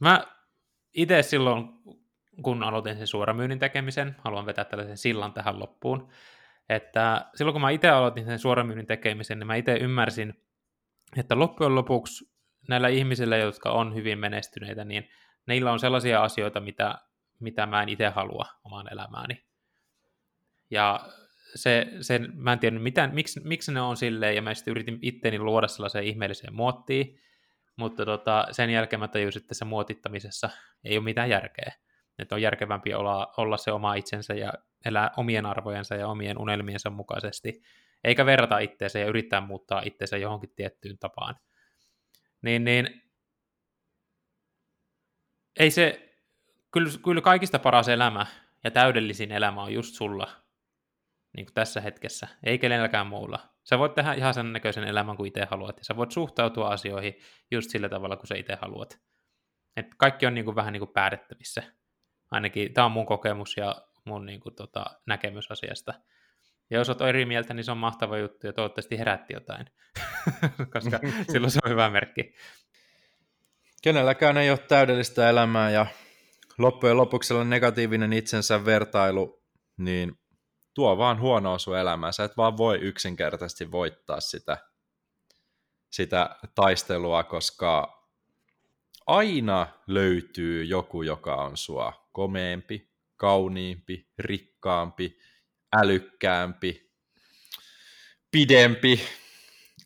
mä 0.00 0.24
itse 0.94 1.22
silloin, 1.22 1.68
kun 2.42 2.62
aloitin 2.62 2.96
sen 2.96 3.06
suoramyynnin 3.06 3.58
tekemisen, 3.58 4.16
haluan 4.18 4.46
vetää 4.46 4.64
tällaisen 4.64 4.96
sillan 4.96 5.32
tähän 5.32 5.58
loppuun, 5.58 6.08
että 6.68 7.30
silloin 7.34 7.52
kun 7.52 7.60
mä 7.60 7.70
itse 7.70 7.88
aloitin 7.88 8.24
sen 8.24 8.38
suoramyynnin 8.38 8.86
tekemisen, 8.86 9.38
niin 9.38 9.46
mä 9.46 9.54
itse 9.54 9.76
ymmärsin, 9.76 10.34
että 11.16 11.38
loppujen 11.38 11.74
lopuksi 11.74 12.37
näillä 12.68 12.88
ihmisillä, 12.88 13.36
jotka 13.36 13.70
on 13.70 13.94
hyvin 13.94 14.18
menestyneitä, 14.18 14.84
niin 14.84 15.08
niillä 15.46 15.72
on 15.72 15.78
sellaisia 15.78 16.22
asioita, 16.22 16.60
mitä, 16.60 16.98
mitä 17.40 17.66
mä 17.66 17.82
en 17.82 17.88
itse 17.88 18.08
halua 18.08 18.46
omaan 18.64 18.92
elämääni. 18.92 19.44
Ja 20.70 21.00
se, 21.54 21.86
se, 22.00 22.20
mä 22.34 22.52
en 22.52 22.58
tiedä, 22.58 22.78
mitä, 22.78 23.06
miksi, 23.06 23.40
miksi 23.44 23.72
ne 23.72 23.80
on 23.80 23.96
silleen, 23.96 24.36
ja 24.36 24.42
mä 24.42 24.54
sitten 24.54 24.70
yritin 24.70 24.98
itteni 25.02 25.38
luoda 25.38 25.68
sellaiseen 25.68 26.04
ihmeelliseen 26.04 26.54
muottiin, 26.54 27.20
mutta 27.76 28.04
tota, 28.04 28.46
sen 28.50 28.70
jälkeen 28.70 29.00
mä 29.00 29.08
tajusin, 29.08 29.42
että 29.42 29.54
se 29.54 29.64
muotittamisessa 29.64 30.50
ei 30.84 30.96
ole 30.96 31.04
mitään 31.04 31.30
järkeä. 31.30 31.72
Että 32.18 32.34
on 32.34 32.42
järkevämpi 32.42 32.94
olla, 32.94 33.34
olla 33.36 33.56
se 33.56 33.72
oma 33.72 33.94
itsensä 33.94 34.34
ja 34.34 34.52
elää 34.84 35.10
omien 35.16 35.46
arvojensa 35.46 35.94
ja 35.94 36.08
omien 36.08 36.38
unelmiensa 36.38 36.90
mukaisesti, 36.90 37.62
eikä 38.04 38.26
verrata 38.26 38.58
itseensä 38.58 38.98
ja 38.98 39.06
yrittää 39.06 39.40
muuttaa 39.40 39.82
itseensä 39.84 40.16
johonkin 40.16 40.52
tiettyyn 40.56 40.98
tapaan. 40.98 41.34
Niin, 42.42 42.64
niin 42.64 43.02
ei 45.58 45.70
se, 45.70 46.14
kyllä, 46.72 46.90
kyllä 47.04 47.20
kaikista 47.20 47.58
paras 47.58 47.88
elämä 47.88 48.26
ja 48.64 48.70
täydellisin 48.70 49.32
elämä 49.32 49.62
on 49.62 49.72
just 49.72 49.94
sulla 49.94 50.28
niin 51.36 51.46
kuin 51.46 51.54
tässä 51.54 51.80
hetkessä, 51.80 52.28
ei 52.44 52.58
kenelläkään 52.58 53.06
muulla. 53.06 53.38
Sä 53.64 53.78
voit 53.78 53.94
tehdä 53.94 54.12
ihan 54.12 54.34
sen 54.34 54.52
näköisen 54.52 54.84
elämän 54.84 55.16
kuin 55.16 55.28
itse 55.28 55.46
haluat, 55.50 55.78
ja 55.78 55.84
sä 55.84 55.96
voit 55.96 56.10
suhtautua 56.10 56.68
asioihin 56.68 57.14
just 57.50 57.70
sillä 57.70 57.88
tavalla, 57.88 58.16
kuin 58.16 58.26
sä 58.26 58.34
itse 58.34 58.58
haluat. 58.62 59.00
Et 59.76 59.86
kaikki 59.96 60.26
on 60.26 60.34
niin 60.34 60.44
kuin 60.44 60.54
vähän 60.54 60.72
niin 60.72 60.80
kuin 60.80 60.92
päätettävissä. 60.92 61.62
Ainakin 62.30 62.74
tämä 62.74 62.84
on 62.84 62.92
mun 62.92 63.06
kokemus 63.06 63.56
ja 63.56 63.82
mun 64.04 64.26
niin 64.26 64.40
kuin, 64.40 64.54
tota, 64.54 64.84
näkemys 65.06 65.50
asiasta. 65.50 65.94
Ja 66.70 66.78
jos 66.78 66.88
olet 66.88 67.00
eri 67.00 67.26
mieltä, 67.26 67.54
niin 67.54 67.64
se 67.64 67.70
on 67.70 67.78
mahtava 67.78 68.18
juttu 68.18 68.46
ja 68.46 68.52
toivottavasti 68.52 68.98
herätti 68.98 69.34
jotain, 69.34 69.66
koska 70.72 71.00
silloin 71.32 71.50
se 71.50 71.58
on 71.64 71.70
hyvä 71.70 71.90
merkki. 71.90 72.34
Kenelläkään 73.82 74.36
ei 74.36 74.50
ole 74.50 74.58
täydellistä 74.58 75.30
elämää 75.30 75.70
ja 75.70 75.86
loppujen 76.58 76.96
lopuksi 76.96 77.34
negatiivinen 77.44 78.12
itsensä 78.12 78.64
vertailu, 78.64 79.42
niin 79.76 80.18
tuo 80.74 80.98
vaan 80.98 81.20
huonoa 81.20 81.58
sun 81.58 81.78
elämää. 81.78 82.12
Sä 82.12 82.24
et 82.24 82.36
vaan 82.36 82.56
voi 82.56 82.78
yksinkertaisesti 82.78 83.70
voittaa 83.70 84.20
sitä, 84.20 84.58
sitä 85.90 86.36
taistelua, 86.54 87.24
koska 87.24 87.98
aina 89.06 89.66
löytyy 89.86 90.64
joku, 90.64 91.02
joka 91.02 91.34
on 91.34 91.56
sua 91.56 92.08
komeempi, 92.12 92.90
kauniimpi, 93.16 94.08
rikkaampi, 94.18 95.18
älykkäämpi, 95.76 96.90
pidempi, 98.30 99.00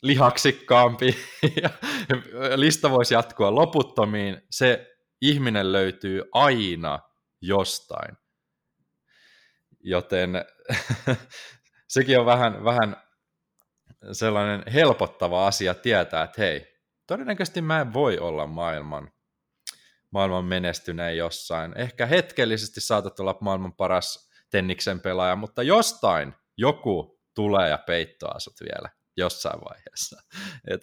lihaksikkaampi. 0.02 1.16
lista 2.56 2.90
voisi 2.90 3.14
jatkua 3.14 3.54
loputtomiin. 3.54 4.42
Se 4.50 4.96
ihminen 5.20 5.72
löytyy 5.72 6.22
aina 6.32 7.00
jostain. 7.40 8.16
Joten 9.80 10.44
sekin 11.88 12.18
on 12.18 12.26
vähän, 12.26 12.64
vähän 12.64 12.96
sellainen 14.12 14.72
helpottava 14.72 15.46
asia 15.46 15.74
tietää, 15.74 16.22
että 16.22 16.42
hei, 16.42 16.66
todennäköisesti 17.06 17.62
mä 17.62 17.80
en 17.80 17.92
voi 17.92 18.18
olla 18.18 18.46
maailman, 18.46 19.12
maailman 20.10 20.44
menestyneen 20.44 21.16
jossain. 21.16 21.78
Ehkä 21.78 22.06
hetkellisesti 22.06 22.80
saatat 22.80 23.20
olla 23.20 23.38
maailman 23.40 23.74
paras 23.74 24.31
tenniksen 24.52 25.00
pelaaja, 25.00 25.36
mutta 25.36 25.62
jostain 25.62 26.34
joku 26.56 27.20
tulee 27.34 27.68
ja 27.68 27.78
peittoa 27.78 28.38
sut 28.38 28.60
vielä 28.60 28.88
jossain 29.16 29.60
vaiheessa. 29.60 30.22
Et, 30.72 30.80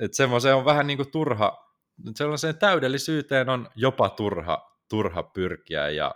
et 0.00 0.14
semmoisen 0.14 0.54
on 0.54 0.64
vähän 0.64 0.86
niin 0.86 0.96
kuin 0.96 1.10
turha, 1.10 1.74
sellaiseen 2.16 2.58
täydellisyyteen 2.58 3.48
on 3.48 3.68
jopa 3.74 4.08
turha, 4.08 4.78
turha 4.88 5.22
pyrkiä 5.22 5.88
ja 5.88 6.14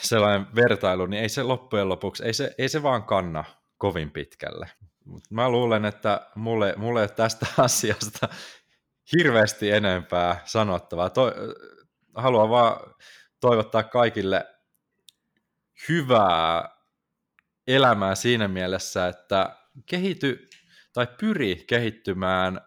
sellainen 0.00 0.46
vertailu, 0.54 1.06
niin 1.06 1.22
ei 1.22 1.28
se 1.28 1.42
loppujen 1.42 1.88
lopuksi, 1.88 2.24
ei 2.24 2.32
se, 2.32 2.54
ei 2.58 2.68
se 2.68 2.82
vaan 2.82 3.04
kanna 3.04 3.44
kovin 3.78 4.10
pitkälle. 4.10 4.70
Mut 5.04 5.30
mä 5.30 5.50
luulen, 5.50 5.84
että 5.84 6.26
mulle, 6.34 6.74
mulle 6.76 7.02
ei 7.02 7.08
tästä 7.08 7.46
asiasta 7.58 8.28
hirveästi 9.12 9.70
enempää 9.70 10.40
sanottavaa. 10.44 11.10
To, 11.10 11.32
haluan 12.14 12.50
vaan 12.50 12.94
toivottaa 13.40 13.82
kaikille 13.82 14.46
hyvää 15.88 16.76
elämää 17.66 18.14
siinä 18.14 18.48
mielessä, 18.48 19.08
että 19.08 19.56
kehity 19.86 20.48
tai 20.92 21.06
pyri 21.20 21.64
kehittymään 21.66 22.60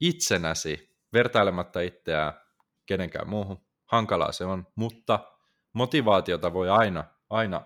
itsenäsi 0.00 0.98
vertailematta 1.12 1.80
itseään 1.80 2.32
kenenkään 2.86 3.28
muuhun. 3.28 3.66
Hankalaa 3.84 4.32
se 4.32 4.44
on, 4.44 4.66
mutta 4.74 5.32
motivaatiota 5.72 6.52
voi 6.52 6.70
aina, 6.70 7.04
aina 7.30 7.62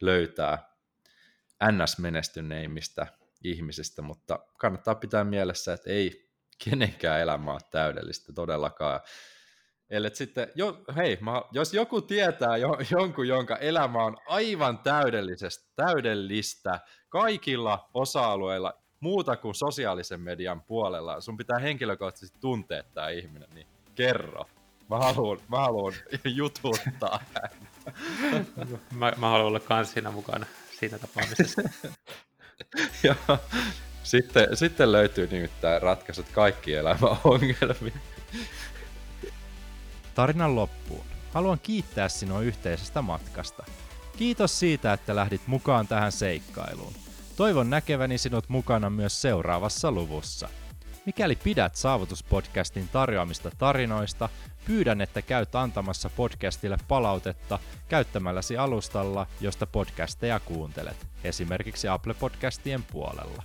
löytää 0.00 0.68
NS-menestyneimmistä 1.64 3.06
ihmisistä, 3.44 4.02
mutta 4.02 4.38
kannattaa 4.58 4.94
pitää 4.94 5.24
mielessä, 5.24 5.72
että 5.72 5.90
ei 5.90 6.30
kenenkään 6.64 7.20
elämä 7.20 7.52
ole 7.52 7.60
täydellistä 7.70 8.32
todellakaan. 8.32 9.00
Eli 9.90 10.10
sitten, 10.12 10.48
jo, 10.54 10.80
hei, 10.96 11.18
mä, 11.20 11.42
jos 11.52 11.74
joku 11.74 12.00
tietää 12.00 12.56
jo, 12.56 12.76
jonkun, 12.90 13.28
jonka 13.28 13.56
elämä 13.56 14.04
on 14.04 14.16
aivan 14.26 14.78
täydellistä, 14.78 15.48
täydellistä 15.76 16.80
kaikilla 17.08 17.90
osa-alueilla, 17.94 18.74
muuta 19.00 19.36
kuin 19.36 19.54
sosiaalisen 19.54 20.20
median 20.20 20.62
puolella, 20.62 21.20
sun 21.20 21.36
pitää 21.36 21.58
henkilökohtaisesti 21.58 22.38
tuntea 22.40 22.82
tämä 22.82 23.08
ihminen, 23.08 23.48
niin 23.54 23.66
kerro. 23.94 24.44
Mä 24.90 24.98
haluan, 24.98 25.38
mä 25.48 25.56
haluan 25.56 25.92
jututtaa 26.24 27.20
mä, 28.94 29.12
mä 29.16 29.28
haluan 29.28 29.46
olla 29.46 29.60
kans 29.60 29.92
siinä 29.92 30.10
mukana 30.10 30.46
siinä 30.78 30.98
tapaamisessa. 30.98 31.62
Joo. 33.04 33.38
Sitten, 34.02 34.56
sitten 34.56 34.92
löytyy 34.92 35.28
nimittäin 35.30 35.82
ratkaisut 35.82 36.26
kaikki 36.32 36.74
elämän 36.74 37.16
ongelmiin. 37.24 38.00
Tarinan 40.18 40.54
loppuun. 40.54 41.04
Haluan 41.34 41.58
kiittää 41.62 42.08
sinua 42.08 42.40
yhteisestä 42.40 43.02
matkasta. 43.02 43.64
Kiitos 44.16 44.58
siitä, 44.58 44.92
että 44.92 45.16
lähdit 45.16 45.40
mukaan 45.46 45.88
tähän 45.88 46.12
seikkailuun. 46.12 46.92
Toivon 47.36 47.70
näkeväni 47.70 48.18
sinut 48.18 48.48
mukana 48.48 48.90
myös 48.90 49.22
seuraavassa 49.22 49.92
luvussa. 49.92 50.48
Mikäli 51.06 51.36
pidät 51.36 51.76
Saavutuspodcastin 51.76 52.88
tarjoamista 52.88 53.50
tarinoista, 53.58 54.28
pyydän, 54.64 55.00
että 55.00 55.22
käyt 55.22 55.54
antamassa 55.54 56.10
podcastille 56.10 56.76
palautetta 56.88 57.58
käyttämälläsi 57.88 58.56
alustalla, 58.56 59.26
josta 59.40 59.66
podcasteja 59.66 60.40
kuuntelet, 60.40 61.06
esimerkiksi 61.24 61.88
Apple 61.88 62.14
Podcastien 62.14 62.82
puolella. 62.82 63.42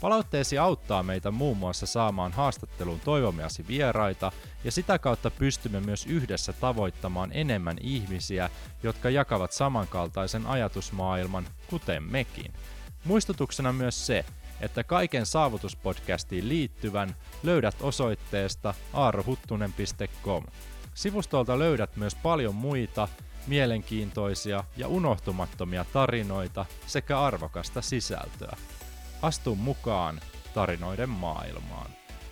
Palautteesi 0.00 0.58
auttaa 0.58 1.02
meitä 1.02 1.30
muun 1.30 1.56
muassa 1.56 1.86
saamaan 1.86 2.32
haastatteluun 2.32 3.00
toivomiasi 3.00 3.66
vieraita 3.68 4.32
ja 4.64 4.72
sitä 4.72 4.98
kautta 4.98 5.30
pystymme 5.30 5.80
myös 5.80 6.06
yhdessä 6.06 6.52
tavoittamaan 6.52 7.30
enemmän 7.32 7.76
ihmisiä, 7.80 8.50
jotka 8.82 9.10
jakavat 9.10 9.52
samankaltaisen 9.52 10.46
ajatusmaailman, 10.46 11.48
kuten 11.66 12.02
mekin. 12.02 12.52
Muistutuksena 13.04 13.72
myös 13.72 14.06
se, 14.06 14.24
että 14.60 14.84
kaiken 14.84 15.26
saavutuspodcastiin 15.26 16.48
liittyvän 16.48 17.16
löydät 17.42 17.76
osoitteesta 17.80 18.74
aarohuttunen.com. 18.92 20.44
Sivustolta 20.94 21.58
löydät 21.58 21.96
myös 21.96 22.14
paljon 22.14 22.54
muita 22.54 23.08
mielenkiintoisia 23.46 24.64
ja 24.76 24.88
unohtumattomia 24.88 25.84
tarinoita 25.92 26.66
sekä 26.86 27.20
arvokasta 27.20 27.82
sisältöä. 27.82 28.56
Astu 29.22 29.56
mukaan 29.56 30.20
tarinoiden 30.54 31.08
maailmaan. 31.08 31.90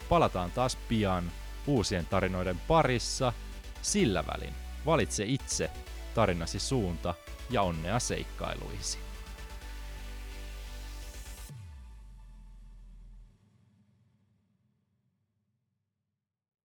Palataan 0.09 0.51
taas 0.51 0.77
pian 0.77 1.33
uusien 1.67 2.07
tarinoiden 2.07 2.61
parissa. 2.69 3.33
Sillä 3.83 4.25
välin 4.27 4.55
valitse 4.87 5.25
itse 5.27 5.71
tarinasi 6.15 6.59
suunta 6.59 7.15
ja 7.51 7.63
onnea 7.63 7.99
seikkailuisi. 7.99 9.08